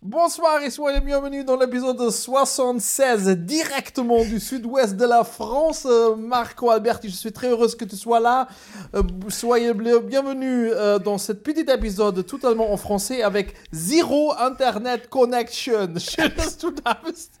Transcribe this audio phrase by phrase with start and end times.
[0.00, 5.88] Bonsoir et soyez bienvenus dans l'épisode 76 directement du sud-ouest de la France.
[5.90, 8.46] Euh, Marco Alberti, je suis très heureuse que tu sois là.
[8.94, 15.92] Euh, soyez bienvenus euh, dans cet petit épisode totalement en français avec Zero Internet Connection.
[15.98, 17.32] Schön, dass du da bist.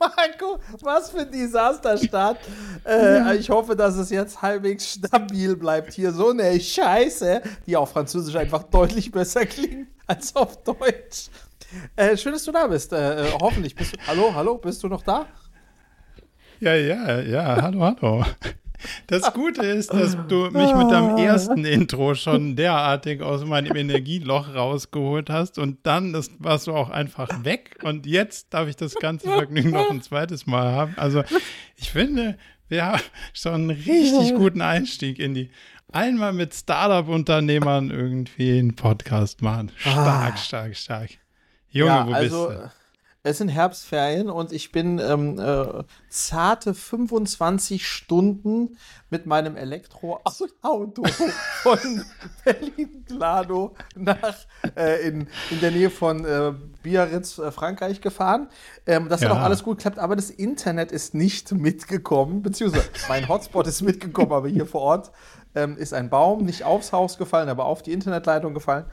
[0.00, 2.38] Marco, was für ein Desasterstart.
[2.86, 6.12] Äh, ich hoffe, dass es jetzt halbwegs stabil bleibt hier.
[6.12, 11.28] So eine Scheiße, die auf Französisch einfach deutlich besser klingt als auf Deutsch.
[11.96, 12.92] Äh, schön, dass du da bist.
[12.92, 13.98] Äh, äh, hoffentlich bist du.
[14.06, 15.26] Hallo, hallo, bist du noch da?
[16.60, 18.24] Ja, ja, ja, hallo, hallo.
[19.08, 24.54] Das Gute ist, dass du mich mit deinem ersten Intro schon derartig aus meinem Energieloch
[24.54, 28.94] rausgeholt hast und dann ist, warst du auch einfach weg und jetzt darf ich das
[28.94, 30.94] ganze Vergnügen noch ein zweites Mal haben.
[30.96, 31.24] Also
[31.76, 35.50] ich finde, wir haben schon einen richtig guten Einstieg in die
[35.92, 39.72] einmal mit Startup-Unternehmern irgendwie einen Podcast machen.
[39.76, 40.36] Stark, ah.
[40.36, 41.10] stark, stark.
[41.78, 42.70] Junge, ja, wo also, bist du?
[43.24, 48.78] Es sind Herbstferien und ich bin ähm, äh, zarte 25 Stunden
[49.10, 51.04] mit meinem Elektroauto
[51.62, 52.04] von
[52.44, 54.36] Berlin-Glado nach
[54.76, 58.48] äh, in, in der Nähe von äh, Biarritz, äh, Frankreich gefahren.
[58.86, 59.28] Ähm, das ja.
[59.28, 63.82] hat auch alles gut geklappt, aber das Internet ist nicht mitgekommen, beziehungsweise mein Hotspot ist
[63.82, 65.10] mitgekommen, aber hier vor Ort
[65.56, 68.86] ähm, ist ein Baum nicht aufs Haus gefallen, aber auf die Internetleitung gefallen.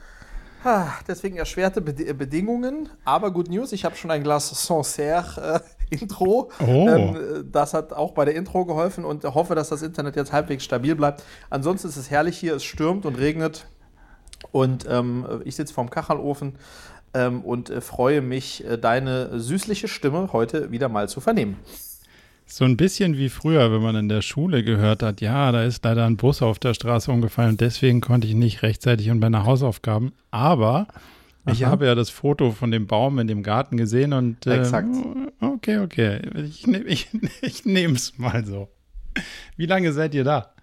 [1.08, 6.50] Deswegen erschwerte Bed Bedingungen, aber Good News, ich habe schon ein Glas Sancerre äh, Intro.
[6.60, 6.88] Oh.
[6.90, 10.64] Ähm, das hat auch bei der Intro geholfen und hoffe, dass das Internet jetzt halbwegs
[10.64, 11.24] stabil bleibt.
[11.50, 13.68] Ansonsten ist es herrlich hier, es stürmt und regnet
[14.52, 16.56] und ähm, ich sitze vorm Kachelofen
[17.14, 21.58] ähm, und äh, freue mich, äh, deine süßliche Stimme heute wieder mal zu vernehmen.
[22.48, 25.84] So ein bisschen wie früher, wenn man in der Schule gehört hat, ja, da ist
[25.84, 29.46] leider ein Bus auf der Straße umgefallen und deswegen konnte ich nicht rechtzeitig und meine
[29.46, 30.14] Hausaufgaben.
[30.30, 30.88] Aber
[31.46, 31.54] Aha.
[31.54, 34.90] ich habe ja das Foto von dem Baum in dem Garten gesehen und äh, Exakt.
[35.42, 37.10] okay, okay, ich, ich,
[37.42, 38.70] ich nehme es mal so.
[39.58, 40.55] Wie lange seid ihr da?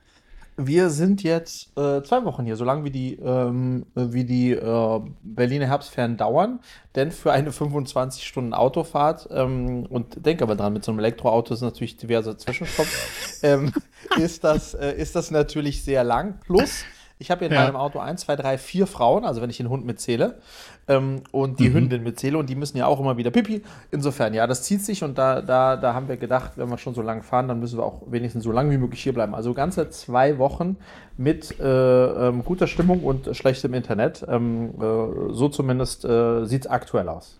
[0.56, 5.00] Wir sind jetzt äh, zwei Wochen hier, so lange wie die, ähm, wie die äh,
[5.22, 6.60] Berliner Herbstferien dauern.
[6.94, 11.54] Denn für eine 25 Stunden Autofahrt, ähm, und denke aber dran, mit so einem Elektroauto
[11.54, 13.72] sind natürlich diverse Zwischenstopps, ähm,
[14.18, 16.38] ist, das, äh, ist das natürlich sehr lang.
[16.44, 16.84] Plus,
[17.22, 17.62] ich habe in ja.
[17.62, 20.40] meinem Auto 1, 2, 3, 4 Frauen, also wenn ich den Hund mitzähle,
[20.88, 21.74] ähm, und die mhm.
[21.74, 23.62] Hündin mitzähle und die müssen ja auch immer wieder Pipi.
[23.92, 26.94] Insofern, ja, das zieht sich und da, da, da haben wir gedacht, wenn wir schon
[26.94, 29.36] so lange fahren, dann müssen wir auch wenigstens so lange wie möglich hier bleiben.
[29.36, 30.76] Also ganze zwei Wochen
[31.16, 34.26] mit äh, ähm, guter Stimmung und schlechtem Internet.
[34.28, 37.38] Ähm, äh, so zumindest äh, sieht es aktuell aus.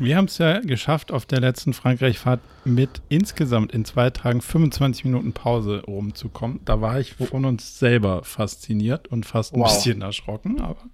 [0.00, 5.04] Wir haben es ja geschafft, auf der letzten Frankreich-Fahrt mit insgesamt in zwei Tagen 25
[5.04, 6.60] Minuten Pause rumzukommen.
[6.64, 9.66] Da war ich von uns selber fasziniert und fast ein wow.
[9.66, 10.84] bisschen erschrocken, aber,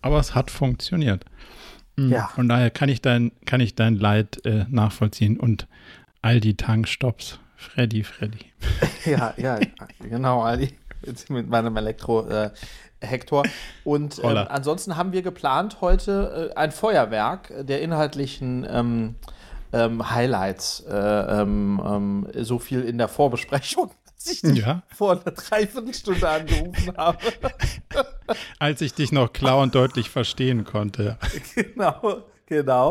[0.00, 1.26] aber es hat funktioniert.
[1.96, 2.12] Mhm.
[2.12, 2.28] Ja.
[2.28, 5.68] Von daher kann ich dein, kann ich dein Leid äh, nachvollziehen und
[6.22, 7.38] all die Tankstops.
[7.56, 8.38] Freddy, Freddy.
[9.04, 9.58] Ja, ja,
[10.00, 10.74] genau, Aldi.
[11.28, 12.26] Mit meinem Elektro.
[12.28, 12.50] Äh,
[13.00, 13.44] Hector.
[13.84, 19.14] Und ähm, ansonsten haben wir geplant heute äh, ein Feuerwerk der inhaltlichen ähm,
[19.72, 20.80] ähm, Highlights.
[20.80, 24.82] Äh, ähm, ähm, so viel in der Vorbesprechung, als ich dich ja.
[24.94, 27.18] vor einer Dreiviertelstunde angerufen habe.
[28.58, 31.18] als ich dich noch klar und deutlich verstehen konnte.
[31.54, 32.90] Genau, genau.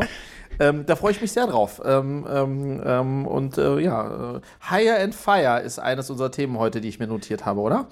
[0.58, 1.80] Ähm, da freue ich mich sehr drauf.
[1.84, 6.80] Ähm, ähm, ähm und äh, ja, äh, Higher and Fire ist eines unserer Themen heute,
[6.80, 7.86] die ich mir notiert habe, oder?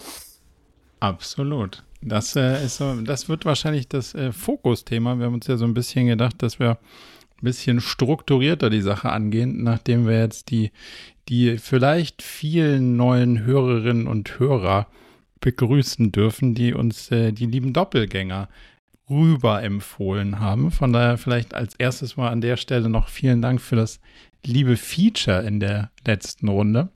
[1.00, 1.85] Absolut.
[2.01, 5.19] Das, äh, ist so, das wird wahrscheinlich das äh, Fokusthema.
[5.19, 9.11] Wir haben uns ja so ein bisschen gedacht, dass wir ein bisschen strukturierter die Sache
[9.11, 10.71] angehen, nachdem wir jetzt die,
[11.29, 14.87] die vielleicht vielen neuen Hörerinnen und Hörer
[15.41, 18.49] begrüßen dürfen, die uns äh, die lieben Doppelgänger
[19.11, 20.71] rüber empfohlen haben.
[20.71, 24.01] Von daher vielleicht als erstes mal an der Stelle noch vielen Dank für das
[24.45, 26.91] liebe Feature in der letzten Runde.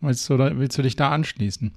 [0.00, 1.72] Willst du, willst du dich da anschließen?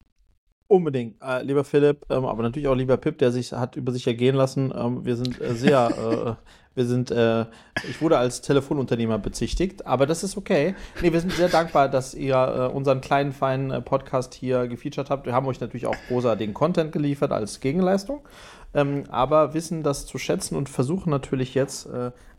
[0.70, 4.06] Unbedingt, äh, lieber Philipp, ähm, aber natürlich auch lieber Pip, der sich hat über sich
[4.06, 4.74] ergehen lassen.
[4.76, 7.46] Ähm, wir sind äh, sehr, äh, wir sind, äh,
[7.90, 10.75] ich wurde als Telefonunternehmer bezichtigt, aber das ist okay.
[11.02, 15.10] Nee, wir sind sehr dankbar, dass ihr äh, unseren kleinen, feinen äh, Podcast hier gefeatured
[15.10, 15.25] habt.
[15.25, 18.28] Wir haben euch natürlich auch großartigen Content geliefert als Gegenleistung,
[18.74, 21.88] ähm, aber wissen das zu schätzen und versuchen natürlich jetzt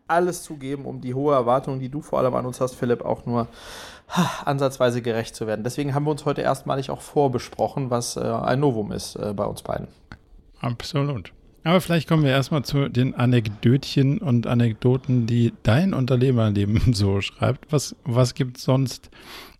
[0.06, 3.04] alles zu geben, um die hohe Erwartung, die du vor allem an uns hast, Philipp,
[3.04, 3.46] auch nur
[4.44, 5.64] ansatzweise gerecht zu werden.
[5.64, 9.44] Deswegen haben wir uns heute erstmalig auch vorbesprochen, was äh, ein Novum ist äh, bei
[9.44, 9.88] uns beiden.
[10.60, 11.32] Absolut.
[11.64, 17.70] Aber vielleicht kommen wir erstmal zu den Anekdötchen und Anekdoten, die dein Unternehmerleben so schreibt.
[17.72, 19.10] Was, was gibt es sonst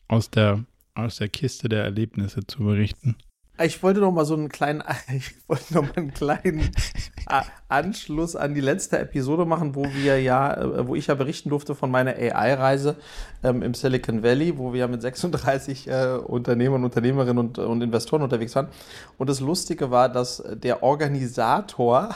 [0.09, 0.65] aus der,
[0.95, 3.17] aus der Kiste der Erlebnisse zu berichten?
[3.61, 4.83] Ich wollte noch mal so einen kleinen,
[5.15, 6.71] ich wollte noch mal einen kleinen
[7.69, 11.75] Anschluss an die letzte Episode machen, wo wir ja, äh, wo ich ja berichten durfte
[11.75, 12.97] von meiner AI-Reise
[13.43, 18.23] ähm, im Silicon Valley, wo wir ja mit 36 äh, Unternehmern, Unternehmerinnen und, und Investoren
[18.23, 18.69] unterwegs waren.
[19.19, 22.15] Und das Lustige war, dass der Organisator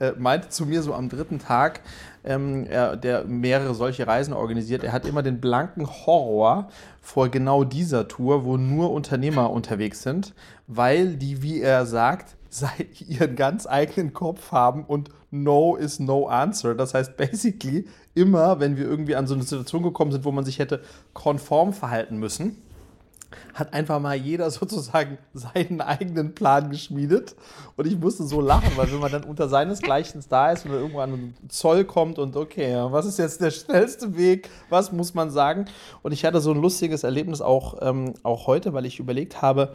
[0.00, 1.80] äh, meinte zu mir so am dritten Tag,
[2.24, 6.68] ähm, er, der mehrere solche Reisen organisiert, er hat immer den blanken Horror
[7.00, 10.34] vor genau dieser Tour, wo nur Unternehmer unterwegs sind,
[10.66, 12.36] weil die, wie er sagt,
[13.08, 16.74] ihren ganz eigenen Kopf haben und No is no answer.
[16.74, 20.44] Das heißt, basically, immer, wenn wir irgendwie an so eine Situation gekommen sind, wo man
[20.44, 20.82] sich hätte
[21.12, 22.56] konform verhalten müssen,
[23.54, 27.36] hat einfach mal jeder sozusagen seinen eigenen Plan geschmiedet.
[27.76, 31.12] Und ich musste so lachen, weil wenn man dann unter seinesgleichen da ist und irgendwann
[31.12, 34.50] ein Zoll kommt und okay, was ist jetzt der schnellste Weg?
[34.68, 35.66] Was muss man sagen?
[36.02, 39.74] Und ich hatte so ein lustiges Erlebnis auch, ähm, auch heute, weil ich überlegt habe,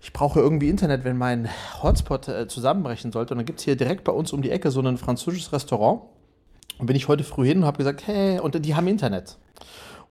[0.00, 1.48] ich brauche irgendwie Internet, wenn mein
[1.80, 3.34] Hotspot äh, zusammenbrechen sollte.
[3.34, 6.02] Und dann gibt es hier direkt bei uns um die Ecke so ein französisches Restaurant.
[6.78, 9.36] Und bin ich heute früh hin und habe gesagt, hey, und die haben Internet.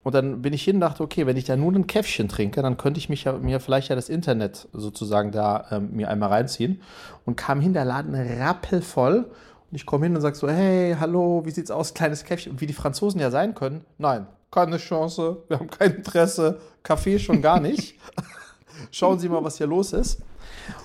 [0.02, 2.60] Und dann bin ich hin und dachte, okay, wenn ich da nur ein Käffchen trinke,
[2.60, 6.30] dann könnte ich mich ja, mir vielleicht ja das Internet sozusagen da ähm, mir einmal
[6.30, 6.80] reinziehen.
[7.24, 9.30] Und kam hin, der Laden rappelvoll.
[9.70, 12.52] Und ich komme hin und sage so, hey, hallo, wie sieht's aus, kleines Käffchen?
[12.52, 17.18] Und wie die Franzosen ja sein können, nein, keine Chance, wir haben kein Interesse, Kaffee
[17.18, 17.98] schon gar nicht.
[18.90, 20.20] Schauen Sie mal, was hier los ist.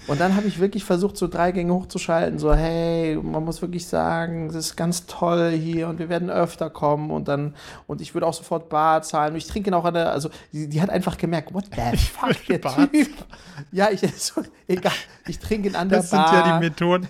[0.07, 3.87] Und dann habe ich wirklich versucht, so drei Gänge hochzuschalten, so, hey, man muss wirklich
[3.87, 7.55] sagen, das ist ganz toll hier und wir werden öfter kommen und dann,
[7.87, 9.33] und ich würde auch sofort Bar zahlen.
[9.33, 12.61] Und ich trinke auch eine, also die, die, hat einfach gemerkt, what the fuck, der
[12.61, 13.09] Typ.
[13.71, 14.93] Ja, ich, so, egal,
[15.27, 16.23] ich trinke in an der das Bar.
[16.23, 17.07] Das sind ja die Methoden.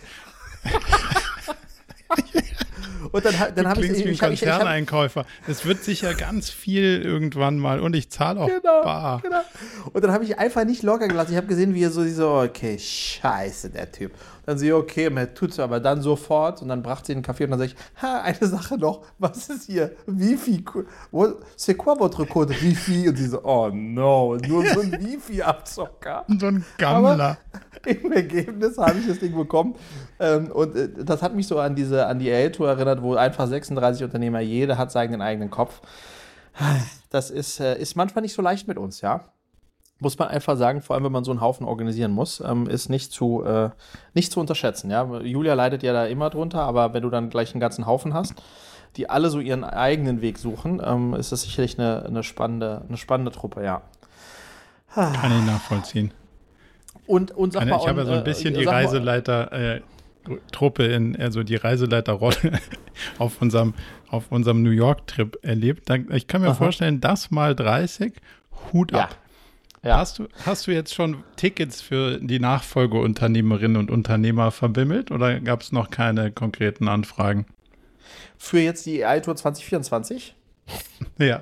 [3.12, 5.26] Und dann, dann habe ich wie ein Konzerneinkäufer.
[5.48, 9.22] Es wird sicher ganz viel irgendwann mal und ich zahle auch genau, bar.
[9.22, 9.42] Genau.
[9.94, 11.32] Und dann habe ich einfach nicht locker gelassen.
[11.32, 14.12] Ich habe gesehen, wie er so, so, okay, scheiße, der Typ.
[14.48, 17.22] Dann sehe ich, okay, man tut es aber dann sofort und dann brachte sie den
[17.22, 19.92] Kaffee und dann sage ich, ha, eine Sache noch, was ist hier?
[20.06, 20.64] Wifi,
[21.58, 23.10] c'est quoi votre code Wifi?
[23.10, 26.24] Und sie so, oh no, nur so ein Wifi-Abzocker.
[26.40, 27.38] So ein Gammler.
[27.86, 29.76] Im Ergebnis habe ich das Ding bekommen.
[30.18, 33.48] Ähm, und äh, das hat mich so an diese, an die A-Tour erinnert, wo einfach
[33.48, 35.82] 36 Unternehmer, jeder hat seinen eigenen Kopf.
[37.10, 39.26] Das ist, äh, ist manchmal nicht so leicht mit uns, ja
[40.00, 42.90] muss man einfach sagen, vor allem wenn man so einen Haufen organisieren muss, ähm, ist
[42.90, 43.70] nicht zu, äh,
[44.14, 44.92] nicht zu unterschätzen.
[44.92, 45.20] Ja?
[45.20, 48.36] Julia leidet ja da immer drunter, aber wenn du dann gleich einen ganzen Haufen hast,
[48.96, 52.98] die alle so ihren eigenen Weg suchen, ähm, ist das sicherlich eine, eine, spannende, eine
[52.98, 53.82] spannende Truppe, ja.
[54.94, 56.12] Kann ich nachvollziehen.
[57.06, 59.82] Und, und sag mal, ich habe ja so ein äh, bisschen äh, die Reiseleiter, äh,
[60.52, 62.60] Truppe in, also die Reiseleiterrolle
[63.18, 63.74] auf unserem,
[64.10, 65.90] auf unserem New York-Trip erlebt.
[66.12, 66.56] Ich kann mir Aha.
[66.56, 68.14] vorstellen, das mal 30,
[68.74, 69.16] Hut ab.
[69.88, 69.98] Ja.
[70.00, 75.62] Hast, du, hast du jetzt schon Tickets für die Nachfolgeunternehmerinnen und Unternehmer verbimmelt oder gab
[75.62, 77.46] es noch keine konkreten Anfragen?
[78.38, 80.36] Für jetzt die AI Tour 2024?
[81.20, 81.42] ja.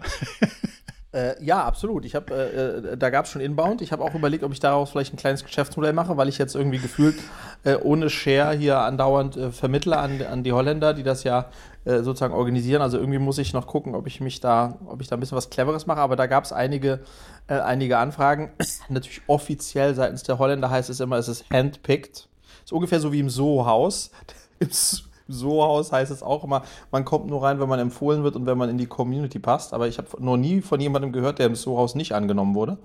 [1.15, 2.03] Äh, ja, absolut.
[2.03, 3.81] Ich habe, äh, äh, da gab es schon Inbound.
[3.81, 6.55] Ich habe auch überlegt, ob ich daraus vielleicht ein kleines Geschäftsmodell mache, weil ich jetzt
[6.55, 7.15] irgendwie gefühlt
[7.63, 11.49] äh, ohne Share hier andauernd äh, vermittle an, an die Holländer, die das ja
[11.85, 12.81] äh, sozusagen organisieren.
[12.81, 15.37] Also irgendwie muss ich noch gucken, ob ich mich da, ob ich da ein bisschen
[15.37, 16.01] was Cleveres mache.
[16.01, 16.99] Aber da gab es einige,
[17.47, 18.51] einige Anfragen.
[18.89, 22.27] Natürlich offiziell seitens der Holländer heißt es immer, es ist handpicked.
[22.63, 24.11] Ist ungefähr so wie im Soho-Haus.
[25.27, 28.57] So-Haus heißt es auch immer, man kommt nur rein, wenn man empfohlen wird und wenn
[28.57, 29.73] man in die Community passt.
[29.73, 32.77] Aber ich habe noch nie von jemandem gehört, der im So-Haus nicht angenommen wurde.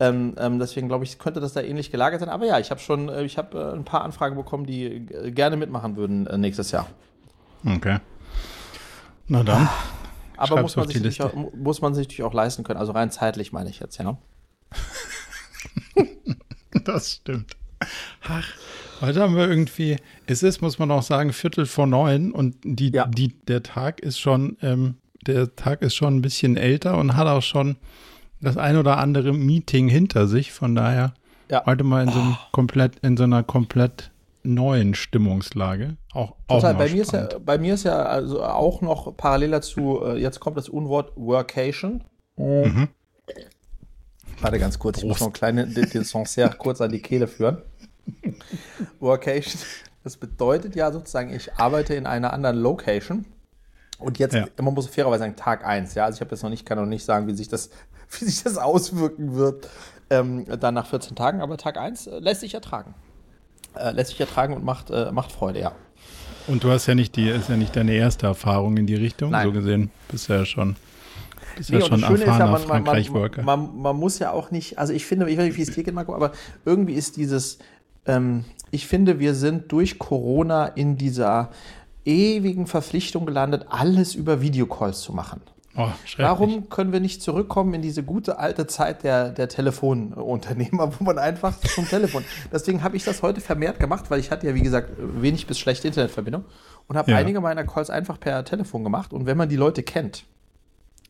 [0.00, 2.28] Ähm, ähm, deswegen glaube ich, könnte das da ähnlich gelagert sein.
[2.28, 5.30] Aber ja, ich habe schon, äh, ich habe äh, ein paar Anfragen bekommen, die äh,
[5.30, 6.86] gerne mitmachen würden äh, nächstes Jahr.
[7.66, 7.98] Okay.
[9.26, 9.68] Na dann.
[10.38, 12.78] Aber muss man, sich auch, muss man sich natürlich auch leisten können.
[12.78, 14.16] Also rein zeitlich meine ich jetzt, ja.
[16.84, 17.56] das stimmt.
[18.28, 18.44] Ach,
[19.00, 22.90] Heute haben wir irgendwie, es ist, muss man auch sagen, Viertel vor neun und die,
[22.90, 23.06] ja.
[23.06, 27.28] die, der Tag ist schon, ähm, der Tag ist schon ein bisschen älter und hat
[27.28, 27.76] auch schon
[28.40, 30.52] das ein oder andere Meeting hinter sich.
[30.52, 31.14] Von daher
[31.48, 31.64] ja.
[31.64, 32.46] heute mal in so, einem oh.
[32.50, 34.10] komplett, in so einer komplett
[34.42, 35.96] neuen Stimmungslage.
[36.12, 36.74] Auch, Total.
[36.74, 40.16] Auch bei, mir ist ja, bei mir ist ja also auch noch parallel dazu, äh,
[40.16, 42.04] jetzt kommt das Unwort Workation.
[42.36, 42.88] Mhm.
[44.40, 45.04] Warte ganz kurz, Prost.
[45.04, 47.62] ich muss noch einen kleinen den Sancerre kurz an die Kehle führen.
[49.00, 49.60] Workation,
[50.04, 53.26] das bedeutet ja sozusagen, ich arbeite in einer anderen Location.
[53.98, 54.46] Und jetzt, ja.
[54.62, 56.04] man muss fairerweise sagen, Tag 1, ja.
[56.04, 57.70] Also ich habe jetzt noch nicht, kann noch nicht sagen, wie sich das,
[58.18, 59.68] wie sich das auswirken wird,
[60.10, 62.94] ähm, dann nach 14 Tagen, aber Tag 1 äh, lässt sich ertragen.
[63.78, 65.72] Äh, lässt sich ertragen und macht, äh, macht Freude, ja.
[66.46, 69.30] Und du hast ja nicht die, ist ja nicht deine erste Erfahrung in die Richtung,
[69.30, 69.46] Nein.
[69.46, 70.76] so gesehen, bist ja schon
[71.58, 73.42] ist nee, ja schon erfahrener ja, man, Frankreich-Worker.
[73.42, 75.72] Man, man, man, muss ja auch nicht, also ich finde, ich weiß nicht, wie es
[75.72, 76.32] dir geht, Marco, aber
[76.64, 77.58] irgendwie ist dieses,
[78.06, 81.50] ähm, ich finde, wir sind durch Corona in dieser
[82.04, 85.40] ewigen Verpflichtung gelandet, alles über Videocalls zu machen.
[85.80, 91.04] Oh, Warum können wir nicht zurückkommen in diese gute alte Zeit der, der Telefonunternehmer, wo
[91.04, 92.24] man einfach zum Telefon.
[92.52, 95.56] Deswegen habe ich das heute vermehrt gemacht, weil ich hatte ja, wie gesagt, wenig bis
[95.56, 96.44] schlechte Internetverbindung
[96.88, 97.16] und habe ja.
[97.16, 99.12] einige meiner Calls einfach per Telefon gemacht.
[99.12, 100.24] Und wenn man die Leute kennt,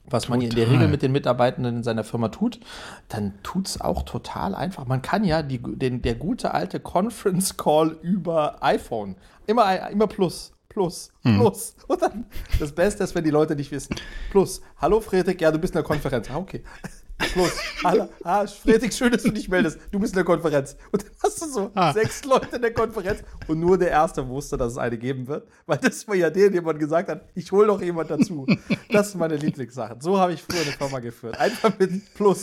[0.05, 0.37] was total.
[0.39, 2.61] man in der Regel mit den Mitarbeitenden in seiner Firma tut,
[3.09, 4.85] dann tut es auch total einfach.
[4.85, 10.53] Man kann ja die, den, der gute alte Conference Call über iPhone, immer, immer plus,
[10.79, 11.39] plus, hm.
[11.39, 11.75] plus.
[11.89, 12.27] Und dann
[12.61, 13.97] das Beste ist, wenn die Leute nicht wissen.
[14.31, 14.61] Plus.
[14.81, 16.31] Hallo Fredrik, ja, du bist in der Konferenz.
[16.31, 16.63] Ah, okay.
[17.33, 17.51] Plus.
[17.83, 19.81] Hallo, ah, Fredrik, schön, dass du dich meldest.
[19.91, 20.77] Du bist in der Konferenz.
[20.93, 21.93] Und dann hast du so ah.
[21.93, 25.49] sechs Leute in der Konferenz und nur der Erste wusste, dass es eine geben wird.
[25.67, 28.47] Weil das war ja der, jemand gesagt hat, ich hole noch jemand dazu.
[28.93, 30.01] Das sind meine Lieblingssachen.
[30.01, 31.37] So habe ich früher eine Firma geführt.
[31.41, 32.43] Einfach mit Plus.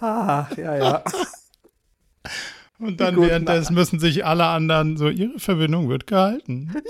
[0.00, 1.04] Ah, ja, ja.
[2.78, 6.74] Und dann währenddessen müssen sich alle anderen so, ihre Verbindung wird gehalten.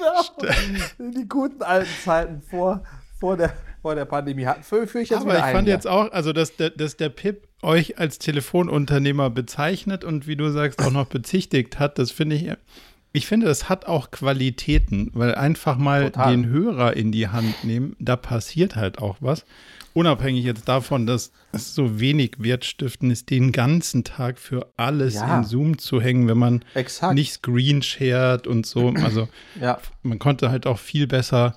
[0.00, 1.12] Ja, genau.
[1.12, 2.84] Die guten alten Zeiten vor,
[3.18, 3.52] vor, der,
[3.82, 4.62] vor der Pandemie hatten.
[4.62, 5.90] Für, für ich jetzt Aber ich fand ein, jetzt ja.
[5.90, 10.80] auch, also dass der, dass der Pip euch als Telefonunternehmer bezeichnet und wie du sagst,
[10.82, 12.52] auch noch bezichtigt hat, das finde ich.
[13.12, 16.30] Ich finde, das hat auch Qualitäten, weil einfach mal Total.
[16.30, 19.44] den Hörer in die Hand nehmen, da passiert halt auch was
[19.94, 25.38] unabhängig jetzt davon, dass es so wenig wertstiften ist, den ganzen Tag für alles ja.
[25.38, 27.14] in Zoom zu hängen, wenn man Exakt.
[27.14, 28.88] nicht Screen shared und so.
[28.90, 29.28] Also
[29.60, 29.78] ja.
[30.02, 31.56] man konnte halt auch viel besser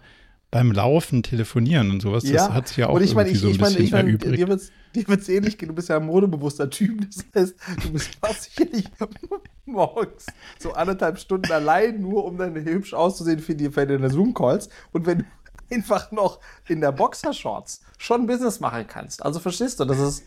[0.52, 2.26] beim Laufen telefonieren und sowas.
[2.26, 4.06] Das hat sich ja auch und ich mein, ich, so ein ich bisschen ich mein,
[4.06, 4.38] erübrigt.
[4.38, 5.70] Dir wird's, dir wird's ähnlich gehen.
[5.70, 7.08] Du bist ja ein modebewusster Typ.
[7.10, 8.86] Das heißt, du bist sicherlich
[9.66, 10.26] morgens
[10.60, 14.68] so anderthalb Stunden allein, nur um dann hübsch auszusehen für, die, für deine Zoom-Calls.
[14.92, 15.26] Und wenn du
[15.72, 19.24] einfach noch in der Boxershorts schon Business machen kannst.
[19.24, 20.24] Also verstehst du, das ist,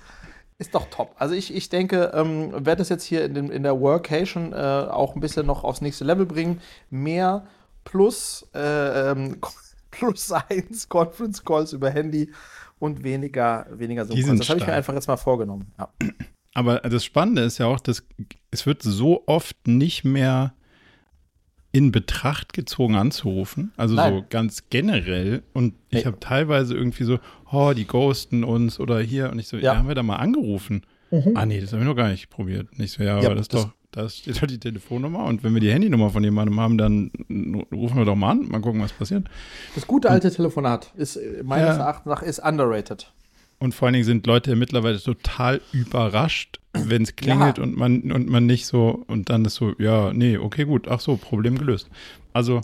[0.58, 1.14] ist doch top.
[1.18, 4.56] Also ich, ich denke, ähm, werde das jetzt hier in, den, in der Workation äh,
[4.56, 6.60] auch ein bisschen noch aufs nächste Level bringen.
[6.90, 7.46] Mehr
[7.84, 9.38] plus, äh, ähm,
[9.90, 12.32] plus eins Conference Calls über Handy
[12.78, 14.14] und weniger, weniger so.
[14.14, 15.72] Das habe ich mir einfach jetzt mal vorgenommen.
[15.78, 15.88] Ja.
[16.54, 18.04] Aber das Spannende ist ja auch, dass
[18.50, 20.54] es wird so oft nicht mehr
[21.74, 23.72] in Betracht gezogen anzurufen.
[23.76, 24.14] Also Nein.
[24.14, 25.42] so ganz generell.
[25.52, 26.04] Und ich hey.
[26.04, 27.18] habe teilweise irgendwie so,
[27.50, 29.30] oh, die ghosten uns oder hier.
[29.30, 30.82] Und ich so, ja, ja haben wir da mal angerufen?
[31.10, 31.32] Mhm.
[31.34, 32.78] Ah, nee, das habe ich noch gar nicht probiert.
[32.78, 35.24] Nicht so, ja, ja aber das, das doch, da steht halt die Telefonnummer.
[35.24, 37.10] Und wenn wir die Handynummer von jemandem haben, dann
[37.72, 39.26] rufen wir doch mal an, mal gucken, was passiert.
[39.74, 41.82] Das gute alte und, Telefonat ist äh, meines ja.
[41.82, 43.12] Erachtens nach ist underrated.
[43.64, 47.64] Und vor allen Dingen sind Leute mittlerweile total überrascht, wenn es klingelt ja.
[47.64, 51.00] und man und man nicht so und dann ist so, ja, nee, okay, gut, ach
[51.00, 51.88] so, Problem gelöst.
[52.34, 52.60] Also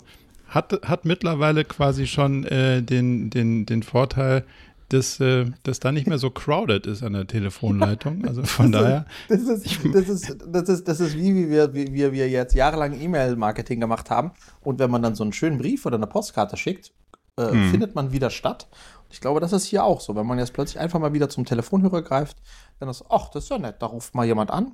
[0.47, 4.45] hat, hat mittlerweile quasi schon äh, den, den, den Vorteil,
[4.89, 8.27] dass, äh, dass da nicht mehr so crowded ist an der Telefonleitung.
[8.27, 9.05] Also von das daher.
[9.29, 12.53] Ist, das, ist, das, ist, das, ist, das ist wie, wie, wir, wie wir jetzt
[12.53, 14.31] jahrelang E-Mail-Marketing gemacht haben.
[14.61, 16.91] Und wenn man dann so einen schönen Brief oder eine Postkarte schickt,
[17.37, 17.71] äh, hm.
[17.71, 18.67] findet man wieder statt.
[19.11, 20.15] Ich glaube, das ist hier auch so.
[20.15, 22.37] Wenn man jetzt plötzlich einfach mal wieder zum Telefonhörer greift,
[22.79, 24.71] dann ist, ach, das ist ja nett, da ruft mal jemand an.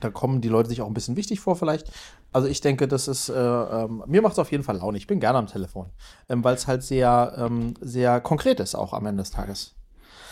[0.00, 1.90] Da kommen die Leute sich auch ein bisschen wichtig vor, vielleicht.
[2.32, 4.98] Also ich denke, das ist, äh, ähm, mir macht es auf jeden Fall Laune.
[4.98, 5.86] Ich bin gerne am Telefon,
[6.28, 9.74] ähm, weil es halt sehr, ähm, sehr konkret ist, auch am Ende des Tages.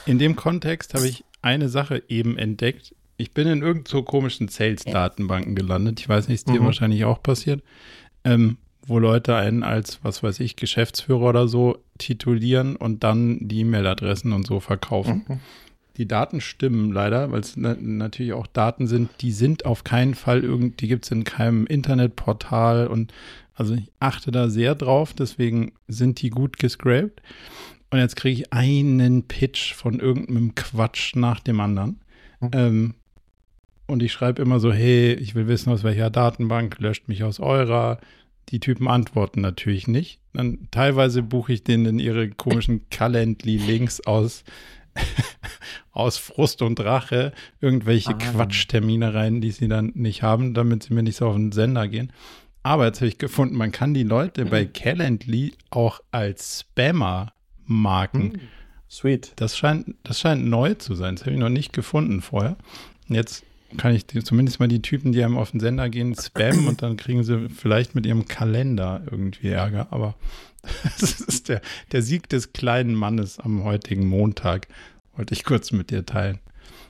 [0.06, 2.94] In dem Kontext habe ich eine Sache eben entdeckt.
[3.16, 6.00] Ich bin in irgend so komischen Sales-Datenbanken gelandet.
[6.00, 6.66] Ich weiß nicht, ist dir mhm.
[6.66, 7.62] wahrscheinlich auch passiert.
[8.25, 13.61] Ähm, wo Leute einen als, was weiß ich, Geschäftsführer oder so titulieren und dann die
[13.61, 15.25] E-Mail-Adressen und so verkaufen.
[15.26, 15.41] Mhm.
[15.97, 20.14] Die Daten stimmen leider, weil es na natürlich auch Daten sind, die sind auf keinen
[20.14, 23.12] Fall irgend, die gibt es in keinem Internetportal und
[23.55, 27.23] also ich achte da sehr drauf, deswegen sind die gut gescraped.
[27.91, 32.00] Und jetzt kriege ich einen Pitch von irgendeinem Quatsch nach dem anderen.
[32.41, 32.50] Mhm.
[32.53, 32.95] Ähm,
[33.87, 37.38] und ich schreibe immer so, hey, ich will wissen, aus welcher Datenbank, löscht mich aus
[37.38, 38.00] eurer,
[38.51, 40.21] die Typen antworten natürlich nicht.
[40.33, 44.45] Dann teilweise buche ich denen in ihre komischen Calendly-Links aus,
[45.93, 48.19] aus Frust und Rache irgendwelche ah.
[48.19, 51.89] Quatschtermine rein, die sie dann nicht haben, damit sie mir nicht so auf den Sender
[51.89, 52.13] gehen.
[52.63, 57.35] Aber jetzt habe ich gefunden, man kann die Leute bei Calendly auch als Spammer
[57.67, 58.33] marken.
[58.33, 58.41] Hm.
[58.91, 59.33] Sweet.
[59.37, 61.17] Das scheint, das scheint neu zu sein.
[61.17, 62.57] Das habe ich noch nicht gefunden vorher.
[63.09, 63.45] Jetzt
[63.76, 66.97] kann ich zumindest mal die Typen, die einem auf den Sender gehen, spammen und dann
[66.97, 69.88] kriegen sie vielleicht mit ihrem Kalender irgendwie Ärger.
[69.90, 70.14] Aber
[71.00, 71.61] das ist der,
[71.93, 74.69] der Sieg des kleinen Mannes am heutigen Montag.
[75.16, 76.40] Wollte ich kurz mit dir teilen.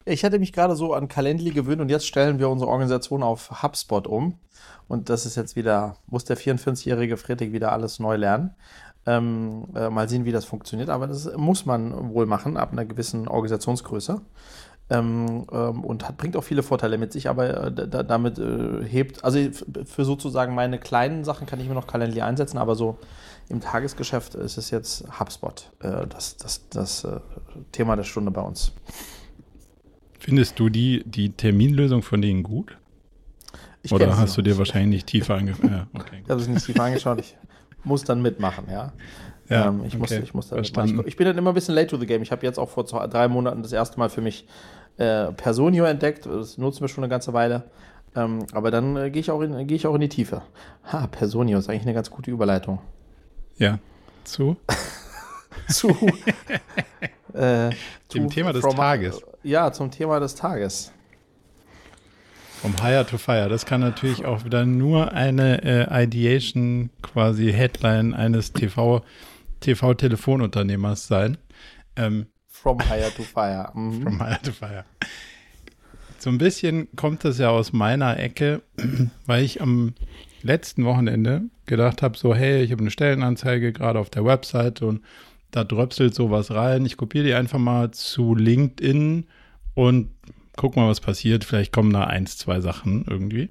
[0.06, 3.62] Ich hatte mich gerade so an Calendly gewöhnt und jetzt stellen wir unsere Organisation auf
[3.62, 4.38] HubSpot um.
[4.86, 8.50] Und das ist jetzt wieder, muss der 44-jährige Friedrich wieder alles neu lernen.
[9.06, 10.90] Ähm, äh, mal sehen, wie das funktioniert.
[10.90, 14.20] Aber das muss man wohl machen ab einer gewissen Organisationsgröße.
[14.90, 18.84] Ähm, ähm, und hat, bringt auch viele Vorteile mit sich, aber äh, da, damit äh,
[18.84, 19.38] hebt, also
[19.86, 22.98] für sozusagen meine kleinen Sachen kann ich mir noch Calendly einsetzen, aber so
[23.48, 27.18] im Tagesgeschäft ist es jetzt HubSpot, äh, das, das, das äh,
[27.72, 28.72] Thema der Stunde bei uns.
[30.18, 32.76] Findest du die, die Terminlösung von denen gut?
[33.82, 35.64] Ich Oder hast du dir wahrscheinlich nicht tiefer angeschaut?
[35.70, 37.20] Ja, okay, ich habe es nicht tiefer angeschaut.
[37.20, 37.36] Ich
[37.84, 38.92] muss dann mitmachen, ja.
[39.48, 39.98] Ja, ähm, ich, okay.
[39.98, 40.72] muss, ich muss da ich,
[41.06, 42.22] ich, bin dann immer ein bisschen late to the game.
[42.22, 44.46] Ich habe jetzt auch vor zwei, drei Monaten das erste Mal für mich
[44.96, 46.26] äh, Personio entdeckt.
[46.26, 47.64] Das nutzen wir schon eine ganze Weile.
[48.16, 50.42] Ähm, aber dann äh, gehe ich, auch in, geh ich auch in die Tiefe.
[50.92, 52.78] Ha, Personio ist eigentlich eine ganz gute Überleitung.
[53.58, 53.78] Ja.
[54.24, 54.56] Zu?
[55.68, 55.88] zu.
[57.34, 57.70] äh,
[58.14, 59.20] Dem Thema des from, Tages.
[59.42, 60.92] Ja, zum Thema des Tages.
[62.62, 63.48] Vom Hire to Fire.
[63.50, 69.02] Das kann natürlich auch wieder nur eine äh, Ideation, quasi Headline eines TV-
[69.64, 71.38] TV-Telefonunternehmers sein.
[71.96, 73.70] Ähm, From Hire to Fire.
[73.74, 74.02] Mhm.
[74.02, 74.84] From Hire to Fire.
[76.18, 78.62] So ein bisschen kommt das ja aus meiner Ecke,
[79.26, 79.94] weil ich am
[80.42, 85.02] letzten Wochenende gedacht habe, so hey, ich habe eine Stellenanzeige gerade auf der Website und
[85.50, 86.84] da dröpselt sowas rein.
[86.84, 89.26] Ich kopiere die einfach mal zu LinkedIn
[89.74, 90.10] und
[90.56, 91.44] guck mal, was passiert.
[91.44, 93.50] Vielleicht kommen da eins, zwei Sachen irgendwie.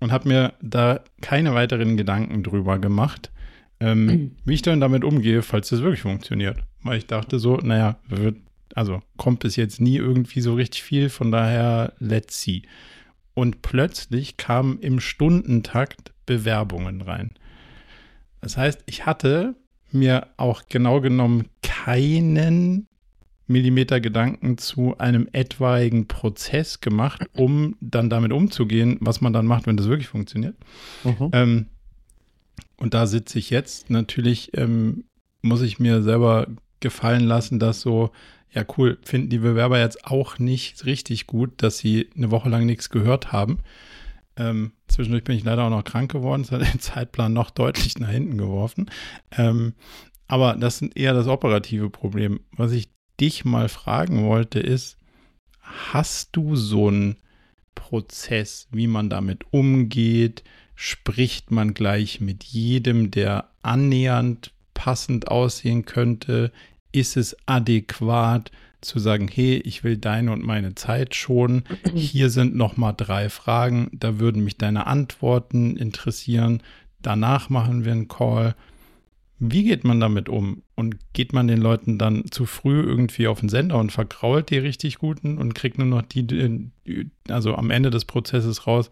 [0.00, 3.30] Und habe mir da keine weiteren Gedanken drüber gemacht,
[3.80, 6.58] ähm, wie ich dann damit umgehe, falls das wirklich funktioniert.
[6.82, 8.36] Weil ich dachte so, naja, wird,
[8.74, 12.62] also kommt bis jetzt nie irgendwie so richtig viel, von daher let's see.
[13.34, 17.32] Und plötzlich kamen im Stundentakt Bewerbungen rein.
[18.40, 19.54] Das heißt, ich hatte
[19.92, 22.88] mir auch genau genommen keinen
[23.46, 29.66] Millimeter Gedanken zu einem etwaigen Prozess gemacht, um dann damit umzugehen, was man dann macht,
[29.66, 30.56] wenn das wirklich funktioniert.
[31.04, 31.30] Mhm.
[31.32, 31.66] Ähm,
[32.78, 33.90] und da sitze ich jetzt.
[33.90, 35.04] Natürlich ähm,
[35.42, 36.46] muss ich mir selber
[36.80, 38.10] gefallen lassen, dass so,
[38.50, 42.66] ja cool, finden die Bewerber jetzt auch nicht richtig gut, dass sie eine Woche lang
[42.66, 43.60] nichts gehört haben.
[44.36, 46.42] Ähm, zwischendurch bin ich leider auch noch krank geworden.
[46.42, 48.90] Das hat den Zeitplan noch deutlich nach hinten geworfen.
[49.36, 49.74] Ähm,
[50.28, 52.40] aber das ist eher das operative Problem.
[52.52, 52.90] Was ich
[53.20, 54.98] dich mal fragen wollte, ist,
[55.60, 57.16] hast du so einen
[57.74, 60.44] Prozess, wie man damit umgeht?
[60.76, 66.52] Spricht man gleich mit jedem, der annähernd passend aussehen könnte?
[66.92, 68.52] Ist es adäquat?
[68.86, 71.64] zu sagen, hey, ich will deine und meine Zeit schonen.
[71.94, 76.62] Hier sind noch mal drei Fragen, da würden mich deine Antworten interessieren.
[77.02, 78.54] Danach machen wir einen Call.
[79.38, 80.62] Wie geht man damit um?
[80.76, 84.58] Und geht man den Leuten dann zu früh irgendwie auf den Sender und vergrault die
[84.58, 86.70] richtig guten und kriegt nur noch die,
[87.28, 88.90] also am Ende des Prozesses raus,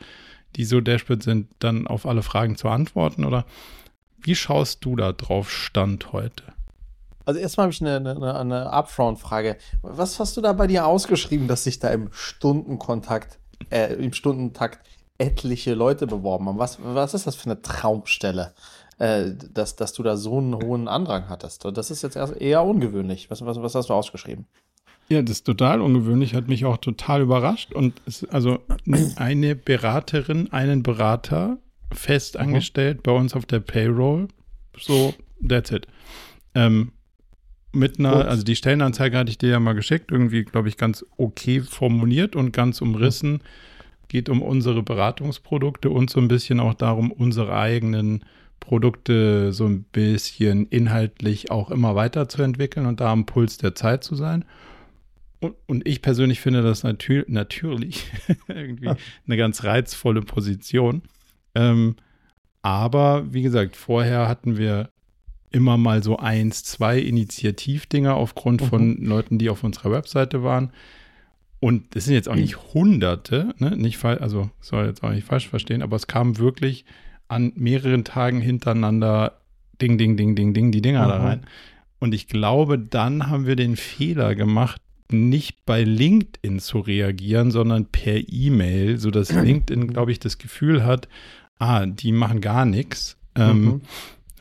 [0.57, 3.25] die so desperate sind, dann auf alle Fragen zu antworten?
[3.25, 3.45] Oder
[4.19, 6.45] wie schaust du da drauf Stand heute?
[7.27, 9.57] Also erstmal habe ich eine, eine, eine Upfront-Frage.
[9.83, 13.39] Was hast du da bei dir ausgeschrieben, dass sich da im Stundenkontakt,
[13.71, 14.87] äh, im Stundentakt
[15.19, 16.59] etliche Leute beworben haben?
[16.59, 18.53] Was, was ist das für eine Traumstelle,
[18.99, 21.65] äh, dass, dass du da so einen hohen Andrang hattest?
[21.65, 23.31] Das ist jetzt eher ungewöhnlich.
[23.31, 24.47] Was, was, was hast du ausgeschrieben?
[25.09, 27.73] Ja, das ist total ungewöhnlich, hat mich auch total überrascht.
[27.73, 28.61] Und es, also
[29.17, 31.59] eine Beraterin, einen Berater
[31.93, 32.41] fest mhm.
[32.41, 33.03] angestellt mhm.
[33.03, 34.29] bei uns auf der Payroll.
[34.79, 35.15] So,
[35.47, 35.87] that's it.
[36.55, 36.93] Ähm,
[37.73, 38.27] mit einer, Ups.
[38.27, 42.37] also die Stellenanzeige hatte ich dir ja mal geschickt, irgendwie, glaube ich, ganz okay formuliert
[42.37, 43.43] und ganz umrissen.
[44.09, 48.25] Geht um unsere Beratungsprodukte und so ein bisschen auch darum, unsere eigenen
[48.61, 54.15] Produkte so ein bisschen inhaltlich auch immer weiterzuentwickeln und da am Puls der Zeit zu
[54.15, 54.45] sein.
[55.67, 58.07] Und, ich persönlich finde das natür natürlich
[58.49, 58.97] irgendwie ah.
[59.27, 61.03] eine ganz reizvolle Position.
[61.55, 61.97] Ähm,
[62.63, 64.91] aber wie gesagt, vorher hatten wir
[65.51, 68.67] immer mal so eins, zwei Initiativdinger aufgrund mhm.
[68.67, 70.73] von Leuten, die auf unserer Webseite waren.
[71.61, 73.77] Und das sind jetzt auch nicht Hunderte, ne?
[73.77, 76.85] nicht also soll jetzt auch nicht falsch verstehen, aber es kam wirklich
[77.29, 79.41] an mehreren Tagen hintereinander
[79.81, 81.09] Ding, Ding, Ding, Ding, Ding, die Dinger mhm.
[81.09, 81.47] da rein.
[82.01, 84.83] Und ich glaube, dann haben wir den Fehler gemacht,
[85.15, 91.09] nicht bei LinkedIn zu reagieren, sondern per E-Mail, sodass LinkedIn, glaube ich, das Gefühl hat,
[91.59, 93.17] ah, die machen gar nichts.
[93.35, 93.81] Ähm, mhm.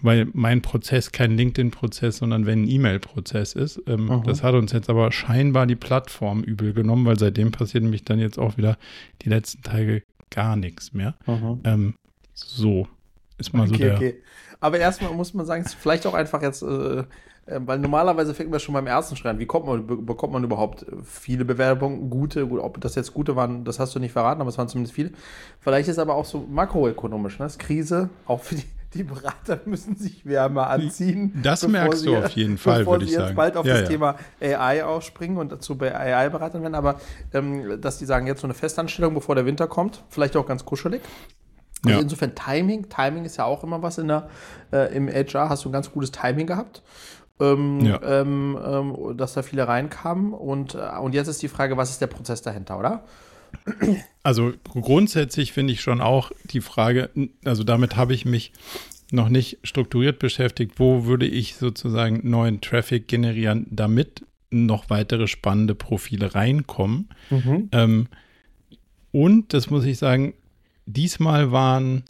[0.01, 3.81] Weil mein Prozess kein LinkedIn-Prozess, sondern wenn ein E-Mail-Prozess ist.
[3.87, 8.03] Ähm, das hat uns jetzt aber scheinbar die Plattform übel genommen, weil seitdem passiert nämlich
[8.03, 8.77] dann jetzt auch wieder
[9.21, 11.15] die letzten Tage gar nichts mehr.
[11.63, 11.93] Ähm,
[12.33, 12.87] so
[13.37, 13.95] ist mal okay, so der.
[13.95, 14.23] Okay.
[14.59, 17.03] Aber erstmal muss man sagen, vielleicht auch einfach jetzt, äh, äh,
[17.45, 19.39] weil normalerweise fängt man schon beim ersten Schreien.
[19.39, 23.65] Wie kommt man, bekommt man überhaupt viele Bewerbungen, gute, gut, ob das jetzt gute waren,
[23.65, 25.11] das hast du nicht verraten, aber es waren zumindest viele.
[25.59, 27.45] Vielleicht ist aber auch so makroökonomisch, ne?
[27.45, 31.39] Das ist Krise, auch für die die Berater müssen sich wärmer anziehen.
[31.41, 33.27] Das merkst sie, du auf jeden Fall, würde ich sagen.
[33.27, 33.87] jetzt bald auf ja, das ja.
[33.87, 36.99] Thema AI ausspringen und dazu bei AI-Beratern werden, aber
[37.33, 40.65] ähm, dass die sagen, jetzt so eine Festanstellung, bevor der Winter kommt, vielleicht auch ganz
[40.65, 41.01] kuschelig.
[41.85, 42.01] Also ja.
[42.01, 44.29] insofern Timing, Timing ist ja auch immer was in der,
[44.71, 46.81] äh, im HR, hast du ein ganz gutes Timing gehabt.
[47.39, 47.99] Ähm, ja.
[48.03, 50.33] ähm, ähm, dass da viele reinkamen.
[50.33, 53.03] Und, äh, und jetzt ist die Frage, was ist der Prozess dahinter, oder?
[54.23, 57.09] Also grundsätzlich finde ich schon auch die Frage,
[57.43, 58.53] also damit habe ich mich
[59.11, 65.75] noch nicht strukturiert beschäftigt, wo würde ich sozusagen neuen Traffic generieren, damit noch weitere spannende
[65.75, 67.09] Profile reinkommen.
[67.29, 67.69] Mhm.
[67.71, 68.07] Ähm,
[69.11, 70.33] und, das muss ich sagen,
[70.85, 72.03] diesmal waren,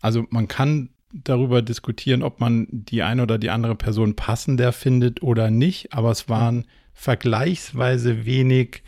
[0.00, 5.22] also man kann darüber diskutieren, ob man die eine oder die andere Person passender findet
[5.22, 8.82] oder nicht, aber es waren vergleichsweise wenig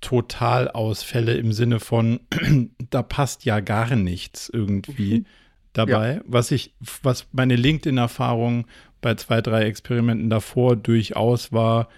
[0.00, 2.20] Totalausfälle im Sinne von,
[2.90, 5.26] da passt ja gar nichts irgendwie mhm.
[5.72, 6.14] dabei.
[6.16, 6.20] Ja.
[6.26, 8.66] Was ich, was meine LinkedIn-Erfahrung
[9.00, 11.88] bei zwei, drei Experimenten davor durchaus war,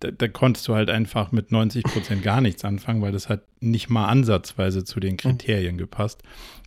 [0.00, 3.42] da, da, konntest du halt einfach mit 90 Prozent gar nichts anfangen, weil das hat
[3.60, 5.18] nicht mal ansatzweise zu den mhm.
[5.18, 6.22] Kriterien gepasst,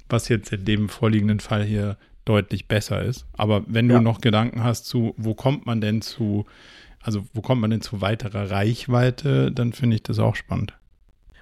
[0.09, 3.25] was jetzt in dem vorliegenden Fall hier deutlich besser ist.
[3.33, 4.01] Aber wenn du ja.
[4.01, 6.45] noch Gedanken hast zu, wo kommt man denn zu,
[7.01, 10.73] also wo kommt man denn zu weiterer Reichweite, dann finde ich das auch spannend.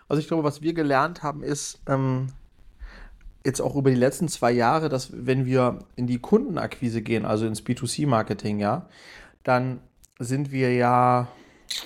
[0.09, 2.27] Also ich glaube, was wir gelernt haben, ist ähm,
[3.45, 7.47] jetzt auch über die letzten zwei Jahre, dass wenn wir in die Kundenakquise gehen, also
[7.47, 8.87] ins B2C-Marketing, ja,
[9.43, 9.79] dann
[10.19, 11.29] sind wir ja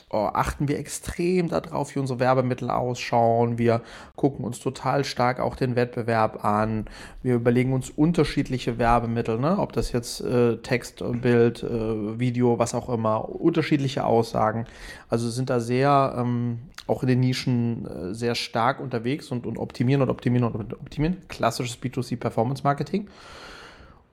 [0.09, 3.57] oh, achten wir extrem darauf, wie unsere Werbemittel ausschauen.
[3.57, 3.81] Wir
[4.15, 6.85] gucken uns total stark auch den Wettbewerb an.
[7.23, 9.57] Wir überlegen uns unterschiedliche Werbemittel, ne?
[9.59, 14.65] ob das jetzt äh, Text, Bild, äh, Video, was auch immer, unterschiedliche Aussagen.
[15.09, 19.57] Also sind da sehr ähm, auch in den Nischen äh, sehr stark unterwegs und, und
[19.57, 21.17] optimieren und optimieren und optimieren.
[21.27, 23.07] Klassisches B2C Performance Marketing.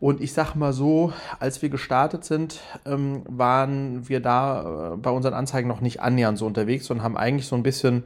[0.00, 5.11] Und ich sag mal so, als wir gestartet sind, ähm, waren wir da äh, bei
[5.11, 8.04] unseren Anzeigen noch nicht annähernd so unterwegs und haben eigentlich so ein bisschen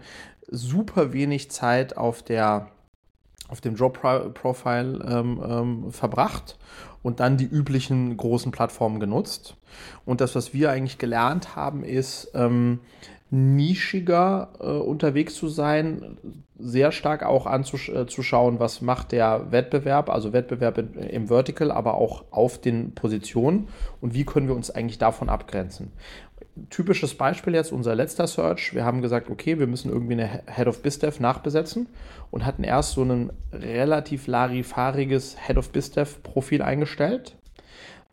[0.50, 2.68] super wenig Zeit auf der
[3.48, 6.58] auf dem Job-Profile ähm, ähm, verbracht
[7.02, 9.56] und dann die üblichen großen Plattformen genutzt.
[10.04, 12.80] Und das, was wir eigentlich gelernt haben, ist, ähm,
[13.30, 16.18] nischiger äh, unterwegs zu sein,
[16.58, 21.94] sehr stark auch anzuschauen, äh, was macht der Wettbewerb, also Wettbewerb in, im Vertical, aber
[21.94, 23.68] auch auf den Positionen
[24.00, 25.92] und wie können wir uns eigentlich davon abgrenzen.
[26.70, 28.74] Typisches Beispiel jetzt unser letzter Search.
[28.74, 31.88] Wir haben gesagt, okay, wir müssen irgendwie eine Head of BizDev nachbesetzen
[32.32, 37.37] und hatten erst so ein relativ larifariges Head of BizDev Profil eingestellt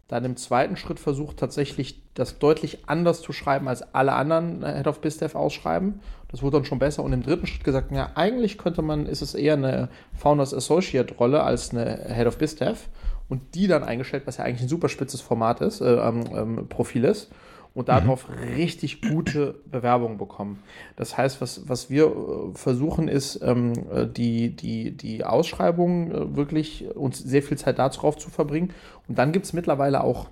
[0.08, 4.76] dann im zweiten Schritt versucht tatsächlich das deutlich anders zu schreiben, als alle anderen äh,
[4.76, 6.00] Head of BizDev ausschreiben.
[6.28, 7.04] Das wurde dann schon besser.
[7.04, 11.14] Und im dritten Schritt gesagt, ja, eigentlich könnte man, ist es eher eine Founders Associate
[11.16, 12.88] Rolle als eine Head of BizDev.
[13.28, 16.70] Und die dann eingestellt, was ja eigentlich ein super spitzes Format ist, äh, ähm, ähm
[16.70, 17.32] Profil ist
[17.76, 18.56] und darauf mhm.
[18.56, 20.64] richtig gute Bewerbungen bekommen.
[20.96, 26.36] Das heißt, was, was wir äh, versuchen, ist, ähm, äh, die, die, die Ausschreibung äh,
[26.36, 28.74] wirklich uns sehr viel Zeit darauf zu verbringen.
[29.08, 30.30] Und dann gibt es mittlerweile auch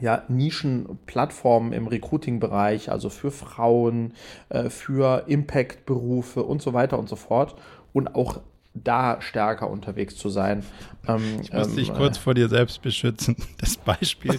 [0.00, 4.12] ja, Nischenplattformen im Recruiting-Bereich, also für Frauen,
[4.48, 7.54] äh, für Impact-Berufe und so weiter und so fort.
[7.92, 8.40] Und auch
[8.74, 10.64] da stärker unterwegs zu sein.
[11.06, 13.36] Ähm, ich muss ähm, dich kurz äh, vor dir selbst beschützen.
[13.58, 14.38] Das Beispiel,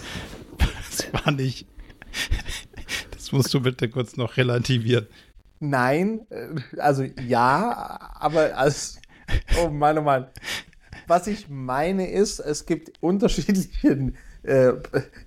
[0.58, 1.66] das war nicht
[3.12, 5.08] Das musst du bitte kurz noch relativieren.
[5.60, 9.02] Nein, äh, also ja, aber als,
[9.62, 10.28] oh Mann, oh Mann.
[11.08, 14.74] Was ich meine ist, es gibt unterschiedliche, äh,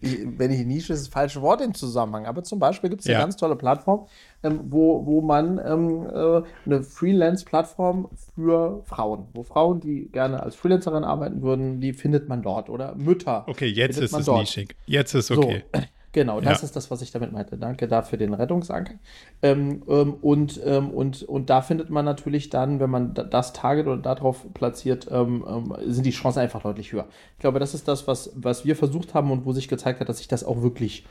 [0.00, 3.14] wenn ich Nische ist das falsche Wort im Zusammenhang, aber zum Beispiel gibt es eine
[3.14, 3.20] ja.
[3.20, 4.06] ganz tolle Plattform,
[4.42, 10.54] ähm, wo, wo man ähm, äh, eine Freelance-Plattform für Frauen, wo Frauen, die gerne als
[10.54, 13.44] Freelancerin arbeiten würden, die findet man dort oder Mütter.
[13.46, 14.40] Okay, jetzt ist es dort.
[14.40, 14.76] nischig.
[14.86, 15.64] Jetzt ist okay.
[15.74, 15.80] So.
[16.12, 16.64] Genau, das ja.
[16.64, 17.56] ist das, was ich damit meinte.
[17.56, 18.94] Danke dafür den Rettungsanker.
[19.42, 23.86] Ähm, ähm, und, ähm, und, und da findet man natürlich dann, wenn man das Target
[23.86, 27.06] oder darauf platziert, ähm, ähm, sind die Chancen einfach deutlich höher.
[27.34, 30.08] Ich glaube, das ist das, was, was wir versucht haben und wo sich gezeigt hat,
[30.08, 31.06] dass sich das auch wirklich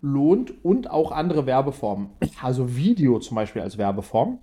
[0.00, 2.10] lohnt und auch andere Werbeformen.
[2.40, 4.38] Also Video zum Beispiel als Werbeform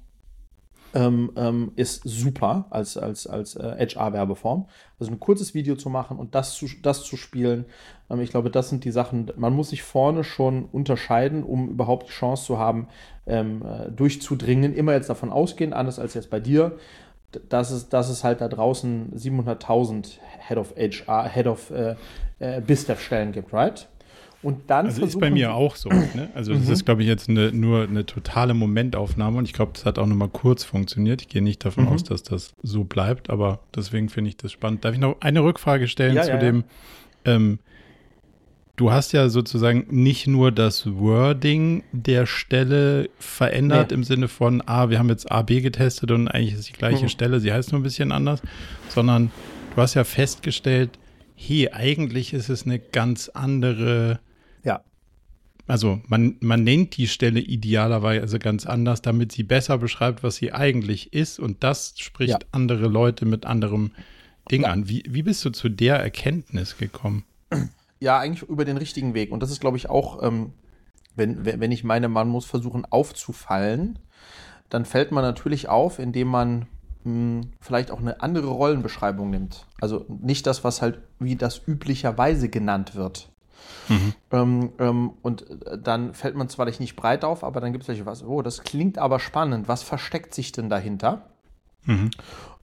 [0.93, 4.67] ähm, ähm, ist super als, als, als äh, HR-Werbeform.
[4.99, 7.65] Also ein kurzes Video zu machen und das zu, das zu spielen,
[8.09, 12.07] ähm, ich glaube, das sind die Sachen, man muss sich vorne schon unterscheiden, um überhaupt
[12.09, 12.87] die Chance zu haben,
[13.25, 14.73] ähm, äh, durchzudringen.
[14.73, 16.77] Immer jetzt davon ausgehen, anders als jetzt bei dir,
[17.47, 21.95] dass es, dass es halt da draußen 700.000 Head of HR, Head of äh,
[22.39, 23.87] äh, BizDev-Stellen gibt, right?
[24.43, 25.89] Und dann also ist bei mir auch so.
[25.89, 26.29] Ne?
[26.33, 26.73] Also das mhm.
[26.73, 30.07] ist, glaube ich, jetzt eine, nur eine totale Momentaufnahme und ich glaube, das hat auch
[30.07, 31.21] nur mal kurz funktioniert.
[31.21, 31.91] Ich gehe nicht davon mhm.
[31.91, 34.83] aus, dass das so bleibt, aber deswegen finde ich das spannend.
[34.83, 36.63] Darf ich noch eine Rückfrage stellen ja, zu ja, dem?
[37.25, 37.35] Ja.
[37.35, 37.59] Ähm,
[38.77, 43.95] du hast ja sozusagen nicht nur das Wording der Stelle verändert nee.
[43.95, 47.03] im Sinne von, ah, wir haben jetzt A, B getestet und eigentlich ist die gleiche
[47.03, 47.09] mhm.
[47.09, 48.41] Stelle, sie heißt nur ein bisschen anders,
[48.89, 49.29] sondern
[49.75, 50.97] du hast ja festgestellt,
[51.35, 54.19] hey, eigentlich ist es eine ganz andere.
[55.67, 60.51] Also man, man nennt die Stelle idealerweise ganz anders, damit sie besser beschreibt, was sie
[60.51, 61.39] eigentlich ist.
[61.39, 62.39] Und das spricht ja.
[62.51, 63.91] andere Leute mit anderem
[64.49, 64.69] Ding ja.
[64.69, 64.89] an.
[64.89, 67.23] Wie, wie bist du zu der Erkenntnis gekommen?
[67.99, 69.31] Ja, eigentlich über den richtigen Weg.
[69.31, 70.53] Und das ist, glaube ich, auch, ähm,
[71.15, 73.99] wenn, wenn ich meine, man muss versuchen aufzufallen,
[74.69, 76.67] dann fällt man natürlich auf, indem man
[77.03, 79.67] mh, hm, vielleicht auch eine andere Rollenbeschreibung nimmt.
[79.79, 83.30] Also nicht das, was halt wie das üblicherweise genannt wird.
[83.87, 84.13] Mhm.
[84.31, 87.87] Ähm, ähm, und äh, dann fällt man zwar nicht breit auf, aber dann gibt es
[87.87, 89.67] welche, was, oh, das klingt aber spannend.
[89.67, 91.23] Was versteckt sich denn dahinter?
[91.85, 92.11] Mhm.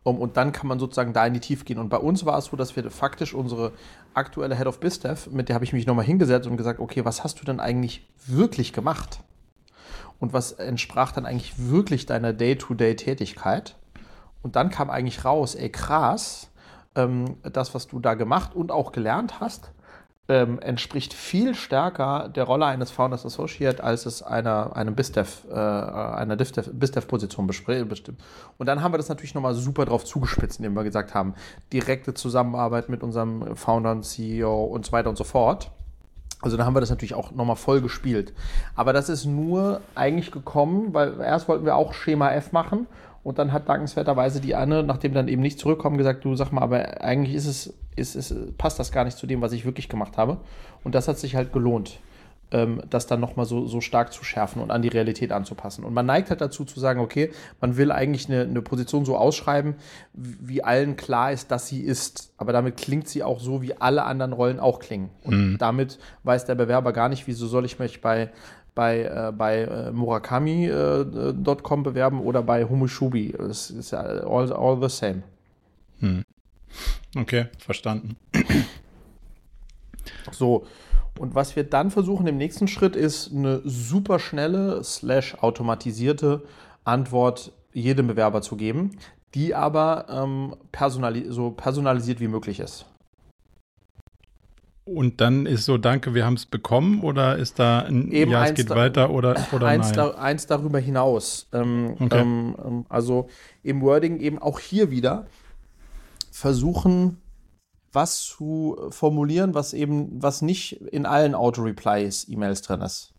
[0.04, 1.78] Um, und dann kann man sozusagen da in die Tiefe gehen.
[1.78, 3.72] Und bei uns war es so, dass wir faktisch unsere
[4.14, 7.24] aktuelle Head of BizDev, mit der habe ich mich nochmal hingesetzt und gesagt, okay, was
[7.24, 9.20] hast du denn eigentlich wirklich gemacht?
[10.18, 13.76] Und was entsprach dann eigentlich wirklich deiner Day-to-Day-Tätigkeit?
[14.42, 16.50] Und dann kam eigentlich raus, ey krass,
[16.94, 19.72] ähm, das, was du da gemacht und auch gelernt hast,
[20.28, 25.54] ähm, entspricht viel stärker der Rolle eines Founders Associate, als es einer, einem BizDev, äh,
[25.54, 28.20] einer BizDev-Position bestimmt.
[28.58, 31.34] Und dann haben wir das natürlich nochmal super drauf zugespitzt, indem wir gesagt haben,
[31.72, 35.70] direkte Zusammenarbeit mit unserem Founder und CEO und so weiter und so fort.
[36.40, 38.32] Also da haben wir das natürlich auch nochmal voll gespielt.
[38.76, 42.86] Aber das ist nur eigentlich gekommen, weil erst wollten wir auch Schema F machen
[43.24, 46.62] und dann hat dankenswerterweise die Anne, nachdem dann eben nicht zurückkommen, gesagt, du sag mal,
[46.62, 49.88] aber eigentlich ist es, ist, ist, passt das gar nicht zu dem, was ich wirklich
[49.88, 50.38] gemacht habe.
[50.84, 51.98] Und das hat sich halt gelohnt,
[52.50, 55.84] ähm, das dann nochmal so, so stark zu schärfen und an die Realität anzupassen.
[55.84, 57.30] Und man neigt halt dazu zu sagen, okay,
[57.60, 59.74] man will eigentlich eine, eine Position so ausschreiben,
[60.14, 62.32] wie allen klar ist, dass sie ist.
[62.38, 65.10] Aber damit klingt sie auch so, wie alle anderen Rollen auch klingen.
[65.24, 65.58] Und mhm.
[65.58, 68.30] damit weiß der Bewerber gar nicht, wieso soll ich mich bei
[68.78, 73.34] bei, äh, bei äh, Murakami.com äh, bewerben oder bei Humushubi.
[73.36, 75.24] Das ist ja all, all the same.
[75.98, 76.22] Hm.
[77.16, 78.16] Okay, verstanden.
[80.30, 80.66] So,
[81.18, 86.42] und was wir dann versuchen im nächsten Schritt ist eine super schnelle slash automatisierte
[86.84, 88.92] Antwort jedem Bewerber zu geben,
[89.34, 92.86] die aber ähm, personali so personalisiert wie möglich ist.
[94.84, 98.46] Und dann ist so, danke, wir haben es bekommen oder ist da ein Eben Ja,
[98.46, 99.96] es geht weiter oder, oder eins, nein?
[99.96, 101.46] Da, eins darüber hinaus.
[101.52, 102.20] Ähm, okay.
[102.20, 103.28] ähm, ähm also
[103.62, 105.26] im Wording eben auch hier wieder
[106.38, 107.20] versuchen,
[107.92, 113.12] was zu formulieren, was eben, was nicht in allen Auto-Replies-E-Mails drin ist.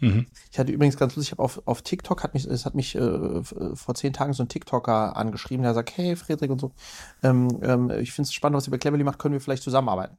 [0.00, 0.26] Mhm.
[0.52, 2.94] Ich hatte übrigens ganz lustig, ich habe auf, auf TikTok, hat mich, es hat mich
[2.96, 6.72] äh, vor zehn Tagen so ein TikToker angeschrieben, der sagt, hey Friedrich und so,
[7.22, 10.18] ähm, ähm, ich finde es spannend, was ihr bei Cleverly macht, können wir vielleicht zusammenarbeiten.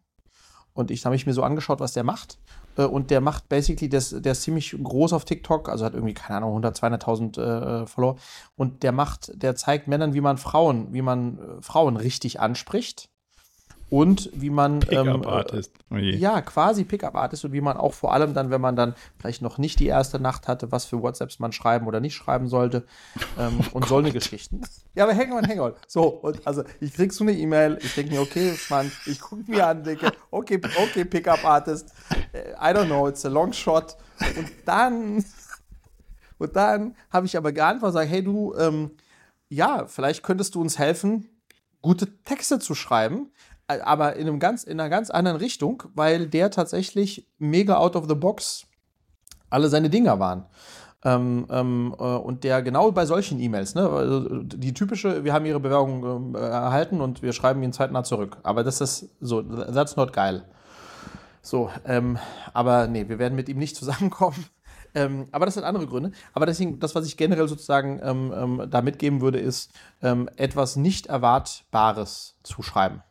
[0.73, 2.39] Und ich habe mich mir so angeschaut, was der macht.
[2.77, 6.13] Äh, und der macht basically, der, der ist ziemlich groß auf TikTok, also hat irgendwie,
[6.13, 7.41] keine Ahnung, 100, 200.000
[7.83, 8.17] äh, Follower.
[8.55, 13.09] Und der macht, der zeigt Männern, wie man Frauen, wie man äh, Frauen richtig anspricht
[13.89, 15.71] und wie man Pickup-Artist.
[15.91, 18.95] Ähm, oh ja, quasi Pickup-Artist und wie man auch vor allem dann, wenn man dann
[19.17, 22.47] vielleicht noch nicht die erste Nacht hatte, was für WhatsApps man schreiben oder nicht schreiben
[22.47, 22.85] sollte
[23.37, 23.89] ähm, oh und Gott.
[23.89, 24.61] so eine Geschichten.
[24.93, 25.73] Ja, aber hang on, hang on.
[25.87, 29.49] So, und also ich krieg so eine E-Mail, ich denke mir, okay, Mann, ich gucke
[29.49, 31.93] mir an, denke, okay, okay, Pickup-Artist,
[32.33, 33.95] äh, I don't know, it's a long shot.
[34.37, 35.23] Und dann,
[36.37, 38.91] und dann habe ich aber geantwortet sage, hey du, ähm,
[39.49, 41.29] ja, vielleicht könntest du uns helfen,
[41.81, 43.31] gute Texte zu schreiben
[43.67, 48.07] aber in, einem ganz, in einer ganz anderen Richtung, weil der tatsächlich mega out of
[48.07, 48.65] the box
[49.49, 50.45] alle seine Dinger waren.
[51.03, 55.45] Ähm, ähm, äh, und der genau bei solchen E-Mails, ne, also die typische, wir haben
[55.45, 58.37] ihre Bewerbung äh, erhalten und wir schreiben ihnen zeitnah zurück.
[58.43, 60.43] Aber das ist so, that's not geil.
[61.41, 62.17] So, ähm,
[62.53, 64.45] aber nee, wir werden mit ihm nicht zusammenkommen.
[64.95, 66.11] Ähm, aber das hat andere Gründe.
[66.33, 70.75] Aber deswegen, das, was ich generell sozusagen ähm, ähm, da mitgeben würde, ist, ähm, etwas
[70.75, 73.03] nicht Erwartbares zu schreiben.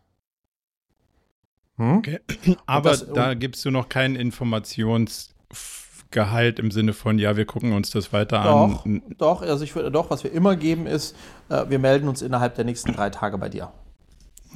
[1.77, 1.99] Hm?
[1.99, 2.21] Okay.
[2.67, 7.91] Aber das, da gibst du noch keinen Informationsgehalt im Sinne von, ja, wir gucken uns
[7.91, 9.03] das weiter doch, an.
[9.19, 11.17] Doch, also ich würde doch, was wir immer geben, ist,
[11.49, 13.73] äh, wir melden uns innerhalb der nächsten drei Tage bei dir.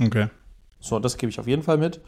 [0.00, 0.28] Okay.
[0.80, 2.00] So, das gebe ich auf jeden Fall mit.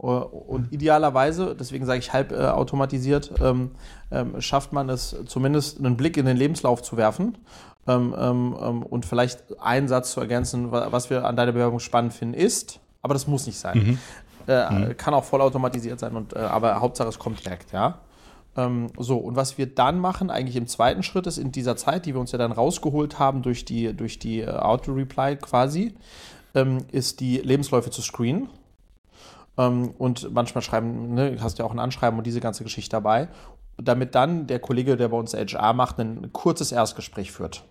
[0.00, 3.72] Äh, und idealerweise, deswegen sage ich halb äh, automatisiert, ähm,
[4.10, 7.38] ähm, schafft man es zumindest einen Blick in den Lebenslauf zu werfen
[7.86, 12.12] ähm, ähm, ähm und vielleicht einen Satz zu ergänzen, was wir an deiner Bewerbung spannend
[12.12, 13.98] finden, ist, aber das muss nicht sein.
[14.46, 14.96] Äh, mhm.
[14.96, 18.00] Kann auch vollautomatisiert sein, und, äh, aber Hauptsache es kommt direkt, ja.
[18.56, 22.06] Ähm, so, und was wir dann machen, eigentlich im zweiten Schritt, ist in dieser Zeit,
[22.06, 25.94] die wir uns ja dann rausgeholt haben durch die, durch die äh, Auto-Reply quasi,
[26.54, 28.48] ähm, ist die Lebensläufe zu screenen.
[29.56, 33.28] Ähm, und manchmal schreiben, ne, hast ja auch ein Anschreiben und diese ganze Geschichte dabei,
[33.76, 37.64] damit dann der Kollege, der bei uns HR macht, ein kurzes Erstgespräch führt.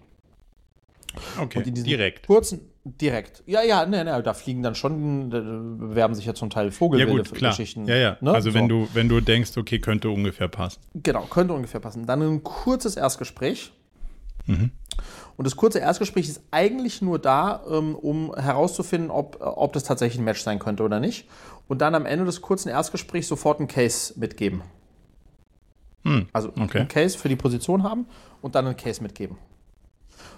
[1.39, 2.27] Okay, direkt.
[2.27, 2.61] Kurzen,
[2.97, 3.43] direkt.
[3.45, 7.85] Ja, ja, ne, ne, da fliegen dann schon, da bewerben sich ja zum Teil Vogelbilder-Geschichten.
[7.85, 8.31] Ja, ja, ne?
[8.31, 8.85] Also, wenn, so.
[8.85, 10.79] du, wenn du denkst, okay, könnte ungefähr passen.
[10.95, 12.05] Genau, könnte ungefähr passen.
[12.05, 13.71] Dann ein kurzes Erstgespräch.
[14.45, 14.71] Mhm.
[15.37, 20.19] Und das kurze Erstgespräch ist eigentlich nur da, ähm, um herauszufinden, ob, ob das tatsächlich
[20.19, 21.29] ein Match sein könnte oder nicht.
[21.67, 24.63] Und dann am Ende des kurzen Erstgesprächs sofort einen Case mitgeben.
[26.03, 26.79] Hm, also okay.
[26.79, 28.05] einen Case für die Position haben
[28.41, 29.37] und dann einen Case mitgeben.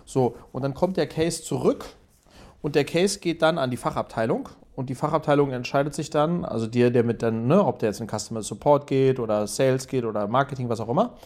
[0.06, 1.86] So, und dann kommt der Case zurück
[2.62, 6.68] und der Case geht dann an die Fachabteilung und die Fachabteilung entscheidet sich dann, also
[6.68, 10.06] der, der mit dann, ne, ob der jetzt in Customer Support geht oder Sales geht
[10.06, 11.18] oder Marketing, was auch immer.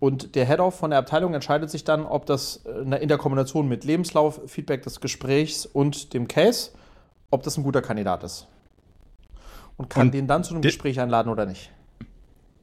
[0.00, 3.68] Und der Head-Off von der Abteilung entscheidet sich dann, ob das äh, in der Kombination
[3.68, 6.70] mit Lebenslauf, Feedback des Gesprächs und dem Case,
[7.30, 8.46] ob das ein guter Kandidat ist.
[9.76, 11.70] Und kann und den dann zu einem Gespräch einladen oder nicht.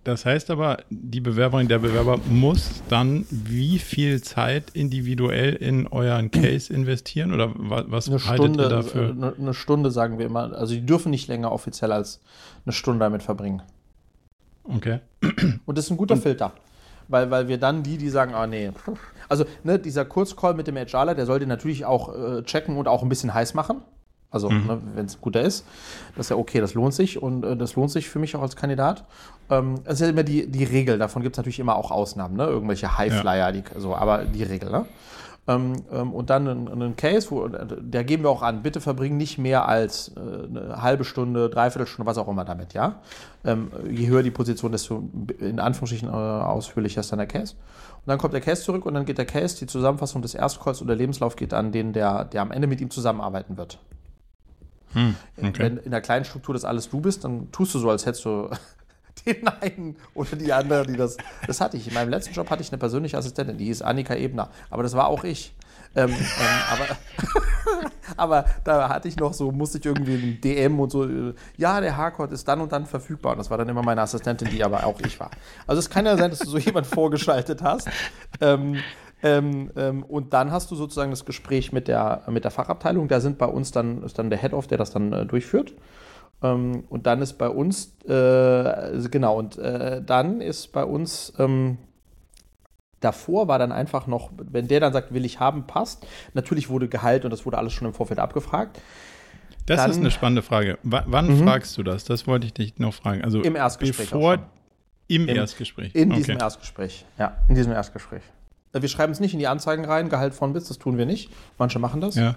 [0.05, 6.29] Das heißt aber, die Bewerberin, der Bewerber muss dann wie viel Zeit individuell in euren
[6.29, 9.09] Case investieren oder was eine Stunde, ihr dafür?
[9.09, 10.53] Eine, eine Stunde sagen wir immer.
[10.53, 12.21] Also die dürfen nicht länger offiziell als
[12.65, 13.63] eine Stunde damit verbringen.
[14.63, 14.99] Okay.
[15.65, 16.53] Und das ist ein guter Und Filter.
[17.07, 18.71] Weil, weil wir dann die, die sagen, ah nee.
[19.27, 23.01] Also ne, dieser Kurzcall mit dem HRler, der sollte natürlich auch äh, checken und auch
[23.01, 23.81] ein bisschen heiß machen.
[24.35, 24.67] Also, mhm.
[24.67, 25.65] ne, wenn es guter ist,
[26.15, 28.41] das ist ja okay, das lohnt sich und äh, das lohnt sich für mich auch
[28.41, 29.05] als Kandidat.
[29.49, 32.35] Ähm, das ist ja immer die, die Regel, davon gibt es natürlich immer auch Ausnahmen,
[32.35, 32.45] ne?
[32.45, 33.51] irgendwelche Highflyer, ja.
[33.51, 34.69] die, so, aber die Regel.
[34.69, 34.85] Ne?
[35.47, 39.37] Ähm, ähm, und dann einen, Case, wo, der geben wir auch an, bitte verbringen nicht
[39.37, 42.95] mehr als äh, eine halbe Stunde, dreiviertel Stunde, was auch immer damit, ja.
[43.43, 45.07] Ähm, je höher die Position, desto
[45.39, 47.53] in Anführungsstrichen äh, ausführlicher ist dann der Case.
[47.53, 50.81] Und dann kommt der Case zurück und dann geht der Case, die Zusammenfassung des Erstcalls
[50.81, 53.77] oder Lebenslauf geht an den, der, der am Ende mit ihm zusammenarbeiten wird.
[54.95, 55.53] Hm, okay.
[55.57, 58.23] Wenn in der kleinen Struktur das alles du bist, dann tust du so, als hättest
[58.23, 58.49] du
[59.25, 61.17] den einen oder die andere, die das.
[61.45, 61.87] Das hatte ich.
[61.87, 64.49] In meinem letzten Job hatte ich eine persönliche Assistentin, die hieß Annika Ebner.
[64.69, 65.53] Aber das war auch ich.
[65.97, 66.17] Ähm, ähm,
[66.71, 71.33] aber, aber da hatte ich noch so, musste ich irgendwie ein DM und so, äh,
[71.57, 73.33] ja, der Hardcore ist dann und dann verfügbar.
[73.33, 75.31] Und das war dann immer meine Assistentin, die aber auch ich war.
[75.67, 77.89] Also es kann ja sein, dass du so jemand vorgeschaltet hast.
[78.39, 78.77] Ähm,
[79.25, 83.07] ähm, ähm, und dann hast du sozusagen das Gespräch mit der, mit der Fachabteilung.
[83.07, 85.73] Da sind bei uns dann, ist dann der Head-Off, der das dann äh, durchführt.
[86.43, 91.79] Ähm, und dann ist bei uns, äh, genau, und äh, dann ist bei uns, ähm,
[92.99, 96.05] davor war dann einfach noch, wenn der dann sagt, will ich haben, passt.
[96.35, 98.79] Natürlich wurde Gehalt und das wurde alles schon im Vorfeld abgefragt.
[99.65, 100.77] Das dann, ist eine spannende Frage.
[100.83, 101.43] W wann mhm.
[101.43, 102.03] fragst du das?
[102.03, 103.23] Das wollte ich dich noch fragen.
[103.23, 104.11] Also Im Erstgespräch.
[104.11, 104.37] Bevor,
[105.07, 105.95] im, Im, Erstgespräch.
[105.95, 106.17] In okay.
[106.19, 107.05] diesem Erstgespräch.
[107.17, 108.21] Ja, in diesem Erstgespräch.
[108.75, 111.05] Äh, wir schreiben es nicht in die Anzeigen rein, Gehalt von bis, das tun wir
[111.05, 111.31] nicht.
[111.57, 112.15] Manche machen das.
[112.15, 112.35] Ja.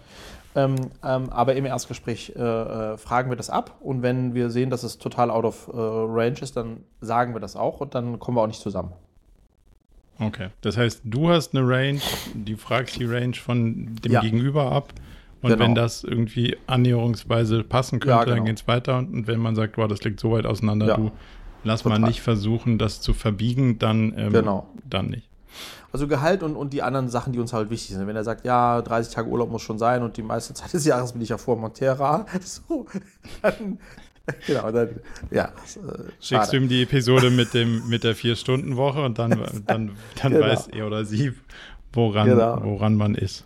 [0.54, 4.70] Ähm, ähm, aber im Erstgespräch äh, äh, fragen wir das ab und wenn wir sehen,
[4.70, 8.18] dass es total out of äh, range ist, dann sagen wir das auch und dann
[8.18, 8.92] kommen wir auch nicht zusammen.
[10.18, 12.00] Okay, das heißt, du hast eine Range,
[12.34, 14.20] die fragst die Range von dem ja.
[14.20, 14.92] Gegenüber ab
[15.42, 15.62] und genau.
[15.62, 18.36] wenn das irgendwie annäherungsweise passen könnte, ja, genau.
[18.36, 20.96] dann geht es weiter und wenn man sagt, wow, das liegt so weit auseinander, ja.
[20.96, 21.12] du
[21.62, 22.00] lass total.
[22.00, 24.66] mal nicht versuchen, das zu verbiegen, dann, ähm, genau.
[24.88, 25.28] dann nicht.
[25.92, 28.06] Also Gehalt und, und die anderen Sachen, die uns halt wichtig sind.
[28.06, 30.84] Wenn er sagt, ja, 30 Tage Urlaub muss schon sein und die meiste Zeit des
[30.84, 32.86] Jahres bin ich ja vor Montera, so,
[33.42, 33.78] dann,
[34.46, 34.90] genau, dann,
[35.30, 35.44] ja.
[35.44, 39.30] Äh, Schickst du ihm die Episode mit, dem, mit der Vier-Stunden-Woche und dann,
[39.66, 40.46] dann, dann genau.
[40.46, 41.32] weiß er oder sie,
[41.92, 42.62] woran, genau.
[42.62, 43.44] woran man ist.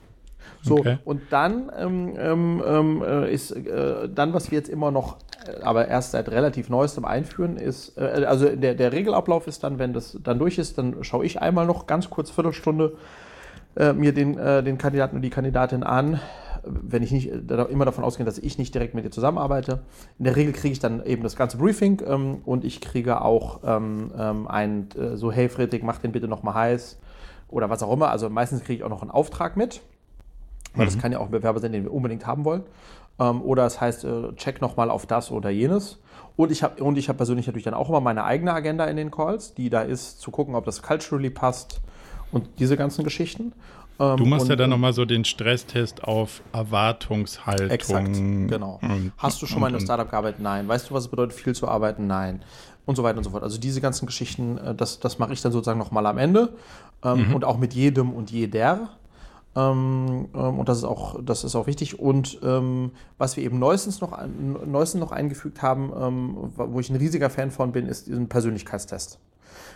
[0.63, 0.99] So, okay.
[1.05, 5.19] und dann ähm, ähm, ähm, äh, ist äh, dann, was wir jetzt immer noch,
[5.63, 9.93] aber erst seit relativ neuestem einführen, ist, äh, also der, der Regelablauf ist dann, wenn
[9.93, 12.97] das dann durch ist, dann schaue ich einmal noch ganz kurz Viertelstunde
[13.77, 16.21] äh, mir den, äh, den Kandidaten und die Kandidatin an,
[16.65, 19.81] wenn ich nicht immer davon ausgehe, dass ich nicht direkt mit ihr zusammenarbeite.
[20.19, 23.61] In der Regel kriege ich dann eben das ganze Briefing ähm, und ich kriege auch
[23.65, 27.01] ähm, ähm, ein so, hey Friedrich, mach den bitte nochmal heiß
[27.49, 28.11] oder was auch immer.
[28.11, 29.81] Also meistens kriege ich auch noch einen Auftrag mit.
[30.75, 30.91] Weil mhm.
[30.91, 32.63] das kann ja auch ein Bewerber sein, den wir unbedingt haben wollen.
[33.23, 35.99] Ähm, oder es heißt, äh, check nochmal auf das oder jenes.
[36.37, 39.55] Und ich habe hab persönlich natürlich dann auch immer meine eigene Agenda in den Calls,
[39.55, 41.81] die da ist, zu gucken, ob das culturally passt
[42.33, 43.53] und diese ganzen Geschichten.
[44.01, 47.71] Ähm, du machst und, ja dann nochmal so den Stresstest auf Erwartungshaltung.
[47.71, 48.81] Exakt, genau.
[48.83, 50.41] Und, Hast du schon und, mal in einem Startup gearbeitet?
[50.41, 50.67] Nein.
[50.67, 52.07] Weißt du, was es bedeutet, viel zu arbeiten?
[52.07, 52.43] Nein.
[52.87, 53.43] Und so weiter und so fort.
[53.43, 56.55] Also diese ganzen Geschichten, äh, das, das mache ich dann sozusagen nochmal am Ende.
[57.05, 57.35] Ähm, mhm.
[57.35, 58.89] Und auch mit jedem und jeder.
[59.55, 61.99] Ähm, ähm, und das ist auch, das ist auch wichtig.
[61.99, 64.19] Und ähm, was wir eben neuestens noch,
[64.67, 69.19] neuestens noch eingefügt haben, ähm, wo ich ein riesiger Fan von bin, ist ein Persönlichkeitstest.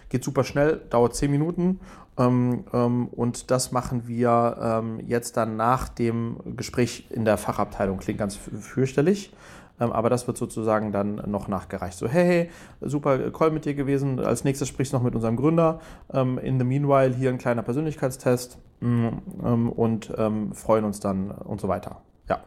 [0.09, 1.81] Geht super schnell, dauert 10 Minuten.
[2.17, 7.99] Ähm, ähm, und das machen wir jetzt dann nach dem Gespräch in der Fachabteilung.
[7.99, 9.33] Klingt ganz fürchterlich.
[9.79, 11.99] Aber das wird sozusagen dann noch nachgereicht.
[11.99, 12.51] So, hey, hey,
[12.81, 14.21] super Call mit dir gewesen.
[14.21, 15.81] Als nächstes sprichst du noch mit unserem Gründer.
[16.13, 20.13] in the meanwhile hier ein kleiner Persönlichkeitstest mm, und
[20.53, 22.01] freuen uns dann und so weiter.
[22.29, 22.43] Ja.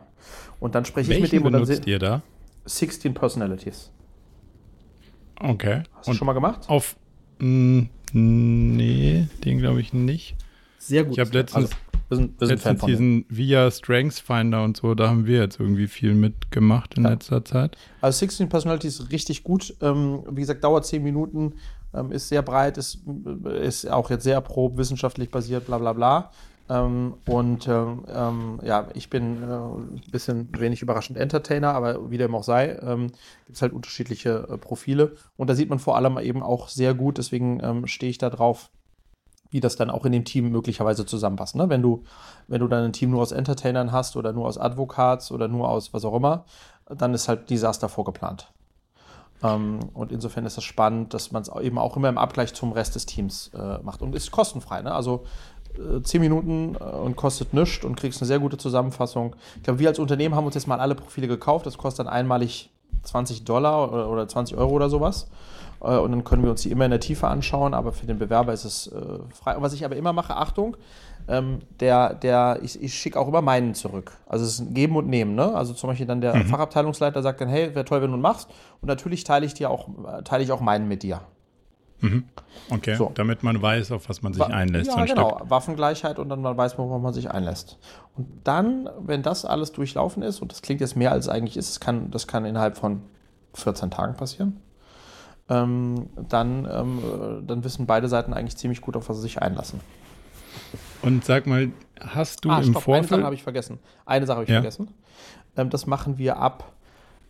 [0.60, 2.22] Und dann spreche ich mit dem und dann benutzt ihr da?
[2.66, 3.92] 16 Personalities.
[5.40, 5.84] Okay.
[5.94, 6.68] Hast du und schon mal gemacht?
[6.68, 6.96] Auf
[7.40, 10.36] Mm, nee, den glaube ich nicht.
[10.78, 11.14] Sehr gut.
[11.14, 11.76] Ich habe letztens, also,
[12.10, 15.60] wir sind, wir sind letztens diesen Via Strengths Finder und so, da haben wir jetzt
[15.60, 17.12] irgendwie viel mitgemacht in ja.
[17.12, 17.78] letzter Zeit.
[18.02, 19.76] Also 16 Personalities ist richtig gut.
[19.82, 21.54] Ähm, wie gesagt, dauert 10 Minuten,
[21.94, 23.00] ähm, ist sehr breit, ist,
[23.62, 26.32] ist auch jetzt sehr prob, wissenschaftlich basiert, bla bla bla.
[26.70, 32.18] Ähm, und ähm, ähm, ja, ich bin äh, ein bisschen wenig überraschend Entertainer, aber wie
[32.18, 33.08] dem auch sei, ähm,
[33.46, 35.16] gibt es halt unterschiedliche äh, Profile.
[35.36, 38.30] Und da sieht man vor allem eben auch sehr gut, deswegen ähm, stehe ich da
[38.30, 38.70] drauf,
[39.50, 41.56] wie das dann auch in dem Team möglicherweise zusammenpasst.
[41.56, 41.70] Ne?
[41.70, 42.04] Wenn, du,
[42.48, 45.70] wenn du dann ein Team nur aus Entertainern hast oder nur aus Advokats oder nur
[45.70, 46.46] aus was auch immer,
[46.88, 48.52] dann ist halt Desaster vorgeplant.
[49.44, 52.72] Ähm, und insofern ist es spannend, dass man es eben auch immer im Abgleich zum
[52.72, 54.02] Rest des Teams äh, macht.
[54.02, 54.82] Und ist kostenfrei.
[54.82, 54.94] Ne?
[54.94, 55.26] Also
[56.04, 59.36] 10 Minuten äh, und kostet nichts und kriegst eine sehr gute Zusammenfassung.
[59.58, 61.66] Ich glaube, wir als Unternehmen haben uns jetzt mal alle Profile gekauft.
[61.66, 62.70] Das kostet dann einmalig
[63.04, 65.30] 20 Dollar oder 20 Euro oder sowas.
[65.82, 68.20] Äh, und dann können wir uns die immer in der Tiefe anschauen, aber für den
[68.20, 69.56] Bewerber ist es äh, frei.
[69.60, 70.78] Was ich aber immer mache, Achtung,
[71.28, 74.12] ähm, der, der, ich, ich schicke auch immer meinen zurück.
[74.28, 75.54] Also es ist ein Geben und Nehmen, ne?
[75.54, 76.46] Also zum Beispiel dann der mhm.
[76.46, 78.50] Fachabteilungsleiter sagt dann, hey, wäre toll, wenn du machst.
[78.82, 79.90] Und natürlich teile ich dir auch,
[80.24, 81.22] teile ich auch meinen mit dir.
[82.02, 82.24] Mhm.
[82.70, 83.12] Okay, so.
[83.14, 84.92] damit man weiß, auf was man sich einlässt.
[84.96, 85.36] Ja, genau.
[85.36, 85.50] Stück.
[85.50, 87.78] Waffengleichheit und dann man weiß, worauf man sich einlässt.
[88.16, 91.70] Und dann, wenn das alles durchlaufen ist, und das klingt jetzt mehr als eigentlich ist,
[91.70, 93.02] das kann, das kann innerhalb von
[93.54, 94.62] 14 Tagen passieren,
[95.50, 99.80] ähm, dann, ähm, dann wissen beide Seiten eigentlich ziemlich gut, auf was sie sich einlassen.
[101.02, 103.04] Und sag mal, hast du ah, im stopp, Vorfeld...
[103.06, 103.80] Eine Sache habe ich vergessen.
[104.06, 104.62] Eine Sache habe ich ja.
[104.62, 104.90] vergessen.
[105.56, 106.72] Ähm, das machen wir ab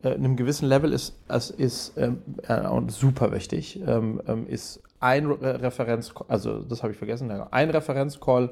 [0.01, 5.25] äh, einem gewissen Level ist, es ist ähm, äh, super wichtig, ähm, ähm, ist ein
[5.25, 8.51] Re Referenz, also das habe ich vergessen, ein Referenzcall,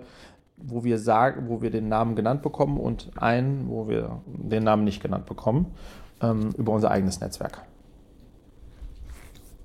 [0.58, 4.84] wo wir sagen, wo wir den Namen genannt bekommen und ein, wo wir den Namen
[4.84, 5.68] nicht genannt bekommen,
[6.22, 7.62] ähm, über unser eigenes Netzwerk.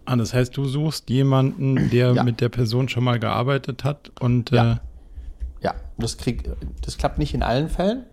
[0.04, 2.22] Ah, das heißt, du suchst jemanden, der ja.
[2.24, 4.76] mit der Person schon mal gearbeitet hat und ja, äh,
[5.60, 6.50] ja das, krieg,
[6.84, 8.04] das klappt nicht in allen Fällen.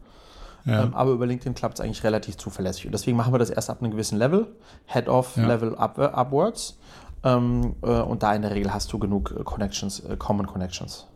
[0.65, 0.83] Ja.
[0.83, 2.85] Ähm, aber über LinkedIn klappt es eigentlich relativ zuverlässig.
[2.85, 4.47] Und deswegen machen wir das erst ab einem gewissen Level,
[4.85, 5.47] Head-off, ja.
[5.47, 6.77] Level up, äh, upwards.
[7.23, 11.07] Ähm, äh, und da in der Regel hast du genug äh, Connections, äh, Common Connections.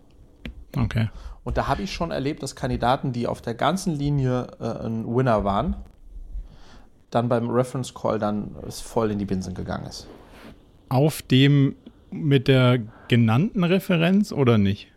[0.75, 1.09] Okay.
[1.43, 5.05] Und da habe ich schon erlebt, dass Kandidaten, die auf der ganzen Linie äh, ein
[5.05, 5.75] Winner waren,
[7.09, 10.07] dann beim Reference Call dann voll in die Binsen gegangen ist.
[10.93, 11.75] Auf dem
[12.11, 12.77] mit der
[13.07, 14.89] genannten Referenz oder nicht?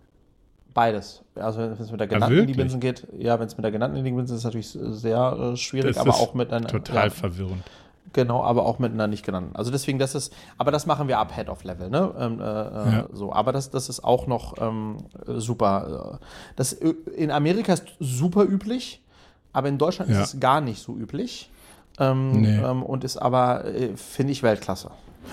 [0.74, 1.22] Beides.
[1.36, 4.05] Also wenn es mit der genannten ja, Libinsen geht, ja, wenn es mit der genannten
[4.05, 6.66] Libinsen ist, ist es natürlich sehr äh, schwierig, das aber auch mit einer.
[6.66, 7.62] Total ja, verwirrend.
[8.12, 9.57] Genau, aber auch mit einer nicht genannten.
[9.57, 12.12] Also deswegen, das ist, aber das machen wir ab Head of Level, ne?
[12.18, 13.07] Ähm, äh, äh ja.
[13.14, 16.20] So, aber das, das ist auch noch ähm, super.
[16.57, 19.03] Das äh, in Amerika ist super üblich,
[19.55, 21.51] aber in Deutschland ist es gar nicht so üblich.
[21.99, 22.59] Ähm, nee.
[22.59, 24.90] ähm, und ist aber, äh, finde ich, Weltklasse.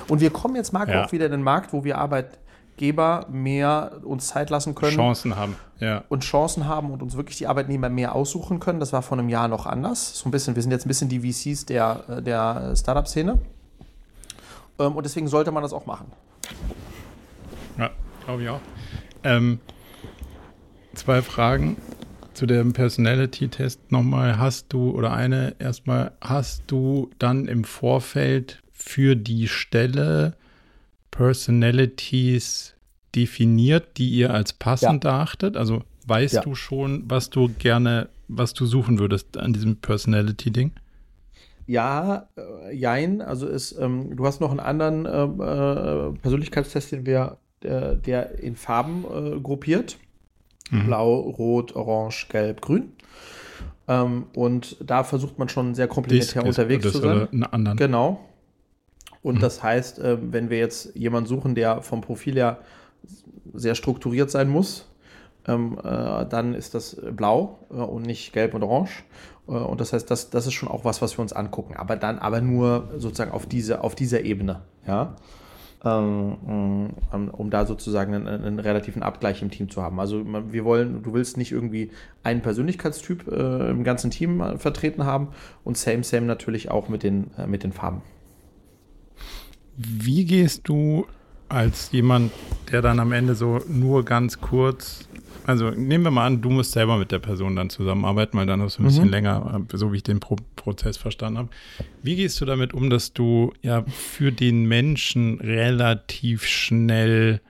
[0.07, 2.37] Und wir kommen jetzt, Marco, auch wieder in den Markt, wo wir Arbeit,
[2.73, 4.95] Arbeitgeber mehr uns Zeit lassen können.
[4.95, 6.03] Chancen haben, ja.
[6.09, 8.79] Und Chancen haben und uns wirklich die Arbeitnehmer mehr aussuchen können.
[8.79, 10.17] Das war vor einem Jahr noch anders.
[10.17, 13.39] So ein bisschen, wir sind jetzt ein bisschen die VCs der, der Startup-Szene.
[14.79, 16.11] Ähm, und deswegen sollte man das auch machen.
[17.77, 17.91] Ja,
[18.25, 18.61] glaube ich auch.
[19.23, 19.59] Ähm,
[20.95, 21.77] zwei Fragen
[22.33, 24.39] zu dem Personality-Test nochmal.
[24.39, 30.35] Hast du, oder eine erstmal, hast du dann im Vorfeld für die Stelle
[31.09, 32.73] Personalities
[33.15, 35.11] definiert, die ihr als passend ja.
[35.11, 35.55] erachtet?
[35.55, 36.41] Also weißt ja.
[36.41, 40.71] du schon, was du gerne, was du suchen würdest an diesem Personality-Ding?
[41.65, 43.21] Ja, äh, jein.
[43.21, 48.39] Also ist, ähm, du hast noch einen anderen äh, äh, Persönlichkeitstest, den wir, der, der
[48.39, 49.97] in Farben äh, gruppiert.
[50.71, 50.87] Mhm.
[50.87, 52.91] Blau, Rot, Orange, Gelb, Grün.
[53.87, 57.29] Ähm, und da versucht man schon sehr komplementär unterwegs zu sein.
[57.31, 57.77] Einen anderen.
[57.77, 58.19] Genau.
[59.23, 59.39] Und mhm.
[59.39, 62.59] das heißt, äh, wenn wir jetzt jemanden suchen, der vom Profil her
[63.53, 64.89] sehr strukturiert sein muss,
[65.47, 69.03] ähm, äh, dann ist das blau äh, und nicht gelb und orange.
[69.45, 71.75] Und das heißt, das, das ist schon auch was, was wir uns angucken.
[71.75, 74.61] Aber dann aber nur sozusagen auf, diese, auf dieser Ebene.
[74.87, 75.17] Ja?
[75.83, 76.37] Ähm,
[77.13, 79.99] ähm, um da sozusagen einen, einen, relativen Abgleich im Team zu haben.
[79.99, 81.91] Also wir wollen, du willst nicht irgendwie
[82.23, 85.27] einen Persönlichkeitstyp äh, im ganzen Team vertreten haben
[85.65, 88.01] und same, same natürlich auch mit den, äh, mit den Farben.
[89.77, 91.07] Wie gehst du
[91.49, 92.31] als jemand,
[92.71, 95.07] der dann am Ende so nur ganz kurz
[95.45, 98.59] also nehmen wir mal an, du musst selber mit der Person dann zusammenarbeiten, weil dann
[98.59, 99.11] noch so ein bisschen mhm.
[99.11, 101.49] länger, äh, so wie ich den Pro Prozess verstanden habe.
[102.01, 107.41] Wie gehst du damit um, dass du ja für den Menschen relativ schnell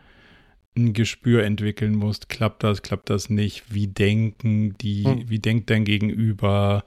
[0.76, 2.30] ein Gespür entwickeln musst?
[2.30, 3.72] Klappt das, klappt das nicht?
[3.72, 5.30] Wie denken die, mhm.
[5.30, 6.84] wie denkt dein Gegenüber?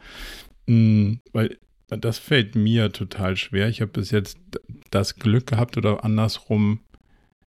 [0.67, 1.59] Mhm, weil
[1.89, 3.69] das fällt mir total schwer.
[3.69, 4.39] Ich habe bis jetzt
[4.91, 6.81] das Glück gehabt oder andersrum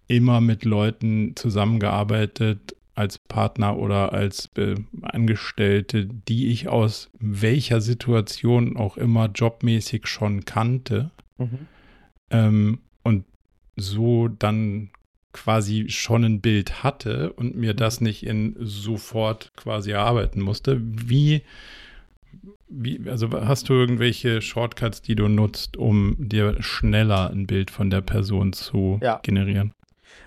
[0.09, 8.76] immer mit Leuten zusammengearbeitet als Partner oder als äh, Angestellte, die ich aus welcher Situation
[8.76, 11.11] auch immer jobmäßig schon kannte.
[11.37, 11.59] Mhm.
[12.30, 13.24] Ähm, und
[13.76, 14.91] so dann
[15.32, 17.76] quasi schon ein Bild hatte und mir mhm.
[17.76, 20.80] das nicht in sofort quasi erarbeiten musste.
[20.80, 21.43] Wie,
[22.69, 27.91] wie, also hast du irgendwelche Shortcuts, die du nutzt, um dir schneller ein Bild von
[27.91, 29.21] der Person zu ja.
[29.23, 29.73] generieren?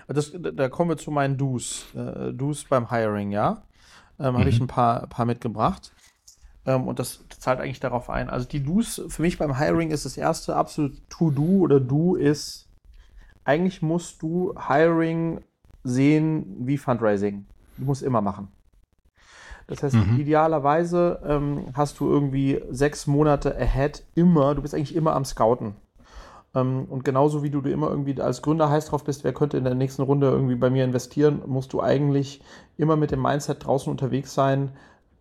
[0.08, 1.86] Das, da kommen wir zu meinen Do's.
[1.94, 3.62] Äh, Do's beim Hiring, ja.
[4.18, 4.38] Ähm, mhm.
[4.38, 5.92] Habe ich ein paar, paar mitgebracht.
[6.66, 8.28] Ähm, und das zahlt eigentlich darauf ein.
[8.28, 12.68] Also die Do's für mich beim Hiring ist das erste absolut To-Do oder Do ist,
[13.44, 15.40] eigentlich musst du Hiring
[15.84, 17.46] sehen wie Fundraising.
[17.78, 18.48] Du musst immer machen.
[19.70, 20.18] Das heißt, mhm.
[20.18, 25.76] idealerweise ähm, hast du irgendwie sechs Monate ahead immer, du bist eigentlich immer am Scouten.
[26.56, 29.56] Ähm, und genauso wie du, du immer irgendwie als Gründer heiß drauf bist, wer könnte
[29.56, 32.42] in der nächsten Runde irgendwie bei mir investieren, musst du eigentlich
[32.76, 34.72] immer mit dem Mindset draußen unterwegs sein,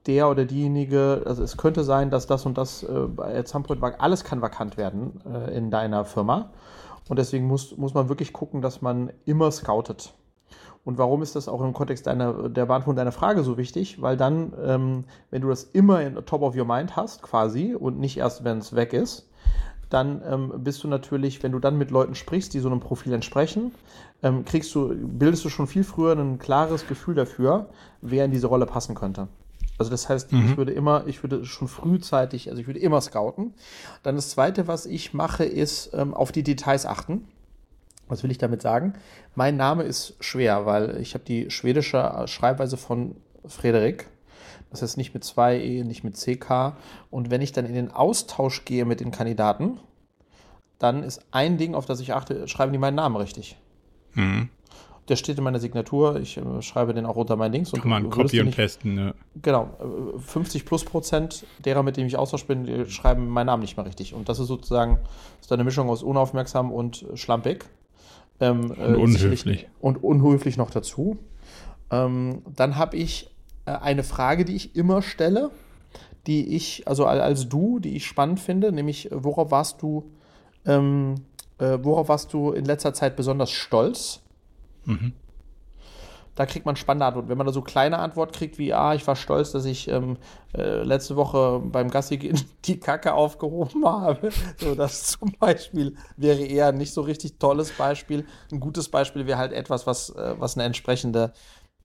[0.08, 4.02] der oder diejenige, also es könnte sein, dass das und das äh, bei Zampoint war,
[4.02, 6.50] alles kann vakant werden äh, in deiner Firma.
[7.08, 10.14] Und deswegen muss, muss man wirklich gucken, dass man immer scoutet.
[10.90, 14.02] Und warum ist das auch im Kontext deiner, der Beantwortung deiner Frage so wichtig?
[14.02, 18.00] Weil dann, ähm, wenn du das immer in top of your mind hast, quasi, und
[18.00, 19.30] nicht erst, wenn es weg ist,
[19.92, 23.14] dann ähm, bist du natürlich, wenn du dann mit Leuten sprichst, die so einem Profil
[23.14, 23.72] entsprechen,
[24.24, 27.70] ähm, kriegst du, bildest du schon viel früher ein klares Gefühl dafür,
[28.02, 29.28] wer in diese Rolle passen könnte.
[29.78, 30.48] Also das heißt, mhm.
[30.48, 33.54] ich würde immer, ich würde schon frühzeitig, also ich würde immer scouten.
[34.02, 37.28] Dann das Zweite, was ich mache, ist ähm, auf die Details achten.
[38.10, 38.94] Was will ich damit sagen?
[39.36, 44.10] Mein Name ist schwer, weil ich habe die schwedische Schreibweise von Frederik.
[44.72, 46.76] Das heißt nicht mit zwei E, nicht mit CK.
[47.10, 49.80] Und wenn ich dann in den Austausch gehe mit den Kandidaten,
[50.80, 53.58] dann ist ein Ding, auf das ich achte, schreiben die meinen Namen richtig.
[54.14, 54.50] Mhm.
[55.08, 57.72] Der steht in meiner Signatur, ich äh, schreibe den auch unter meinen Links.
[57.72, 59.14] Kann man Copy und Pasten, ja.
[59.42, 59.70] Genau,
[60.20, 63.88] 50 äh, plus Prozent derer, mit denen ich austausch bin, schreiben meinen Namen nicht mehr
[63.88, 64.14] richtig.
[64.14, 65.00] Und das ist sozusagen
[65.42, 67.66] ist eine Mischung aus unaufmerksam und schlampig.
[68.40, 69.68] Ähm, und äh, unhöflich.
[69.80, 71.18] Und unhöflich noch dazu.
[71.92, 73.30] Ähm, dann habe ich
[73.66, 75.52] äh, eine Frage, die ich immer stelle,
[76.28, 80.12] die ich, also als du, die ich spannend finde, nämlich worauf warst du,
[80.66, 81.16] ähm,
[81.58, 84.22] äh, worauf warst du in letzter Zeit besonders stolz?
[84.86, 85.14] Mhm.
[86.40, 87.28] Da kriegt man spannende Antworten.
[87.28, 90.16] Wenn man da so kleine Antwort kriegt wie, ah, ich war stolz, dass ich ähm,
[90.58, 92.18] äh, letzte Woche beim Gassi
[92.66, 94.30] die Kacke aufgehoben habe.
[94.56, 98.26] So, das zum Beispiel wäre eher nicht so richtig tolles Beispiel.
[98.54, 101.34] Ein gutes Beispiel wäre halt etwas, was, äh, was eine entsprechende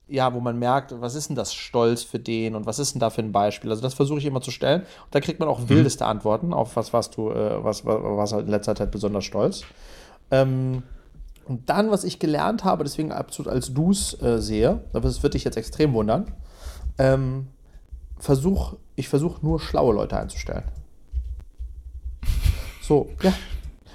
[0.07, 3.01] ja, wo man merkt, was ist denn das Stolz für den und was ist denn
[3.01, 3.71] da für ein Beispiel?
[3.71, 4.83] Also das versuche ich immer zu stellen.
[4.83, 5.69] Und da kriegt man auch mhm.
[5.69, 9.25] wildeste Antworten auf was warst du, äh, was, was, was halt in letzter Zeit besonders
[9.25, 9.65] stolz.
[10.31, 10.85] Ähm,
[11.47, 15.45] und dann, was ich gelernt habe, deswegen absolut als Du's äh, sehe, das wird dich
[15.45, 16.33] jetzt extrem wundern,
[16.99, 17.49] ähm,
[18.19, 20.65] versuch, ich versuche nur schlaue Leute einzustellen.
[22.83, 23.33] So, ja.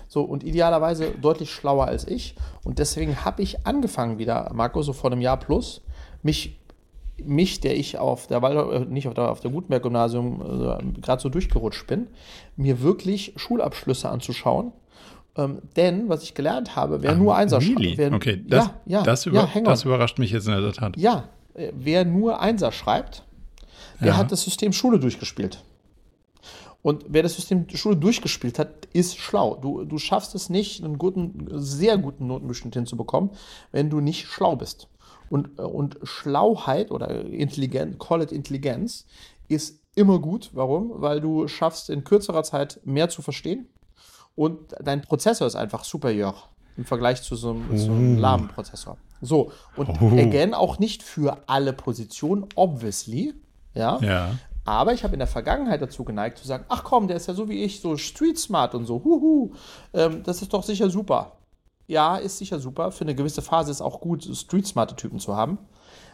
[0.07, 2.33] So, und idealerweise deutlich schlauer als ich.
[2.63, 5.81] Und deswegen habe ich angefangen wieder, Marco, so vor einem Jahr plus,
[6.23, 6.59] mich,
[7.23, 11.21] mich der ich auf der Waldorf, äh, nicht auf der, auf der Gutenberg-Gymnasium äh, gerade
[11.21, 12.07] so durchgerutscht bin,
[12.57, 14.71] mir wirklich Schulabschlüsse anzuschauen.
[15.39, 18.13] Ähm, denn, was ich gelernt habe, wer ah, nur Einser schreibt.
[18.13, 20.97] Okay, das, ja, ja, das, über, ja, das überrascht mich jetzt in der Tat.
[20.97, 23.23] Ja, äh, wer nur Einser schreibt,
[24.01, 25.63] der hat das System Schule durchgespielt.
[26.81, 29.55] Und wer das System Schule durchgespielt hat, ist schlau.
[29.55, 33.31] Du, du schaffst es nicht, einen guten, sehr guten Notenbeschnitt hinzubekommen,
[33.71, 34.87] wenn du nicht schlau bist.
[35.29, 39.05] Und, und Schlauheit oder Intelligenz, call it Intelligenz,
[39.47, 40.49] ist immer gut.
[40.53, 40.91] Warum?
[40.95, 43.67] Weil du schaffst in kürzerer Zeit mehr zu verstehen
[44.39, 46.33] und dein Prozessor ist einfach superior
[46.77, 48.21] im Vergleich zu so einem, so einem oh.
[48.21, 48.95] lahmen Prozessor.
[49.19, 50.17] So, und oh.
[50.17, 53.33] again auch nicht für alle Positionen, obviously.
[53.73, 53.99] Ja.
[53.99, 54.31] ja.
[54.63, 57.33] Aber ich habe in der Vergangenheit dazu geneigt zu sagen, ach komm, der ist ja
[57.33, 59.51] so wie ich, so street smart und so, huhu,
[59.93, 61.33] ähm, das ist doch sicher super.
[61.89, 62.93] ja, ist sicher super.
[62.93, 65.57] Für eine gewisse Phase ist auch gut, street-smarte Typen zu haben.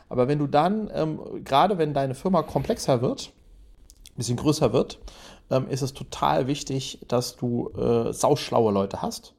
[0.10, 3.34] Aber wenn du dann, ähm, gerade wenn deine Firma komplexer wird,
[4.08, 5.00] ein bisschen größer wird,
[5.50, 9.34] ähm, ist es total wichtig, dass du äh, sauschlaue Leute hast.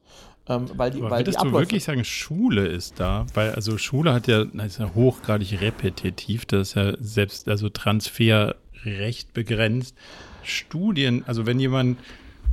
[0.49, 3.25] Ähm, weil die, Aber weil würdest die du wirklich sagen, Schule ist da?
[3.33, 8.55] Weil also Schule hat ja, ist ja hochgradig repetitiv, das ist ja selbst, also Transfer
[8.85, 9.95] recht begrenzt.
[10.43, 11.97] Studien, also wenn jemand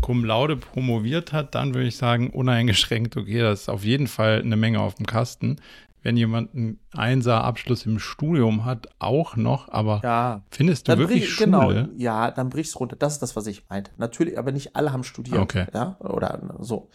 [0.01, 4.41] cum laude promoviert hat, dann würde ich sagen, uneingeschränkt, okay, das ist auf jeden Fall
[4.41, 5.57] eine Menge auf dem Kasten
[6.05, 10.43] wenn jemand einen Einser-Abschluss im Studium hat, auch noch, aber ja.
[10.51, 11.63] findest du dann wirklich brich, genau.
[11.63, 11.85] Schule?
[11.87, 12.95] Genau, ja, dann brichst runter.
[12.95, 13.91] Das ist das, was ich meinte.
[13.97, 15.39] Natürlich, aber nicht alle haben studiert.
[15.39, 15.67] Okay.
[15.73, 16.91] Ja, oder so.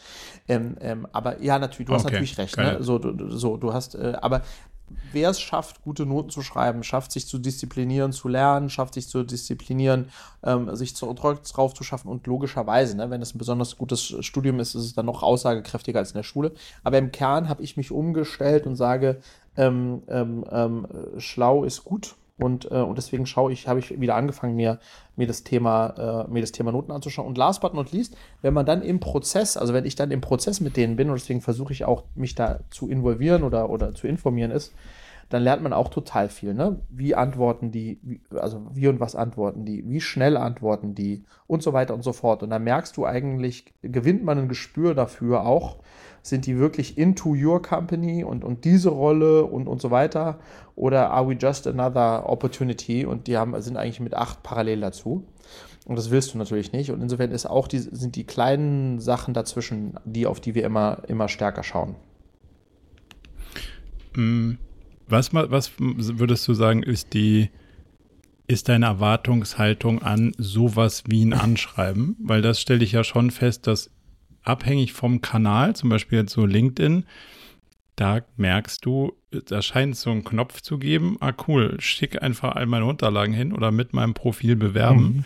[0.47, 2.03] Ähm, ähm, aber ja, natürlich, du okay.
[2.03, 2.55] hast natürlich recht.
[2.55, 2.77] Ne?
[2.81, 4.43] So, du, so, du hast, äh, aber
[5.11, 9.07] wer es schafft, gute Noten zu schreiben, schafft sich zu disziplinieren, zu lernen, schafft sich
[9.07, 10.09] zu disziplinieren,
[10.43, 14.59] ähm, sich zu, drauf zu schaffen und logischerweise, ne, wenn es ein besonders gutes Studium
[14.59, 16.51] ist, ist es dann noch aussagekräftiger als in der Schule.
[16.83, 19.21] Aber im Kern habe ich mich umgestellt und sage,
[19.57, 20.87] ähm, ähm, ähm
[21.17, 24.79] schlau ist gut und, äh, und deswegen schaue ich, habe ich wieder angefangen, mir,
[25.15, 27.27] mir, das Thema, äh, mir das Thema Noten anzuschauen.
[27.27, 30.21] Und last but not least, wenn man dann im Prozess, also wenn ich dann im
[30.21, 33.93] Prozess mit denen bin, und deswegen versuche ich auch, mich da zu involvieren oder, oder
[33.93, 34.73] zu informieren ist,
[35.29, 36.53] dann lernt man auch total viel.
[36.55, 36.79] Ne?
[36.89, 41.61] Wie antworten die, wie, also wie und was antworten die, wie schnell antworten die und
[41.61, 42.41] so weiter und so fort.
[42.41, 45.77] Und dann merkst du eigentlich, gewinnt man ein Gespür dafür auch,
[46.21, 50.39] sind die wirklich into your company und, und diese Rolle und, und so weiter?
[50.75, 53.05] Oder are we just another opportunity?
[53.05, 55.25] Und die haben, sind eigentlich mit acht parallel dazu.
[55.85, 56.91] Und das willst du natürlich nicht.
[56.91, 61.01] Und insofern ist auch die, sind die kleinen Sachen dazwischen, die, auf die wir immer,
[61.07, 61.95] immer stärker schauen.
[64.15, 64.53] Mm,
[65.07, 67.49] was, was würdest du sagen, ist die,
[68.47, 72.15] ist deine Erwartungshaltung an sowas wie ein Anschreiben?
[72.19, 73.89] Weil das stelle ich ja schon fest, dass
[74.49, 77.05] abhängig vom Kanal, zum Beispiel jetzt so LinkedIn,
[77.95, 82.55] da merkst du, da scheint es so einen Knopf zu geben, ah cool, schick einfach
[82.55, 85.03] all meine Unterlagen hin oder mit meinem Profil bewerben.
[85.03, 85.25] Mhm.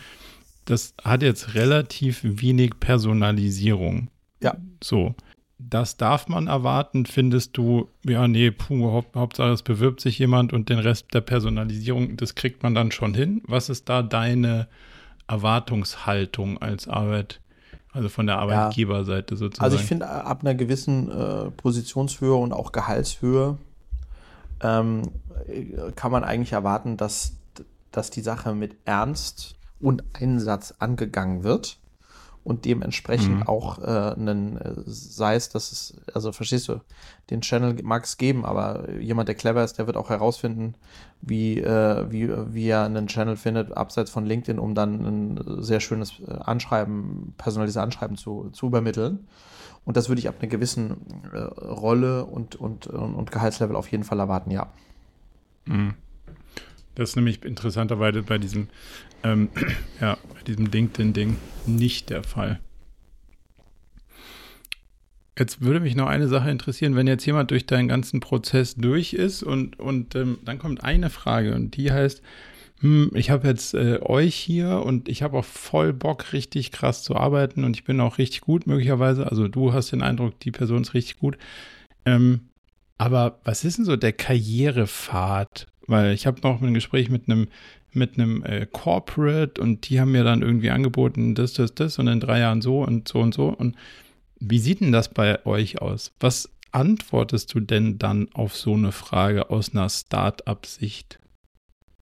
[0.64, 4.08] Das hat jetzt relativ wenig Personalisierung.
[4.42, 4.56] Ja.
[4.82, 5.14] So.
[5.58, 10.52] Das darf man erwarten, findest du, ja, nee, puh, Haupt, Hauptsache es bewirbt sich jemand
[10.52, 13.40] und den Rest der Personalisierung, das kriegt man dann schon hin.
[13.46, 14.68] Was ist da deine
[15.26, 17.40] Erwartungshaltung als Arbeit,
[17.94, 19.64] also von der Arbeitgeberseite sozusagen.
[19.64, 23.56] Also ich finde, ab einer gewissen äh, Positionshöhe und auch Gehaltshöhe
[24.60, 25.02] ähm,
[25.94, 27.34] kann man eigentlich erwarten, dass,
[27.92, 31.78] dass die Sache mit Ernst und Einsatz angegangen wird
[32.44, 33.42] und dementsprechend mhm.
[33.48, 36.80] auch äh, einen, äh, sei es, dass es, also verstehst du,
[37.30, 40.74] den Channel mag es geben, aber jemand, der clever ist, der wird auch herausfinden,
[41.22, 45.80] wie, äh, wie, wie er einen Channel findet, abseits von LinkedIn, um dann ein sehr
[45.80, 49.26] schönes äh, Anschreiben, personalisiertes Anschreiben zu, zu übermitteln.
[49.86, 50.96] Und das würde ich ab einer gewissen
[51.32, 54.70] äh, Rolle und, und, und Gehaltslevel auf jeden Fall erwarten, ja.
[55.64, 55.94] Mhm.
[56.94, 58.68] Das ist nämlich interessanterweise bei diesem,
[59.24, 59.48] ähm,
[60.00, 62.60] ja, bei diesem LinkedIn-Ding nicht der Fall.
[65.36, 69.14] Jetzt würde mich noch eine Sache interessieren, wenn jetzt jemand durch deinen ganzen Prozess durch
[69.14, 72.22] ist und, und ähm, dann kommt eine Frage und die heißt,
[72.80, 77.02] hm, ich habe jetzt äh, euch hier und ich habe auch voll Bock, richtig krass
[77.02, 79.28] zu arbeiten und ich bin auch richtig gut möglicherweise.
[79.28, 81.36] Also du hast den Eindruck, die Person ist richtig gut.
[82.04, 82.48] Ähm,
[82.96, 87.48] aber was ist denn so der Karrierepfad weil ich habe noch ein Gespräch mit einem
[87.92, 92.08] mit einem äh, Corporate und die haben mir dann irgendwie angeboten, das, das, das und
[92.08, 93.48] in drei Jahren so und so und so.
[93.48, 93.76] Und
[94.40, 96.12] wie sieht denn das bei euch aus?
[96.18, 101.20] Was antwortest du denn dann auf so eine Frage aus einer Start-up-Sicht?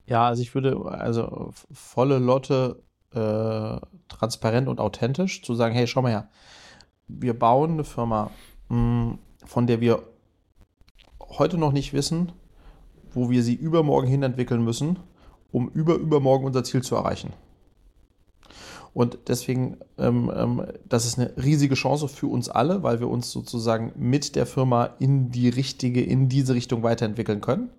[0.08, 2.82] Ja, also ich würde, also volle Lotte,
[3.14, 6.30] äh, transparent und authentisch zu sagen, hey, schau mal her,
[7.08, 8.32] wir bauen eine Firma,
[8.70, 10.04] mh, hm, von der wir
[11.22, 12.32] heute noch nicht wissen,
[13.14, 15.00] wo wir sie übermorgen hin entwickeln müssen,
[15.52, 17.34] um über übermorgen unser Ziel zu erreichen.
[18.94, 23.32] Und deswegen, ähm, ähm, das ist eine riesige Chance für uns alle, weil wir uns
[23.32, 27.70] sozusagen mit der Firma in die richtige, in diese Richtung weiterentwickeln können.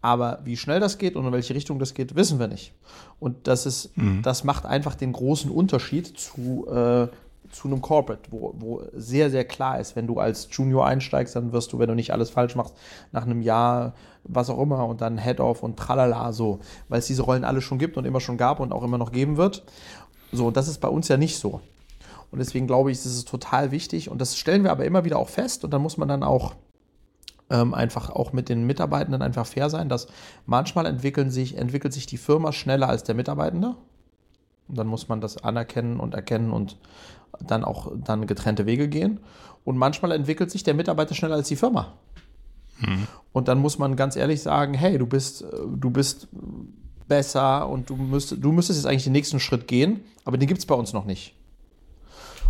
[0.00, 2.74] Aber wie schnell das geht und in welche Richtung das geht, wissen wir nicht.
[3.18, 4.20] Und das ist, mhm.
[4.22, 7.08] das macht einfach den großen Unterschied zu äh,
[7.54, 11.52] zu einem Corporate, wo, wo sehr, sehr klar ist, wenn du als Junior einsteigst, dann
[11.52, 12.74] wirst du, wenn du nicht alles falsch machst,
[13.12, 13.94] nach einem Jahr,
[14.24, 17.78] was auch immer, und dann Head-Off und tralala, so, weil es diese Rollen alle schon
[17.78, 19.62] gibt und immer schon gab und auch immer noch geben wird.
[20.32, 21.60] So, das ist bei uns ja nicht so.
[22.32, 25.28] Und deswegen glaube ich, ist total wichtig und das stellen wir aber immer wieder auch
[25.28, 26.54] fest und da muss man dann auch
[27.50, 30.08] ähm, einfach auch mit den Mitarbeitenden einfach fair sein, dass
[30.44, 33.76] manchmal entwickeln sich, entwickelt sich die Firma schneller als der Mitarbeitende.
[34.66, 36.78] Und dann muss man das anerkennen und erkennen und
[37.40, 39.20] dann auch dann getrennte Wege gehen.
[39.64, 41.94] Und manchmal entwickelt sich der Mitarbeiter schneller als die Firma.
[42.78, 43.06] Hm.
[43.32, 46.28] Und dann muss man ganz ehrlich sagen, hey, du bist, du bist
[47.08, 50.58] besser und du, müsst, du müsstest jetzt eigentlich den nächsten Schritt gehen, aber den gibt
[50.58, 51.34] es bei uns noch nicht.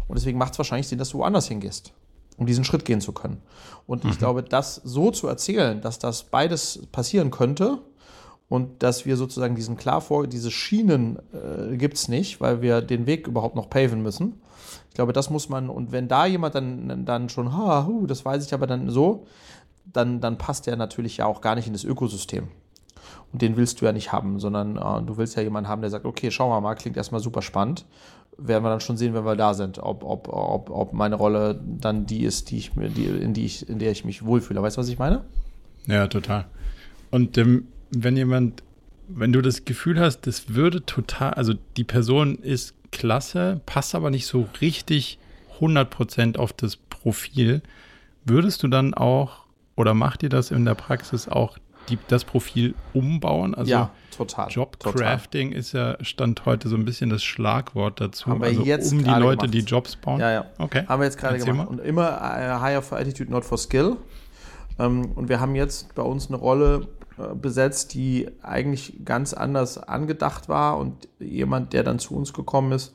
[0.06, 1.92] Und deswegen macht es wahrscheinlich Sinn, dass du woanders hingehst,
[2.36, 3.38] um diesen Schritt gehen zu können.
[3.86, 4.10] Und mhm.
[4.10, 7.78] ich glaube, das so zu erzählen, dass das beides passieren könnte
[8.48, 12.82] und dass wir sozusagen diesen klar vor, diese Schienen äh, gibt es nicht, weil wir
[12.82, 14.40] den Weg überhaupt noch paven müssen.
[14.94, 18.24] Ich glaube, das muss man, und wenn da jemand dann, dann schon, ha, hu, das
[18.24, 19.26] weiß ich aber dann so,
[19.92, 22.46] dann, dann passt der natürlich ja auch gar nicht in das Ökosystem.
[23.32, 25.90] Und den willst du ja nicht haben, sondern äh, du willst ja jemanden haben, der
[25.90, 27.86] sagt, okay, schauen wir mal, klingt erstmal super spannend.
[28.38, 31.60] Werden wir dann schon sehen, wenn wir da sind, ob, ob, ob, ob meine Rolle
[31.64, 34.62] dann die ist, die ich mir, die, in, die ich, in der ich mich wohlfühle.
[34.62, 35.24] Weißt du, was ich meine?
[35.88, 36.46] Ja, total.
[37.10, 38.62] Und ähm, wenn jemand,
[39.08, 44.10] wenn du das Gefühl hast, das würde total, also die Person ist klasse, passt aber
[44.10, 45.18] nicht so richtig
[45.60, 47.62] 100% auf das Profil,
[48.24, 49.44] würdest du dann auch
[49.76, 53.54] oder macht ihr das in der Praxis auch die, das Profil umbauen?
[53.54, 54.48] Also ja, total.
[54.48, 58.26] Jobcrafting ist ja Stand heute so ein bisschen das Schlagwort dazu.
[58.26, 59.54] Haben wir also jetzt um die Leute, gemacht.
[59.54, 60.20] die Jobs bauen.
[60.20, 60.46] Ja, ja.
[60.58, 60.84] Okay.
[60.86, 61.70] Haben wir jetzt gerade gemacht.
[61.70, 61.78] Mal.
[61.78, 63.96] Und immer uh, hire for attitude, not for skill.
[64.78, 66.86] Ähm, und wir haben jetzt bei uns eine Rolle
[67.34, 72.92] besetzt, die eigentlich ganz anders angedacht war und jemand, der dann zu uns gekommen ist,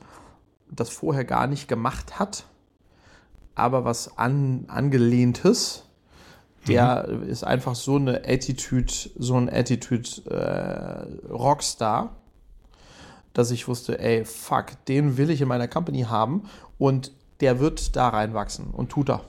[0.70, 2.44] das vorher gar nicht gemacht hat,
[3.54, 5.84] aber was an, angelehntes
[6.68, 7.28] der mhm.
[7.28, 12.16] ist einfach so eine Attitude, so ein Attitude äh, Rockstar,
[13.32, 16.42] dass ich wusste, ey, fuck, den will ich in meiner Company haben
[16.78, 19.24] und der wird da reinwachsen und tut er.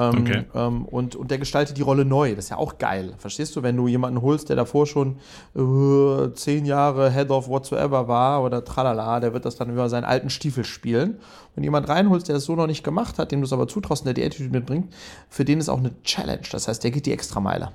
[0.00, 0.44] Ähm, okay.
[0.54, 2.34] ähm, und, und der gestaltet die Rolle neu.
[2.34, 3.12] Das ist ja auch geil.
[3.18, 5.16] Verstehst du, wenn du jemanden holst, der davor schon
[5.54, 10.04] äh, zehn Jahre Head of Whatsoever war oder tralala, der wird das dann über seinen
[10.04, 11.18] alten Stiefel spielen.
[11.54, 14.02] Wenn jemand reinholst, der das so noch nicht gemacht hat, dem du es aber zutraust
[14.02, 14.92] und der die Attitude mitbringt,
[15.28, 16.46] für den ist auch eine Challenge.
[16.50, 17.70] Das heißt, der geht die extra Meile.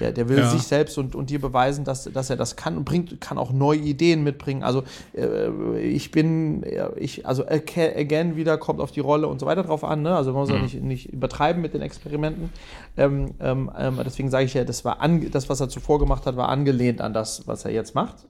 [0.00, 0.50] Der, der will ja.
[0.50, 3.52] sich selbst und, und dir beweisen, dass, dass er das kann und bringt, kann auch
[3.52, 4.62] neue Ideen mitbringen.
[4.62, 4.82] Also
[5.14, 6.64] äh, ich bin,
[6.96, 10.02] ich, also again wieder kommt auf die Rolle und so weiter drauf an.
[10.02, 10.14] Ne?
[10.14, 10.56] Also man muss mhm.
[10.56, 12.50] ja nicht, nicht übertreiben mit den Experimenten.
[12.96, 16.26] Ähm, ähm, ähm, deswegen sage ich ja, das war an, das, was er zuvor gemacht
[16.26, 18.26] hat, war angelehnt an das, was er jetzt macht.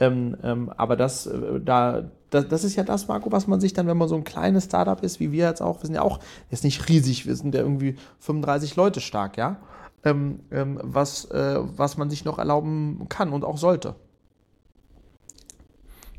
[0.00, 3.72] Ähm, ähm, aber das, äh, da, das, das, ist ja das, Marco, was man sich
[3.74, 6.02] dann, wenn man so ein kleines Startup ist, wie wir jetzt auch, wir sind ja
[6.02, 6.18] auch
[6.50, 9.58] jetzt nicht riesig, wir sind ja irgendwie 35 Leute stark, ja
[10.04, 13.94] ähm, ähm, was, äh, was man sich noch erlauben kann und auch sollte.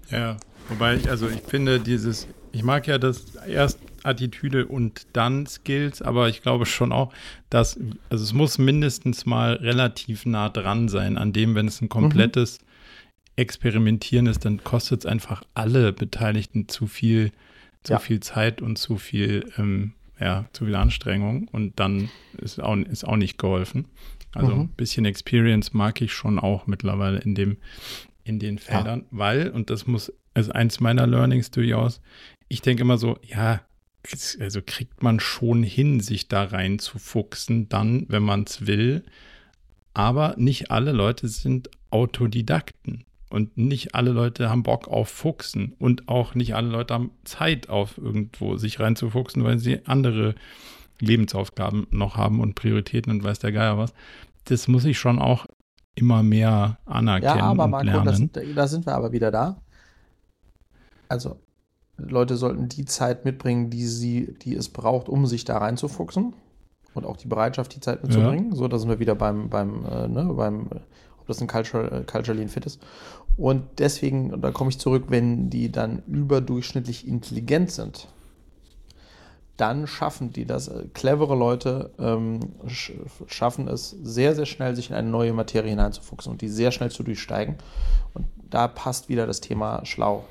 [0.09, 0.37] Ja,
[0.69, 6.01] wobei ich, also ich finde dieses, ich mag ja das erst Attitüde und dann Skills,
[6.01, 7.11] aber ich glaube schon auch,
[7.49, 7.79] dass,
[8.09, 12.59] also es muss mindestens mal relativ nah dran sein an dem, wenn es ein komplettes
[12.59, 12.65] mhm.
[13.37, 17.31] Experimentieren ist, dann kostet es einfach alle Beteiligten zu viel,
[17.83, 17.99] zu ja.
[17.99, 23.05] viel Zeit und zu viel ähm, ja, zu viel Anstrengung und dann ist auch, ist
[23.05, 23.85] auch nicht geholfen.
[24.33, 24.61] Also mhm.
[24.61, 27.57] ein bisschen Experience mag ich schon auch mittlerweile in dem,
[28.23, 29.05] in den Feldern, ja.
[29.11, 32.01] weil, und das muss, also eins meiner Learnings durchaus,
[32.47, 33.61] ich denke immer so, ja,
[34.39, 39.03] also kriegt man schon hin, sich da rein zu fuchsen, dann, wenn man es will.
[39.93, 43.05] Aber nicht alle Leute sind Autodidakten.
[43.29, 47.69] Und nicht alle Leute haben Bock auf Fuchsen und auch nicht alle Leute haben Zeit
[47.69, 50.35] auf irgendwo sich reinzufuchsen, weil sie andere
[50.99, 53.93] Lebensaufgaben noch haben und Prioritäten und weiß der Geier was.
[54.45, 55.47] Das muss ich schon auch
[55.95, 57.39] immer mehr anerkennen.
[57.39, 58.29] Ja, aber Marco, lernen.
[58.31, 59.61] Das, da sind wir aber wieder da.
[61.07, 61.39] Also,
[61.97, 66.33] Leute sollten die Zeit mitbringen, die sie, die es braucht, um sich da reinzufuchsen.
[66.93, 68.51] Und auch die Bereitschaft, die Zeit mitzubringen.
[68.51, 68.55] Ja.
[68.55, 70.69] So, da sind wir wieder beim, beim, äh, ne, beim
[71.25, 72.79] ob das ein Cultural, äh, culturally fit ist.
[73.35, 78.07] Und deswegen, und da komme ich zurück, wenn die dann überdurchschnittlich intelligent sind,
[79.57, 80.67] dann schaffen die das.
[80.67, 82.91] Äh, clevere Leute ähm, sch
[83.27, 86.91] schaffen es sehr, sehr schnell, sich in eine neue Materie hineinzufuchsen und die sehr schnell
[86.91, 87.55] zu durchsteigen.
[88.13, 90.25] Und da passt wieder das Thema schlau.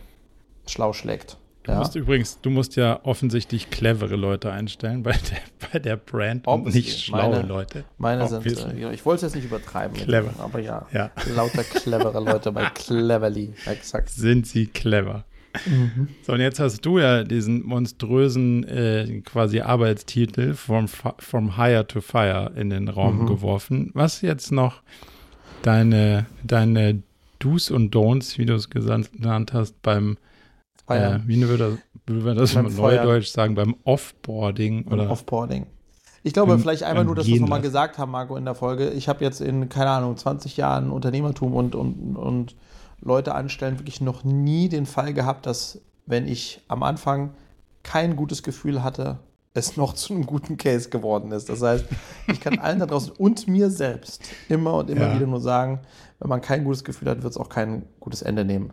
[0.67, 1.39] Schlau schlägt.
[1.65, 1.79] Du ja.
[1.79, 6.81] musst übrigens, du musst ja offensichtlich clevere Leute einstellen bei der, bei der Brand Obviously.
[6.81, 7.85] und nicht schlaue meine, Leute.
[7.97, 10.29] Meine sind, äh, ich wollte es jetzt nicht übertreiben, clever.
[10.29, 14.11] Denen, aber ja, ja, lauter clevere Leute bei Cleverly, exakt.
[14.11, 15.25] Sind sie clever.
[15.65, 16.09] Mhm.
[16.21, 22.03] So, und jetzt hast du ja diesen monströsen äh, quasi Arbeitstitel from, from Hire to
[22.03, 23.27] Fire in den Raum mhm.
[23.27, 23.91] geworfen.
[23.95, 24.83] Was jetzt noch
[25.63, 27.03] deine, deine
[27.39, 30.19] Do's und Don'ts, wie du es genannt hast, beim
[30.89, 35.11] äh, wie würde, würde das beim Neudeutsch sagen, beim Offboarding oder?
[35.11, 35.67] Offboarding.
[36.23, 38.91] Ich glaube, vielleicht einmal nur, dass wir es nochmal gesagt haben, Marco, in der Folge.
[38.91, 42.57] Ich habe jetzt in, keine Ahnung, 20 Jahren Unternehmertum und, und, und
[43.01, 47.35] Leute anstellen wirklich noch nie den Fall gehabt, dass, wenn ich am Anfang
[47.83, 49.19] kein gutes Gefühl hatte
[49.55, 51.49] es noch zu einem guten Case geworden ist.
[51.49, 51.87] Das heißt,
[52.27, 55.15] ich kann allen da draußen und mir selbst immer und immer ja.
[55.15, 55.81] wieder nur sagen,
[56.19, 58.73] wenn man kein gutes Gefühl hat, wird es auch kein gutes Ende nehmen.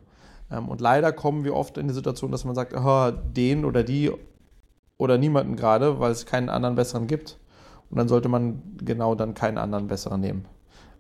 [0.52, 3.84] Ähm, und leider kommen wir oft in die Situation, dass man sagt, oh, den oder
[3.84, 4.12] die
[4.97, 7.39] oder niemanden gerade, weil es keinen anderen besseren gibt.
[7.89, 10.45] Und dann sollte man genau dann keinen anderen besseren nehmen.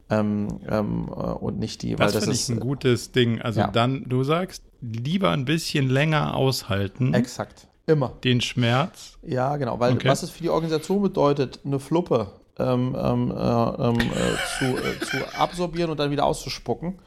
[0.09, 3.41] Ähm, ähm, äh, und nicht die, das weil das ist ein gutes Ding.
[3.41, 3.67] Also ja.
[3.67, 7.13] dann, du sagst, lieber ein bisschen länger aushalten.
[7.13, 7.67] Exakt.
[7.87, 8.13] Immer.
[8.23, 9.17] Den Schmerz.
[9.21, 9.79] Ja, genau.
[9.79, 10.09] Weil okay.
[10.09, 14.99] was es für die Organisation bedeutet, eine Fluppe ähm, ähm, äh, ähm, äh, zu, äh,
[14.99, 16.99] zu, absorbieren und dann wieder auszuspucken,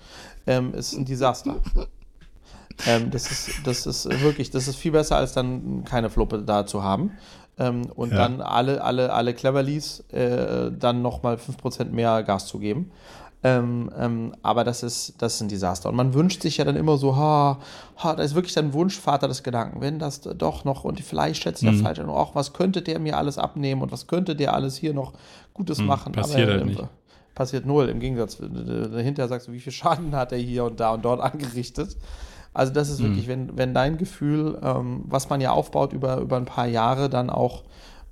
[0.47, 1.57] ähm, ist ein Desaster.
[2.87, 6.67] Ähm, das, ist, das ist wirklich, das ist viel besser, als dann keine Fluppe da
[6.67, 7.13] zu haben.
[7.57, 8.19] Ähm, und ja.
[8.19, 12.91] dann alle, alle, alle Cleverlies äh, dann nochmal 5% mehr Gas zu geben.
[13.45, 15.91] Ähm, ähm, aber das ist, das ist ein Desaster.
[15.91, 17.59] Und man wünscht sich ja dann immer so, ha,
[17.99, 21.63] ha, da ist wirklich dein Wunschvater des Gedanken, wenn das doch noch und vielleicht schätzt
[21.63, 21.83] der mhm.
[21.83, 24.95] falsch und auch, was könnte der mir alles abnehmen und was könnte der alles hier
[24.95, 25.13] noch
[25.53, 26.13] Gutes mhm, machen.
[26.13, 26.83] Passiert aber, halt nicht.
[27.35, 27.91] Passiert null.
[27.91, 31.21] Im Gegensatz, dahinter sagst du, wie viel Schaden hat er hier und da und dort
[31.21, 31.99] angerichtet.
[32.55, 33.05] Also das ist mhm.
[33.05, 37.11] wirklich, wenn, wenn dein Gefühl, ähm, was man ja aufbaut über, über ein paar Jahre,
[37.11, 37.65] dann auch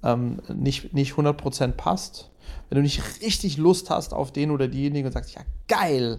[0.02, 2.30] ähm, nicht, nicht 100% passt,
[2.68, 6.18] wenn du nicht richtig Lust hast auf den oder diejenige und sagst, ja geil,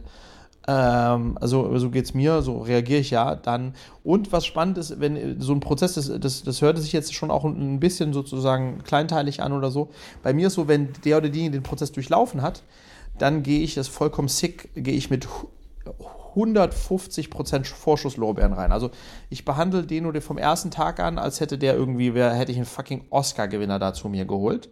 [0.67, 3.73] ähm, also so geht es mir, so reagiere ich ja dann.
[4.03, 7.31] Und was spannend ist, wenn so ein Prozess, das, das, das hörte sich jetzt schon
[7.31, 9.89] auch ein bisschen sozusagen kleinteilig an oder so.
[10.21, 12.63] Bei mir ist so, wenn der oder diejenige den Prozess durchlaufen hat,
[13.17, 15.27] dann gehe ich das vollkommen sick, gehe ich mit
[16.35, 18.71] 150% Vorschusslorbeeren rein.
[18.71, 18.91] Also
[19.29, 22.57] ich behandle den oder vom ersten Tag an, als hätte der irgendwie, wer hätte ich
[22.57, 24.69] einen fucking Oscar-Gewinner da zu mir geholt.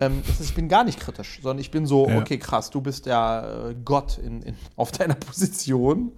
[0.00, 2.18] Ähm, ist, ich bin gar nicht kritisch, sondern ich bin so, ja.
[2.18, 6.12] okay, krass, du bist der äh, Gott in, in, auf deiner Position.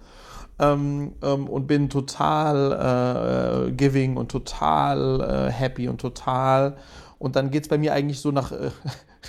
[0.59, 6.77] Ähm, ähm, und bin total äh, giving und total äh, happy und total.
[7.17, 8.51] Und dann geht es bei mir eigentlich so nach.
[8.51, 8.69] Äh,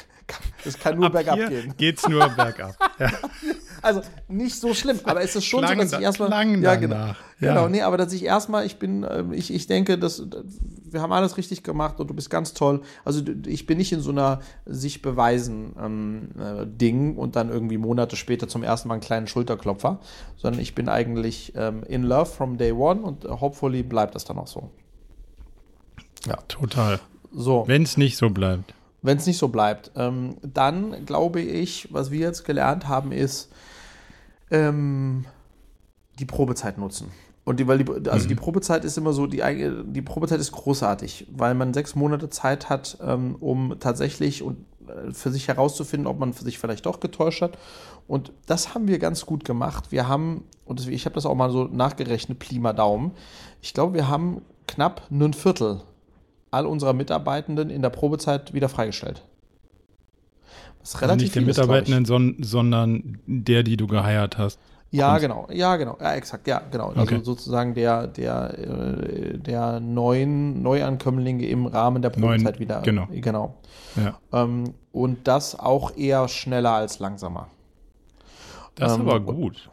[0.67, 1.73] es kann nur Ab bergab gehen.
[1.79, 2.77] Geht's nur bergab.
[2.99, 3.11] Ja.
[3.83, 6.31] Also nicht so schlimm, aber es ist schon klang so, dass ich erstmal.
[6.63, 6.97] Ja, genau.
[6.97, 7.17] Ja.
[7.55, 10.25] Genau, nee, aber dass ich erstmal, ich bin, ähm, ich, ich denke, dass
[10.93, 12.83] wir haben alles richtig gemacht und du bist ganz toll.
[13.05, 17.79] Also ich bin nicht in so einer sich beweisen ähm, äh, Ding und dann irgendwie
[17.79, 19.99] Monate später zum ersten Mal einen kleinen Schulterklopfer,
[20.37, 24.39] sondern ich bin eigentlich ähm, in love from day one und hopefully bleibt das dann
[24.39, 24.71] auch so.
[26.27, 27.01] Ja, total.
[27.35, 27.65] So.
[27.67, 28.73] Wenn es nicht so bleibt.
[29.05, 33.51] Wenn es nicht so bleibt, ähm, dann glaube ich, was wir jetzt gelernt haben, ist,
[34.53, 35.25] ähm,
[36.19, 37.11] die Probezeit nutzen.
[37.45, 38.29] Und die, weil die, also mhm.
[38.29, 39.43] die Probezeit ist immer so, die,
[39.87, 45.13] die Probezeit ist großartig, weil man sechs Monate Zeit hat, ähm, um tatsächlich und äh,
[45.13, 47.59] für sich herauszufinden, ob man für sich vielleicht doch getäuscht hat.
[48.07, 49.91] Und das haben wir ganz gut gemacht.
[49.91, 53.11] Wir haben, und ich habe das auch mal so nachgerechnet, Pi mal Daumen,
[53.61, 55.81] ich glaube, wir haben knapp ein Viertel
[56.53, 59.25] all unserer Mitarbeitenden in der Probezeit wieder freigestellt.
[60.83, 64.59] Was relativ also nicht den Mitarbeitenden, ist, sondern der, die du geheiert hast.
[64.91, 66.89] Ja, genau, ja, genau, ja, exakt, ja, genau.
[66.89, 67.21] Also okay.
[67.23, 72.83] sozusagen der, der, äh, der neuen Neuankömmlinge im Rahmen der Probezeit Neun, wieder.
[72.83, 73.09] Genau.
[73.11, 73.55] genau.
[73.97, 74.19] Ja.
[74.33, 77.49] Ähm, und das auch eher schneller als langsamer.
[78.75, 79.71] Das ist ähm, aber gut.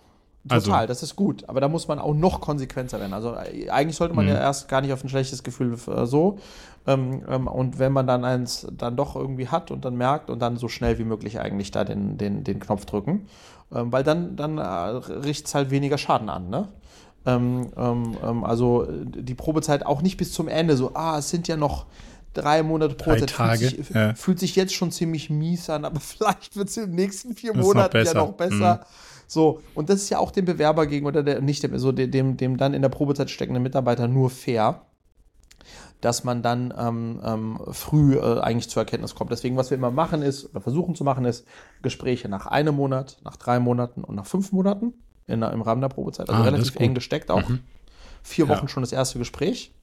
[0.47, 1.47] Total, also, das ist gut.
[1.47, 3.13] Aber da muss man auch noch konsequenter werden.
[3.13, 4.39] Also äh, eigentlich sollte man ja mhm.
[4.39, 6.39] erst gar nicht auf ein schlechtes Gefühl äh, so.
[6.87, 10.39] Ähm, ähm, und wenn man dann eins dann doch irgendwie hat und dann merkt und
[10.39, 13.27] dann so schnell wie möglich eigentlich da den, den, den Knopf drücken.
[13.73, 16.69] Ähm, weil dann, dann äh, richtet es halt weniger Schaden an, ne?
[17.25, 21.47] Ähm, ähm, ähm, also die Probezeit auch nicht bis zum Ende so, ah, es sind
[21.47, 21.85] ja noch
[22.33, 23.37] drei Monate Probezeit.
[23.37, 24.13] Drei Tage, fühlt sich, ja.
[24.15, 27.55] fühlt sich jetzt schon ziemlich mies an, aber vielleicht wird es in den nächsten vier
[27.55, 28.75] Monaten noch ja noch besser.
[28.75, 28.85] Mhm.
[29.27, 32.57] So, und das ist ja auch dem Bewerber gegenüber, der, nicht dem, so dem, dem
[32.57, 34.81] dann in der Probezeit steckenden Mitarbeiter nur fair,
[36.01, 39.31] dass man dann ähm, ähm, früh äh, eigentlich zur Erkenntnis kommt.
[39.31, 41.45] Deswegen, was wir immer machen ist, oder versuchen zu machen, ist
[41.81, 44.93] Gespräche nach einem Monat, nach drei Monaten und nach fünf Monaten
[45.27, 46.29] in, im Rahmen der Probezeit.
[46.29, 47.47] Also ah, relativ eng gesteckt auch.
[47.47, 47.59] Mhm.
[48.23, 48.67] Vier Wochen ja.
[48.67, 49.73] schon das erste Gespräch.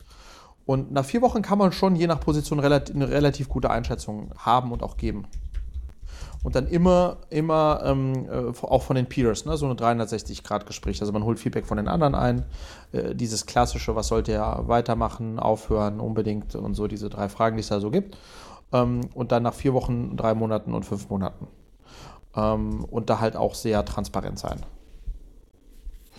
[0.64, 4.32] Und nach vier Wochen kann man schon je nach Position relativ, eine relativ gute Einschätzung
[4.36, 5.26] haben und auch geben
[6.46, 9.56] und dann immer, immer ähm, äh, auch von den Peers, ne?
[9.56, 11.00] so eine 360-Grad-Gespräch.
[11.00, 12.44] Also man holt Feedback von den anderen ein.
[12.92, 17.62] Äh, dieses klassische, was sollte er weitermachen, aufhören, unbedingt und so diese drei Fragen, die
[17.62, 18.16] es da so gibt.
[18.72, 21.48] Ähm, und dann nach vier Wochen, drei Monaten und fünf Monaten.
[22.36, 24.60] Ähm, und da halt auch sehr transparent sein.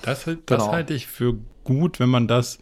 [0.01, 0.73] Das, das genau.
[0.73, 2.59] halte ich für gut, wenn man das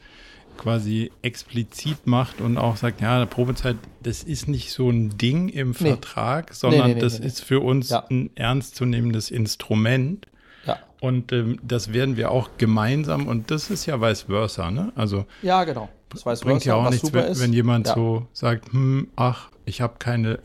[0.58, 5.49] quasi explizit macht und auch sagt, ja, eine Probezeit, das ist nicht so ein Ding
[5.49, 5.89] im nee.
[5.89, 8.06] Vertrag, sondern nee, nee, das ist für uns ja.
[8.10, 10.28] ein ernstzunehmendes Instrument.
[10.66, 10.80] Ja.
[10.99, 14.91] Und ähm, das werden wir auch gemeinsam, und das ist ja vice versa, ne?
[14.95, 15.89] Also ja, genau.
[16.16, 17.93] Das weiß bringt ja auch nichts, wenn, wenn, jemand ja.
[17.93, 20.39] so sagt, hm, ach, ich habe keine,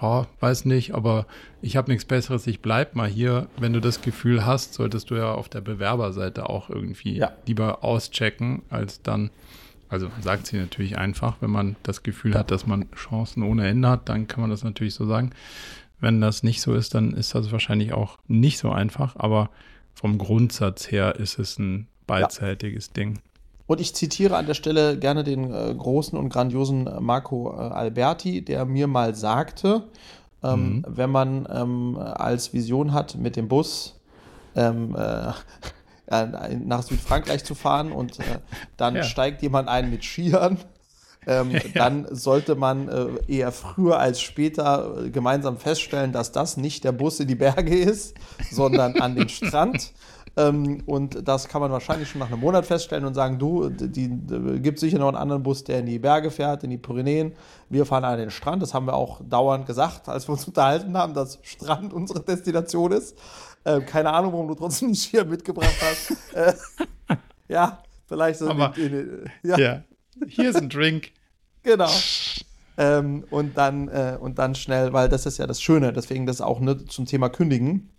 [0.00, 1.26] oh, weiß nicht, aber
[1.60, 3.48] ich habe nichts Besseres, ich bleib mal hier.
[3.58, 7.32] Wenn du das Gefühl hast, solltest du ja auf der Bewerberseite auch irgendwie ja.
[7.46, 9.30] lieber auschecken, als dann,
[9.88, 13.88] also sagt sie natürlich einfach, wenn man das Gefühl hat, dass man Chancen ohne Ende
[13.88, 15.30] hat, dann kann man das natürlich so sagen.
[16.00, 19.50] Wenn das nicht so ist, dann ist das wahrscheinlich auch nicht so einfach, aber
[19.94, 22.92] vom Grundsatz her ist es ein beidseitiges ja.
[22.94, 23.18] Ding.
[23.70, 27.60] Und ich zitiere an der Stelle gerne den äh, großen und grandiosen äh, Marco äh,
[27.72, 29.84] Alberti, der mir mal sagte,
[30.42, 30.84] ähm, mhm.
[30.88, 33.94] wenn man ähm, als Vision hat, mit dem Bus
[34.56, 35.32] ähm, äh,
[36.64, 38.40] nach Südfrankreich zu fahren und äh,
[38.76, 39.04] dann ja.
[39.04, 40.58] steigt jemand ein mit Skiern,
[41.28, 41.60] ähm, ja.
[41.72, 47.20] dann sollte man äh, eher früher als später gemeinsam feststellen, dass das nicht der Bus
[47.20, 48.16] in die Berge ist,
[48.50, 49.92] sondern an den Strand.
[50.36, 54.08] Ähm, und das kann man wahrscheinlich schon nach einem Monat feststellen und sagen, du, die,
[54.08, 57.32] die gibt sicher noch einen anderen Bus, der in die Berge fährt, in die Pyrenäen.
[57.68, 58.62] Wir fahren an den Strand.
[58.62, 62.92] Das haben wir auch dauernd gesagt, als wir uns unterhalten haben, dass Strand unsere Destination
[62.92, 63.16] ist.
[63.64, 66.16] Äh, keine Ahnung, warum du trotzdem nicht hier mitgebracht hast.
[66.34, 66.54] äh,
[67.48, 68.48] ja, vielleicht so.
[68.48, 69.58] Aber, in, in, ja.
[69.58, 69.82] ja.
[70.28, 71.10] Hier ist ein Drink.
[71.62, 71.90] genau.
[72.76, 76.40] Ähm, und, dann, äh, und dann schnell, weil das ist ja das Schöne, deswegen das
[76.40, 77.90] auch ne, zum Thema Kündigen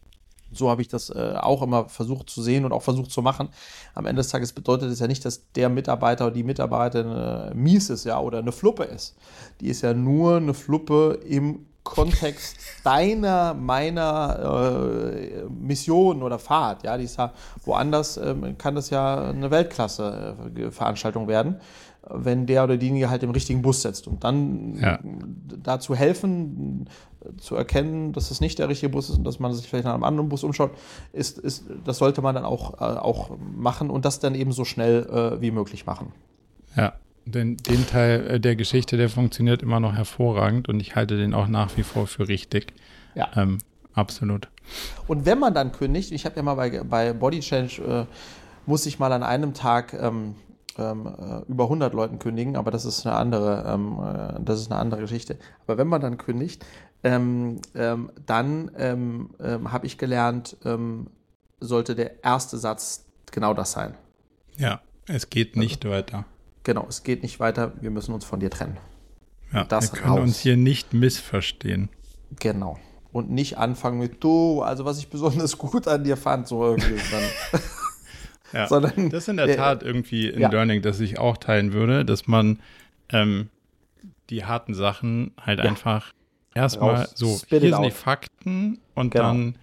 [0.52, 3.50] so habe ich das äh, auch immer versucht zu sehen und auch versucht zu machen.
[3.94, 7.54] Am Ende des Tages bedeutet es ja nicht, dass der Mitarbeiter oder die Mitarbeiterin äh,
[7.54, 9.16] mies ist, ja, oder eine Fluppe ist.
[9.60, 16.84] Die ist ja nur eine Fluppe im Kontext deiner, meiner äh, Mission oder Fahrt.
[16.84, 17.34] Ja, die ist ja
[17.66, 21.60] woanders, ähm, kann das ja eine Weltklasse-Veranstaltung werden
[22.10, 24.08] wenn der oder diejenige halt im richtigen Bus setzt.
[24.08, 25.00] Und dann ja.
[25.64, 26.88] dazu helfen,
[27.38, 29.94] zu erkennen, dass es nicht der richtige Bus ist und dass man sich vielleicht nach
[29.94, 30.72] einem anderen Bus umschaut,
[31.14, 34.66] ist, ist, das sollte man dann auch, äh, auch machen und das dann eben so
[34.66, 36.12] schnell äh, wie möglich machen.
[36.76, 36.94] Ja,
[37.26, 41.34] den, den Teil äh, der Geschichte, der funktioniert immer noch hervorragend und ich halte den
[41.34, 42.74] auch nach wie vor für richtig.
[43.14, 43.30] Ja.
[43.36, 43.60] Ähm,
[43.94, 44.48] absolut.
[45.08, 48.06] Und wenn man dann kündigt, ich habe ja mal bei, bei Body Change, äh,
[48.66, 52.86] muss ich mal an einem Tag ähm, ähm, äh, über 100 Leuten kündigen, aber das
[52.86, 55.38] ist eine andere, ähm, äh, das ist eine andere Geschichte.
[55.66, 56.66] Aber wenn man dann kündigt,
[57.04, 60.58] ähm, ähm dann ähm, ähm, habe ich gelernt,
[61.60, 63.96] sollte der erste Satz genau das sein.
[64.58, 66.26] Ja, es geht nicht also, weiter.
[66.64, 67.74] Genau, es geht nicht weiter.
[67.82, 68.78] Wir müssen uns von dir trennen.
[69.54, 70.22] Ja, das wir können raus.
[70.22, 71.90] uns hier nicht missverstehen.
[72.40, 72.80] Genau.
[73.12, 76.96] Und nicht anfangen mit du, also was ich besonders gut an dir fand, so irgendwie.
[78.54, 80.50] Ja, Sondern, das ist in der Tat irgendwie ein ja.
[80.50, 82.60] Learning, das ich auch teilen würde, dass man
[83.10, 83.50] ähm,
[84.30, 85.66] die harten Sachen halt ja.
[85.66, 86.14] einfach
[86.54, 89.24] erstmal so, hier sind die Fakten und genau.
[89.26, 89.56] dann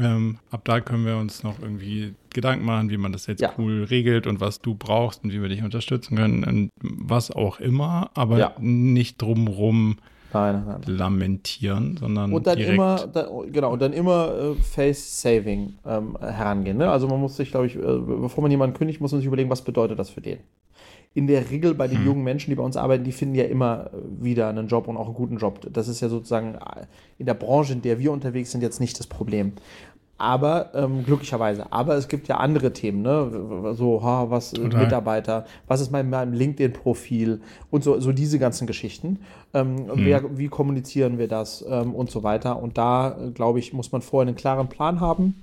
[0.00, 3.52] ähm, ab da können wir uns noch irgendwie Gedanken machen, wie man das jetzt ja.
[3.58, 7.58] cool regelt und was du brauchst und wie wir dich unterstützen können und was auch
[7.58, 9.98] immer, aber nicht drumrum
[10.32, 10.96] nein, nein, nein.
[10.96, 16.16] lamentieren, sondern und dann direkt immer, da, genau und dann immer äh, Face Saving ähm,
[16.20, 16.76] herangehen.
[16.76, 16.90] Ne?
[16.90, 19.50] Also man muss sich, glaube ich, äh, bevor man jemanden kündigt, muss man sich überlegen,
[19.50, 20.38] was bedeutet das für den.
[21.14, 22.06] In der Regel bei den hm.
[22.06, 24.96] jungen Menschen, die bei uns arbeiten, die finden ja immer äh, wieder einen Job und
[24.96, 25.60] auch einen guten Job.
[25.72, 26.86] Das ist ja sozusagen äh,
[27.18, 29.52] in der Branche, in der wir unterwegs sind, jetzt nicht das Problem.
[30.18, 31.72] Aber ähm, glücklicherweise.
[31.72, 33.74] Aber es gibt ja andere Themen, ne?
[33.74, 37.40] So, ha, was äh, Mitarbeiter, was ist mein, mein LinkedIn-Profil
[37.70, 39.20] und so, so diese ganzen Geschichten.
[39.54, 39.92] Ähm, hm.
[39.94, 42.60] wer, wie kommunizieren wir das ähm, und so weiter.
[42.60, 45.34] Und da, äh, glaube ich, muss man vorher einen klaren Plan haben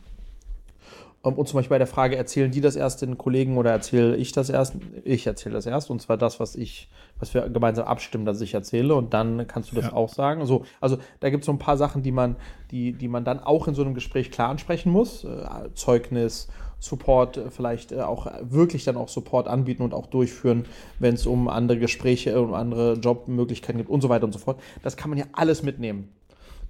[1.34, 4.32] und zum Beispiel bei der Frage, erzählen die das erst den Kollegen oder erzähle ich
[4.32, 4.76] das erst?
[5.04, 8.54] Ich erzähle das erst und zwar das, was ich, was wir gemeinsam abstimmen, dass ich
[8.54, 9.94] erzähle und dann kannst du das ja.
[9.94, 10.46] auch sagen.
[10.46, 12.36] So, also da gibt es so ein paar Sachen, die man,
[12.72, 15.24] die, die man dann auch in so einem Gespräch klar ansprechen muss.
[15.24, 16.48] Äh, Zeugnis,
[16.80, 20.66] Support, äh, vielleicht äh, auch wirklich dann auch Support anbieten und auch durchführen,
[21.00, 24.60] wenn es um andere Gespräche, um andere Jobmöglichkeiten gibt und so weiter und so fort.
[24.84, 26.10] Das kann man ja alles mitnehmen.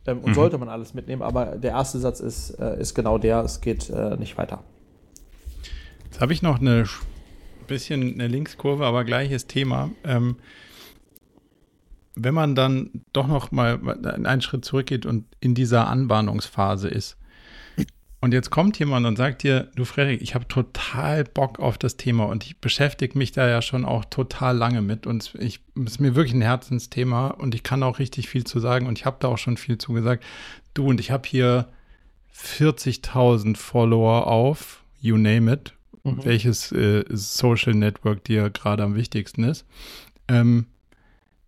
[0.08, 0.36] Ähm, und mhm.
[0.36, 3.90] sollte man alles mitnehmen, aber der erste Satz ist, äh, ist genau der, es geht
[3.90, 4.64] äh, nicht weiter.
[6.06, 6.86] Jetzt habe ich noch eine
[7.68, 9.90] bisschen eine Linkskurve, aber gleiches Thema.
[10.04, 10.38] Ähm,
[12.16, 17.18] wenn man dann doch noch mal einen Schritt zurückgeht und in dieser Anbahnungsphase ist,
[18.26, 21.96] und jetzt kommt jemand und sagt dir, du Frederik, ich habe total Bock auf das
[21.96, 26.02] Thema und ich beschäftige mich da ja schon auch total lange mit und ich ist
[26.02, 29.18] mir wirklich ein Herzensthema und ich kann auch richtig viel zu sagen und ich habe
[29.20, 30.24] da auch schon viel zu gesagt.
[30.74, 31.68] Du und ich habe hier
[32.36, 36.26] 40.000 Follower auf, you name it, mhm.
[36.26, 39.68] welches äh, Social Network dir gerade am wichtigsten ist.
[40.28, 40.66] Ähm,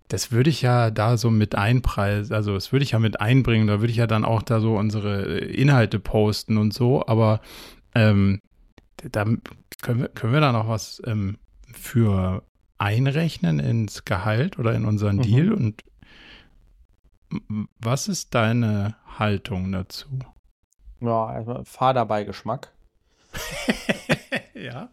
[0.07, 3.67] das würde ich ja da so mit einpreisen, also das würde ich ja mit einbringen,
[3.67, 7.41] da würde ich ja dann auch da so unsere Inhalte posten und so, aber
[7.93, 8.41] ähm,
[8.97, 9.25] da
[9.81, 11.37] können wir, können wir da noch was ähm,
[11.73, 12.43] für
[12.77, 15.21] einrechnen ins Gehalt oder in unseren mhm.
[15.21, 15.53] Deal?
[15.53, 15.83] Und
[17.79, 20.07] was ist deine Haltung dazu?
[20.99, 22.71] Ja, Fahrerbeigeschmack.
[24.53, 24.89] ja.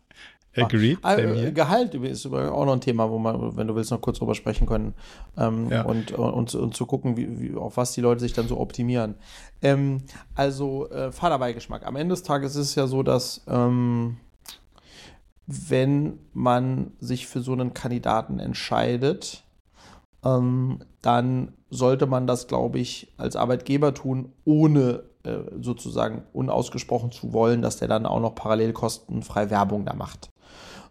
[0.57, 0.99] Agreed.
[1.03, 4.19] Ah, äh, Gehalt ist auch noch ein Thema, wo man, wenn du willst, noch kurz
[4.19, 4.95] drüber sprechen können.
[5.37, 5.83] Ähm, ja.
[5.83, 9.17] und, und, und, zu gucken, wie, wie, auf was die Leute sich dann so optimieren.
[9.63, 10.03] Ähm,
[10.35, 11.87] also, äh, Fahrerbeigeschmack.
[11.87, 14.19] Am Ende des Tages ist es ja so, dass ähm,
[15.47, 19.43] wenn man sich für so einen Kandidaten entscheidet,
[20.25, 27.33] ähm, dann sollte man das, glaube ich, als Arbeitgeber tun, ohne äh, sozusagen unausgesprochen zu
[27.33, 30.31] wollen, dass der dann auch noch parallel kostenfrei Werbung da macht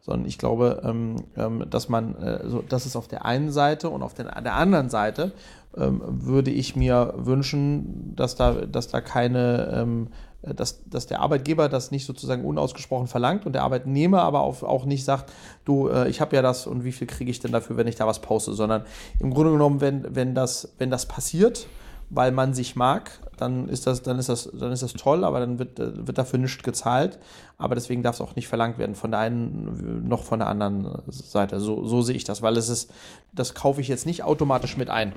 [0.04, 3.90] sondern ich glaube, ähm, ähm, dass man, äh, so, das ist auf der einen Seite
[3.90, 5.32] und auf der, der anderen Seite
[5.78, 9.98] ähm, würde ich mir wünschen, dass da, dass da keine,
[10.42, 14.84] dass, dass der Arbeitgeber das nicht sozusagen unausgesprochen verlangt und der Arbeitnehmer aber auch, auch
[14.84, 15.32] nicht sagt,
[15.64, 17.96] du, äh, ich habe ja das und wie viel kriege ich denn dafür, wenn ich
[17.96, 18.84] da was poste, sondern
[19.20, 21.68] im Grunde genommen, wenn, wenn, das, wenn das passiert,
[22.14, 25.40] weil man sich mag, dann ist das, dann ist das, dann ist das toll, aber
[25.40, 27.20] dann wird, wird dafür nichts gezahlt.
[27.58, 31.02] Aber deswegen darf es auch nicht verlangt werden von der einen noch von der anderen
[31.08, 31.60] Seite.
[31.60, 32.92] So, so sehe ich das, weil es ist,
[33.34, 35.14] das kaufe ich jetzt nicht automatisch mit ein.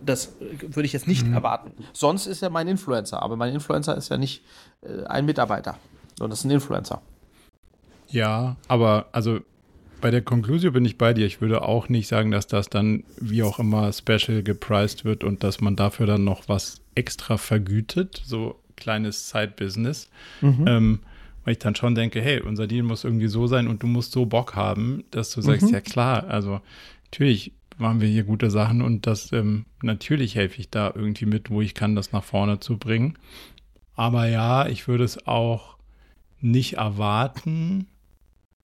[0.00, 1.34] Das würde ich jetzt nicht mhm.
[1.34, 1.72] erwarten.
[1.92, 4.44] Sonst ist er mein Influencer, aber mein Influencer ist ja nicht
[4.82, 5.76] äh, ein Mitarbeiter,
[6.16, 7.02] sondern das ist ein Influencer.
[8.06, 9.40] Ja, aber also
[10.00, 11.26] bei der Conclusio bin ich bei dir.
[11.26, 15.42] Ich würde auch nicht sagen, dass das dann wie auch immer special gepriced wird und
[15.44, 20.10] dass man dafür dann noch was extra vergütet, so kleines Side-Business.
[20.40, 20.64] Mhm.
[20.66, 20.98] Ähm,
[21.44, 24.12] weil ich dann schon denke, hey, unser Deal muss irgendwie so sein und du musst
[24.12, 25.72] so Bock haben, dass du sagst, mhm.
[25.72, 26.60] ja klar, also
[27.04, 31.48] natürlich machen wir hier gute Sachen und das ähm, natürlich helfe ich da irgendwie mit,
[31.48, 33.16] wo ich kann, das nach vorne zu bringen.
[33.94, 35.76] Aber ja, ich würde es auch
[36.40, 37.86] nicht erwarten,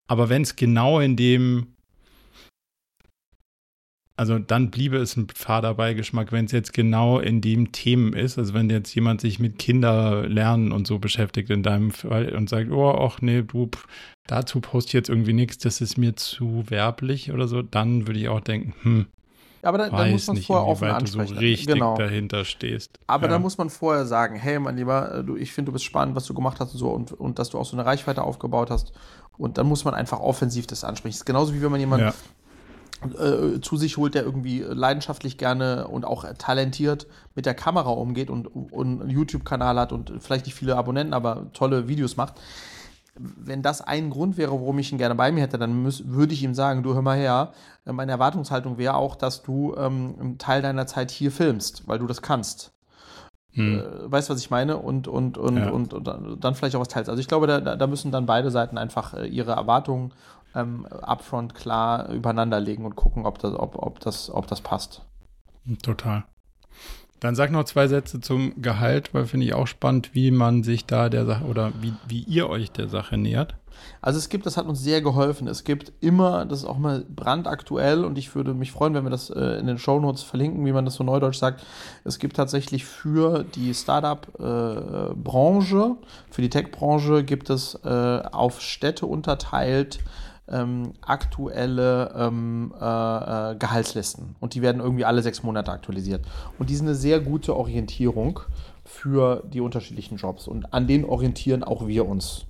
[0.06, 1.68] aber wenn es genau in dem,
[4.16, 8.54] also dann bliebe es ein Fahrerbeigeschmack, wenn es jetzt genau in dem Themen ist, also
[8.54, 12.90] wenn jetzt jemand sich mit Kinderlernen und so beschäftigt in deinem Fall und sagt, oh,
[12.90, 13.70] ach nee, du,
[14.26, 18.20] dazu poste ich jetzt irgendwie nichts, das ist mir zu werblich oder so, dann würde
[18.20, 19.06] ich auch denken, hm,
[19.64, 21.34] aber da, da muss man nicht, vorher offen ansprechen.
[21.34, 21.96] Du so richtig genau.
[21.96, 22.98] dahinter stehst.
[23.06, 23.32] Aber ja.
[23.32, 26.14] da muss man vorher sagen, hey, mein Lieber, äh, du, ich finde, du bist spannend,
[26.14, 28.70] was du gemacht hast und so und, und dass du auch so eine Reichweite aufgebaut
[28.70, 28.92] hast.
[29.36, 31.12] Und dann muss man einfach offensiv das ansprechen.
[31.12, 32.12] Das ist genauso wie wenn man jemanden
[33.16, 33.24] ja.
[33.24, 38.30] äh, zu sich holt, der irgendwie leidenschaftlich gerne und auch talentiert mit der Kamera umgeht
[38.30, 42.34] und, und einen YouTube-Kanal hat und vielleicht nicht viele Abonnenten, aber tolle Videos macht
[43.16, 46.42] wenn das ein Grund wäre, warum ich ihn gerne bei mir hätte, dann würde ich
[46.42, 47.52] ihm sagen, du hör mal her,
[47.86, 51.98] äh, meine Erwartungshaltung wäre auch, dass du ähm, einen Teil deiner Zeit hier filmst, weil
[51.98, 52.72] du das kannst.
[53.52, 53.78] Hm.
[53.78, 54.78] Äh, weißt du, was ich meine?
[54.78, 55.70] Und, und, und, ja.
[55.70, 57.08] und, und, dann vielleicht auch was teilst.
[57.08, 60.12] Also ich glaube, da, da müssen dann beide Seiten einfach äh, ihre Erwartungen
[60.54, 65.02] ähm, upfront klar übereinander legen und gucken, ob das, ob, ob das, ob das passt.
[65.82, 66.24] Total.
[67.24, 70.84] Dann sag noch zwei Sätze zum Gehalt, weil finde ich auch spannend, wie man sich
[70.84, 73.54] da der Sache oder wie, wie ihr euch der Sache nähert.
[74.02, 75.48] Also es gibt, das hat uns sehr geholfen.
[75.48, 79.10] Es gibt immer, das ist auch mal brandaktuell und ich würde mich freuen, wenn wir
[79.10, 81.64] das äh, in den Shownotes verlinken, wie man das so neudeutsch sagt.
[82.04, 85.94] Es gibt tatsächlich für die Startup-Branche, äh,
[86.30, 89.98] für die Tech-Branche gibt es äh, auf Städte unterteilt
[90.48, 94.36] ähm, aktuelle ähm, äh, äh, Gehaltslisten.
[94.40, 96.24] Und die werden irgendwie alle sechs Monate aktualisiert.
[96.58, 98.40] Und die sind eine sehr gute Orientierung
[98.84, 100.46] für die unterschiedlichen Jobs.
[100.46, 102.46] Und an denen orientieren auch wir uns.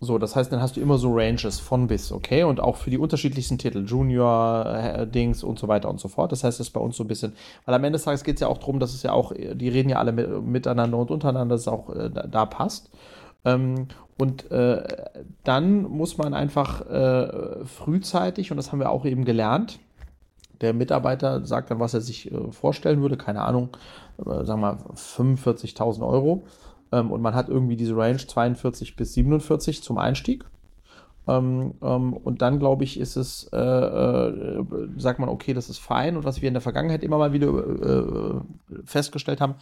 [0.00, 2.44] So, das heißt, dann hast du immer so Ranges von bis, okay?
[2.44, 6.30] Und auch für die unterschiedlichsten Titel, Junior, äh, Dings und so weiter und so fort.
[6.30, 7.32] Das heißt, das ist bei uns so ein bisschen,
[7.64, 9.68] weil am Ende des Tages geht es ja auch darum, dass es ja auch, die
[9.68, 12.90] reden ja alle mit, miteinander und untereinander, dass es auch äh, da, da, passt.
[13.44, 13.88] Ähm,
[14.18, 14.82] und äh,
[15.44, 19.78] dann muss man einfach äh, frühzeitig, und das haben wir auch eben gelernt,
[20.60, 23.76] der Mitarbeiter sagt dann, was er sich äh, vorstellen würde, keine Ahnung,
[24.18, 26.44] äh, sagen wir 45.000 Euro.
[26.90, 30.44] Ähm, und man hat irgendwie diese Range 42 bis 47 zum Einstieg.
[31.28, 34.64] Ähm, ähm, und dann, glaube ich, ist es, äh, äh,
[34.96, 36.16] sagt man, okay, das ist fein.
[36.16, 38.40] Und was wir in der Vergangenheit immer mal wieder äh,
[38.84, 39.54] festgestellt haben,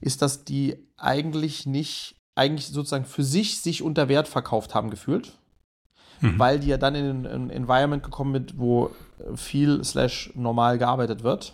[0.00, 5.32] ist, dass die eigentlich nicht eigentlich sozusagen für sich sich unter Wert verkauft haben gefühlt.
[6.20, 6.38] Mhm.
[6.38, 8.90] Weil die ja dann in ein Environment gekommen sind, wo
[9.34, 11.52] viel slash normal gearbeitet wird.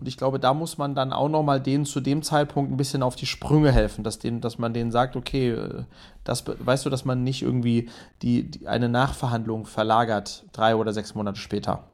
[0.00, 3.02] Und ich glaube, da muss man dann auch nochmal denen zu dem Zeitpunkt ein bisschen
[3.02, 5.84] auf die Sprünge helfen, dass, denen, dass man denen sagt, okay, äh,
[6.24, 7.88] das, weißt du, dass man nicht irgendwie
[8.20, 11.84] die, die eine Nachverhandlung verlagert, drei oder sechs Monate später.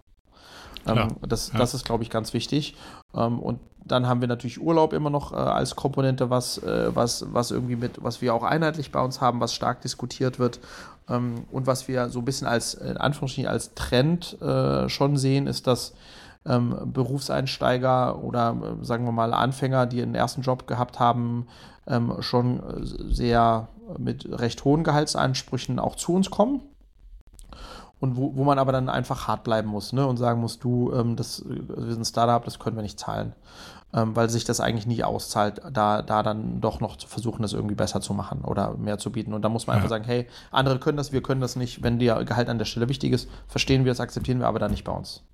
[0.87, 1.59] Ähm, das, ja.
[1.59, 2.77] das ist, glaube ich, ganz wichtig.
[3.15, 7.27] Ähm, und dann haben wir natürlich Urlaub immer noch äh, als Komponente, was, äh, was,
[7.33, 10.61] was irgendwie mit, was wir auch einheitlich bei uns haben, was stark diskutiert wird.
[11.09, 15.47] Ähm, und was wir so ein bisschen als, in Anführungsstrichen, als Trend äh, schon sehen,
[15.47, 15.95] ist, dass
[16.43, 21.47] Berufseinsteiger oder sagen wir mal Anfänger, die einen ersten Job gehabt haben,
[22.21, 22.63] schon
[23.11, 26.63] sehr mit recht hohen Gehaltsansprüchen auch zu uns kommen
[28.01, 30.07] und wo, wo man aber dann einfach hart bleiben muss ne?
[30.07, 33.35] und sagen muss, du, ähm, das, wir sind ein Startup, das können wir nicht zahlen.
[33.93, 37.53] Ähm, weil sich das eigentlich nie auszahlt, da, da dann doch noch zu versuchen, das
[37.53, 39.35] irgendwie besser zu machen oder mehr zu bieten.
[39.35, 39.79] Und da muss man ja.
[39.79, 41.83] einfach sagen, hey, andere können das, wir können das nicht.
[41.83, 44.71] Wenn dir Gehalt an der Stelle wichtig ist, verstehen wir es, akzeptieren wir, aber dann
[44.71, 45.25] nicht bei uns.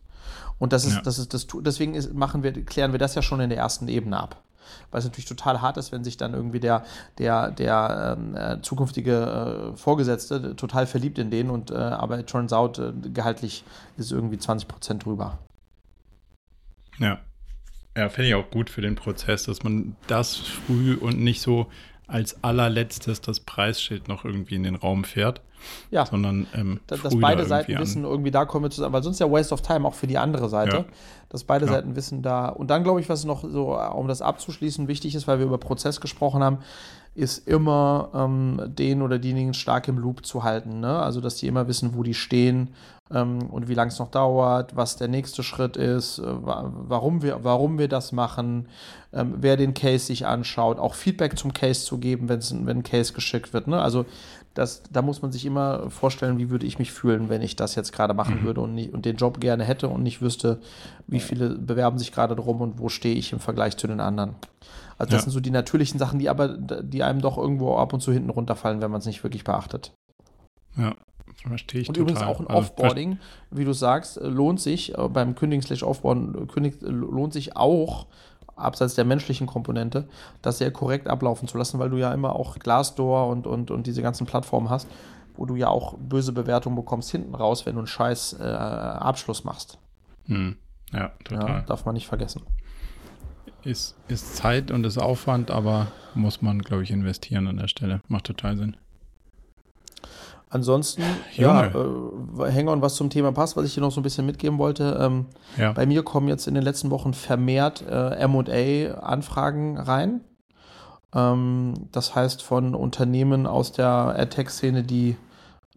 [0.58, 1.02] Und das ist, ja.
[1.02, 3.88] das ist, das, deswegen ist, machen wir, klären wir das ja schon in der ersten
[3.88, 4.40] Ebene ab
[4.90, 6.84] weil es natürlich total hart ist, wenn sich dann irgendwie der,
[7.18, 12.26] der, der ähm, äh, zukünftige äh, Vorgesetzte total verliebt in den und äh, aber it
[12.26, 13.64] turns out, äh, gehaltlich
[13.96, 15.38] ist irgendwie 20 Prozent drüber.
[16.98, 17.18] Ja.
[17.96, 21.68] Ja, finde ich auch gut für den Prozess, dass man das früh und nicht so
[22.06, 25.40] als allerletztes das Preisschild noch irgendwie in den Raum fährt.
[25.90, 26.06] Ja.
[26.06, 27.82] Sondern ähm, dass, dass beide da Seiten an.
[27.82, 30.18] wissen, irgendwie da kommen wir zusammen, weil sonst ja Waste of Time auch für die
[30.18, 30.76] andere Seite.
[30.76, 30.84] Ja.
[31.28, 31.72] Dass beide ja.
[31.72, 32.48] Seiten wissen da.
[32.48, 35.58] Und dann glaube ich, was noch so, um das abzuschließen, wichtig ist, weil wir über
[35.58, 36.58] Prozess gesprochen haben,
[37.16, 40.80] ist immer ähm, den oder diejenigen stark im Loop zu halten.
[40.80, 40.98] Ne?
[40.98, 42.70] Also, dass die immer wissen, wo die stehen
[43.10, 47.42] ähm, und wie lange es noch dauert, was der nächste Schritt ist, äh, warum, wir,
[47.42, 48.68] warum wir das machen,
[49.12, 53.12] ähm, wer den Case sich anschaut, auch Feedback zum Case zu geben, wenn ein Case
[53.12, 53.66] geschickt wird.
[53.66, 53.80] Ne?
[53.80, 54.04] Also,
[54.52, 57.74] das, da muss man sich immer vorstellen, wie würde ich mich fühlen, wenn ich das
[57.74, 58.44] jetzt gerade machen mhm.
[58.44, 60.60] würde und, nicht, und den Job gerne hätte und nicht wüsste,
[61.06, 64.34] wie viele bewerben sich gerade drum und wo stehe ich im Vergleich zu den anderen.
[64.98, 65.24] Also das ja.
[65.24, 68.30] sind so die natürlichen Sachen, die aber, die einem doch irgendwo ab und zu hinten
[68.30, 69.92] runterfallen, wenn man es nicht wirklich beachtet.
[70.76, 70.94] Ja,
[71.46, 72.12] verstehe ich Und total.
[72.12, 73.18] übrigens auch ein also Offboarding,
[73.50, 76.46] wie du sagst, lohnt sich äh, beim Kündigen slash Offboarding
[76.80, 78.06] lohnt sich auch
[78.56, 80.08] abseits der menschlichen Komponente,
[80.40, 83.86] das sehr korrekt ablaufen zu lassen, weil du ja immer auch Glassdoor und, und, und
[83.86, 84.88] diese ganzen Plattformen hast,
[85.36, 89.44] wo du ja auch böse Bewertungen bekommst hinten raus, wenn du einen scheiß äh, Abschluss
[89.44, 89.78] machst.
[90.24, 90.56] Hm.
[90.90, 91.48] Ja, total.
[91.48, 92.42] Ja, darf man nicht vergessen
[93.66, 98.00] ist, ist Zeit und ist Aufwand, aber muss man, glaube ich, investieren an der Stelle.
[98.08, 98.76] Macht total Sinn.
[100.48, 101.02] Ansonsten,
[101.34, 101.72] Junge.
[101.74, 104.24] ja, äh, hängen on, was zum Thema passt, was ich dir noch so ein bisschen
[104.24, 104.96] mitgeben wollte.
[105.00, 105.26] Ähm,
[105.56, 105.72] ja.
[105.72, 110.20] Bei mir kommen jetzt in den letzten Wochen vermehrt äh, MA-Anfragen rein.
[111.12, 115.16] Ähm, das heißt von Unternehmen aus der AdTech-Szene, die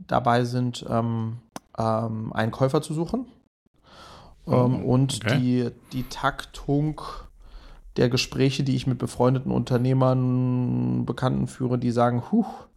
[0.07, 1.37] dabei sind, ähm,
[1.77, 3.25] ähm, einen Käufer zu suchen.
[4.45, 5.37] Oh, und okay.
[5.37, 7.01] die, die Taktung
[7.97, 12.67] der Gespräche, die ich mit befreundeten Unternehmern, Bekannten führe, die sagen, huch,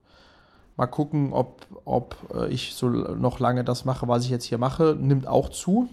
[0.77, 4.59] mal gucken, ob, ob äh, ich so noch lange das mache, was ich jetzt hier
[4.59, 5.89] mache, nimmt auch zu.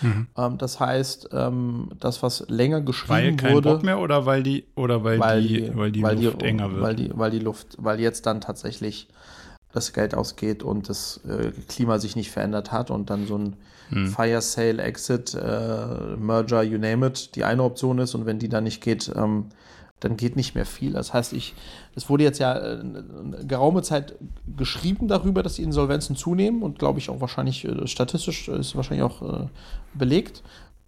[0.00, 0.26] Mhm.
[0.36, 3.70] Ähm, das heißt, ähm, das, was länger geschrieben weil kein wurde.
[3.70, 6.70] Bock mehr oder weil die oder weil, weil die, weil die weil Luft die, enger
[6.70, 6.82] wird?
[6.82, 9.08] Weil die, weil die Luft, weil jetzt dann tatsächlich
[9.72, 13.56] das Geld ausgeht und das äh, Klima sich nicht verändert hat und dann so ein
[13.92, 14.08] hm.
[14.08, 18.48] Fire Sale, Exit, äh, Merger, you name it, die eine Option ist und wenn die
[18.48, 19.46] dann nicht geht, ähm,
[20.00, 20.92] dann geht nicht mehr viel.
[20.92, 21.54] Das heißt, ich,
[21.94, 22.82] es wurde jetzt ja äh,
[23.46, 24.16] geraume Zeit
[24.56, 29.04] geschrieben darüber, dass die Insolvenzen zunehmen und glaube ich auch wahrscheinlich äh, statistisch ist wahrscheinlich
[29.04, 29.46] auch äh,
[29.94, 30.42] belegt.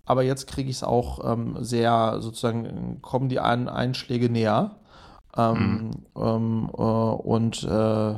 [0.07, 4.77] Aber jetzt kriege ich es auch ähm, sehr sozusagen, kommen die Ein Einschläge näher.
[5.37, 6.23] Ähm, mhm.
[6.23, 8.15] ähm, äh, und äh,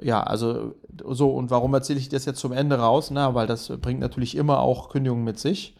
[0.00, 0.74] ja, also
[1.10, 3.10] so, und warum erzähle ich das jetzt zum Ende raus?
[3.10, 5.76] Na, weil das bringt natürlich immer auch Kündigungen mit sich.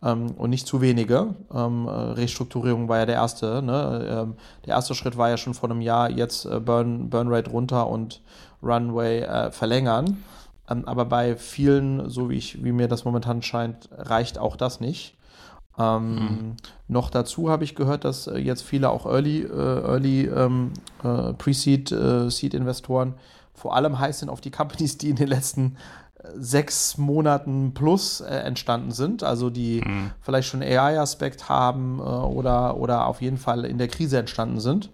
[0.00, 1.34] Ähm, und nicht zu wenige.
[1.52, 3.62] Ähm, Restrukturierung war ja der erste.
[3.62, 4.06] Ne?
[4.08, 4.34] Ähm,
[4.64, 7.88] der erste Schritt war ja schon vor einem Jahr, jetzt äh, Burn, Burn Rate runter
[7.88, 8.20] und
[8.62, 10.22] Runway äh, verlängern.
[10.70, 14.80] Ähm, aber bei vielen, so wie, ich, wie mir das momentan scheint, reicht auch das
[14.80, 15.16] nicht.
[15.78, 16.56] Ähm, mhm.
[16.88, 20.72] Noch dazu habe ich gehört, dass äh, jetzt viele auch Early, äh, Early ähm,
[21.02, 23.14] äh, Pre-Seed, äh, Seed-Investoren
[23.58, 25.76] vor allem heiß sind auf die Companies, die in den letzten
[26.22, 30.12] äh, sechs Monaten plus äh, entstanden sind, also die mhm.
[30.20, 34.90] vielleicht schon AI-Aspekt haben äh, oder, oder auf jeden Fall in der Krise entstanden sind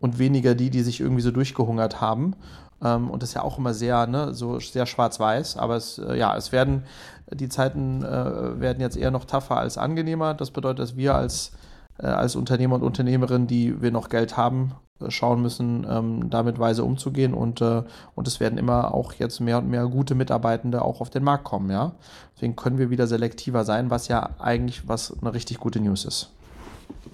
[0.00, 2.34] und weniger die, die sich irgendwie so durchgehungert haben.
[2.82, 6.16] Ähm, und das ist ja auch immer sehr, ne, so sehr schwarz-weiß, aber es, äh,
[6.16, 6.84] ja, es werden,
[7.32, 10.34] die Zeiten äh, werden jetzt eher noch tougher als angenehmer.
[10.34, 11.52] Das bedeutet, dass wir als,
[11.98, 14.74] äh, als Unternehmer und Unternehmerin, die wir noch Geld haben,
[15.08, 17.82] schauen müssen, ähm, damit weise umzugehen und, äh,
[18.14, 21.44] und es werden immer auch jetzt mehr und mehr gute Mitarbeitende auch auf den Markt
[21.44, 21.92] kommen, ja.
[22.34, 26.30] Deswegen können wir wieder selektiver sein, was ja eigentlich was eine richtig gute News ist.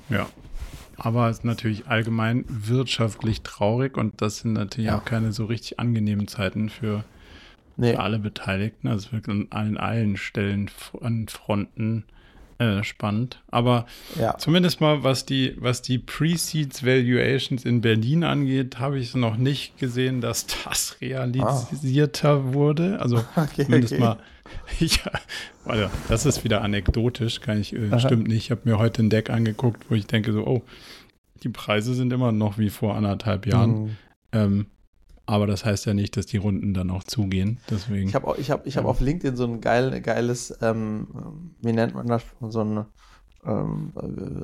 [0.08, 0.26] Ja.
[0.96, 4.98] Aber es ist natürlich allgemein wirtschaftlich traurig und das sind natürlich ja.
[4.98, 7.04] auch keine so richtig angenehmen Zeiten für
[7.76, 7.92] nee.
[7.92, 8.88] für alle Beteiligten.
[8.88, 10.70] Also wirklich an allen Stellen,
[11.00, 12.04] an Fronten
[12.58, 13.42] äh, spannend.
[13.50, 13.86] Aber
[14.18, 14.36] ja.
[14.38, 19.36] zumindest mal, was die, was die Pre-Seeds Valuations in Berlin angeht, habe ich es noch
[19.36, 22.54] nicht gesehen, dass das realisierter ah.
[22.54, 23.00] wurde.
[23.00, 24.02] Also okay, zumindest okay.
[24.02, 24.18] mal.
[24.78, 25.10] Ja,
[25.64, 28.44] also das ist wieder anekdotisch, kann ich, äh, stimmt nicht.
[28.44, 30.62] Ich habe mir heute ein Deck angeguckt, wo ich denke so, oh,
[31.42, 33.70] die Preise sind immer noch wie vor anderthalb Jahren.
[33.70, 33.96] Mhm.
[34.32, 34.66] Ähm,
[35.26, 37.58] aber das heißt ja nicht, dass die Runden dann auch zugehen.
[37.70, 38.08] Deswegen.
[38.08, 41.06] Ich habe ich hab, ich hab auf LinkedIn so ein geil, geiles, ähm,
[41.62, 42.84] wie nennt man das, so ein,
[43.46, 43.92] ähm,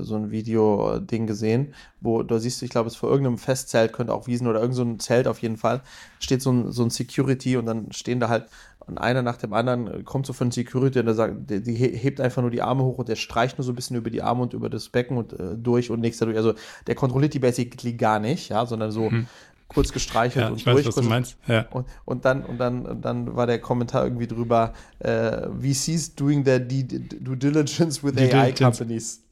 [0.01, 4.15] so ein Video-Ding gesehen, wo da siehst du, ich glaube, es vor irgendeinem Festzelt, könnte
[4.15, 5.83] auch Wiesen oder irgendein so Zelt auf jeden Fall,
[6.19, 8.47] steht so ein, so ein Security und dann stehen da halt
[8.87, 12.21] und einer nach dem anderen kommt so von Security und der sagt, die, die hebt
[12.21, 14.43] einfach nur die Arme hoch und der streicht nur so ein bisschen über die Arme
[14.43, 16.37] und über das Becken und äh, durch und nächster durch.
[16.37, 16.55] Also
[16.87, 19.27] der kontrolliert die basically gar nicht, ja, sondern so, hm
[19.73, 20.67] kurz gestreichelt ja, und ich.
[20.67, 21.37] Weiß, was du meinst.
[21.47, 21.67] Ja.
[21.71, 26.45] Und, und, dann, und, dann, und dann war der Kommentar irgendwie drüber, äh, VCs doing
[26.45, 28.59] their due diligence with Due AI diligence.
[28.61, 29.23] companies.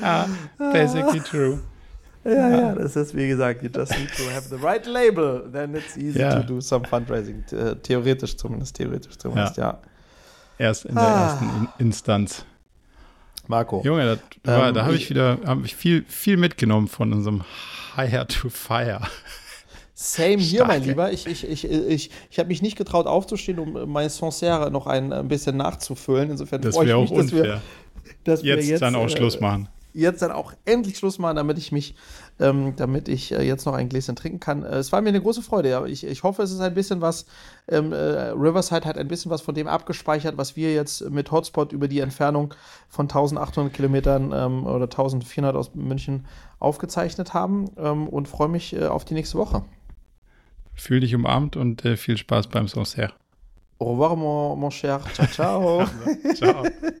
[0.00, 0.28] ja,
[0.72, 1.60] basically true.
[2.24, 5.74] Ja, ja, das ist wie gesagt, you just need to have the right label, then
[5.74, 6.40] it's easy ja.
[6.40, 7.44] to do some fundraising.
[7.82, 9.64] Theoretisch zumindest, theoretisch zumindest, ja.
[9.64, 9.80] ja.
[10.58, 11.32] Erst in der ah.
[11.32, 12.44] ersten Instanz.
[13.46, 13.82] Marco.
[13.84, 17.42] Junge, da, ähm, da habe ich wieder hab ich viel, viel mitgenommen von unserem
[17.96, 19.00] Hire to Fire.
[19.94, 21.12] Same hier, mein Lieber.
[21.12, 25.12] Ich, ich, ich, ich, ich habe mich nicht getraut aufzustehen, um mein Sancerre noch ein,
[25.12, 26.30] ein bisschen nachzufüllen.
[26.30, 27.62] Insofern das freue ich mich, dass wir,
[28.24, 31.36] dass wir jetzt, jetzt dann auch äh, Schluss machen jetzt dann auch endlich Schluss machen,
[31.36, 31.94] damit ich mich,
[32.40, 34.62] ähm, damit ich äh, jetzt noch ein Gläschen trinken kann.
[34.62, 35.70] Äh, es war mir eine große Freude.
[35.70, 35.84] Ja.
[35.84, 37.26] Ich, ich hoffe, es ist ein bisschen was,
[37.68, 41.72] ähm, äh, Riverside hat ein bisschen was von dem abgespeichert, was wir jetzt mit Hotspot
[41.72, 42.54] über die Entfernung
[42.88, 46.26] von 1800 Kilometern ähm, oder 1400 aus München
[46.58, 49.64] aufgezeichnet haben ähm, und freue mich äh, auf die nächste Woche.
[50.74, 53.12] Fühl dich umarmt und äh, viel Spaß beim Sancerre.
[53.78, 55.00] Au revoir, mon, mon cher.
[55.12, 55.86] Ciao, ciao.
[56.34, 56.64] ciao.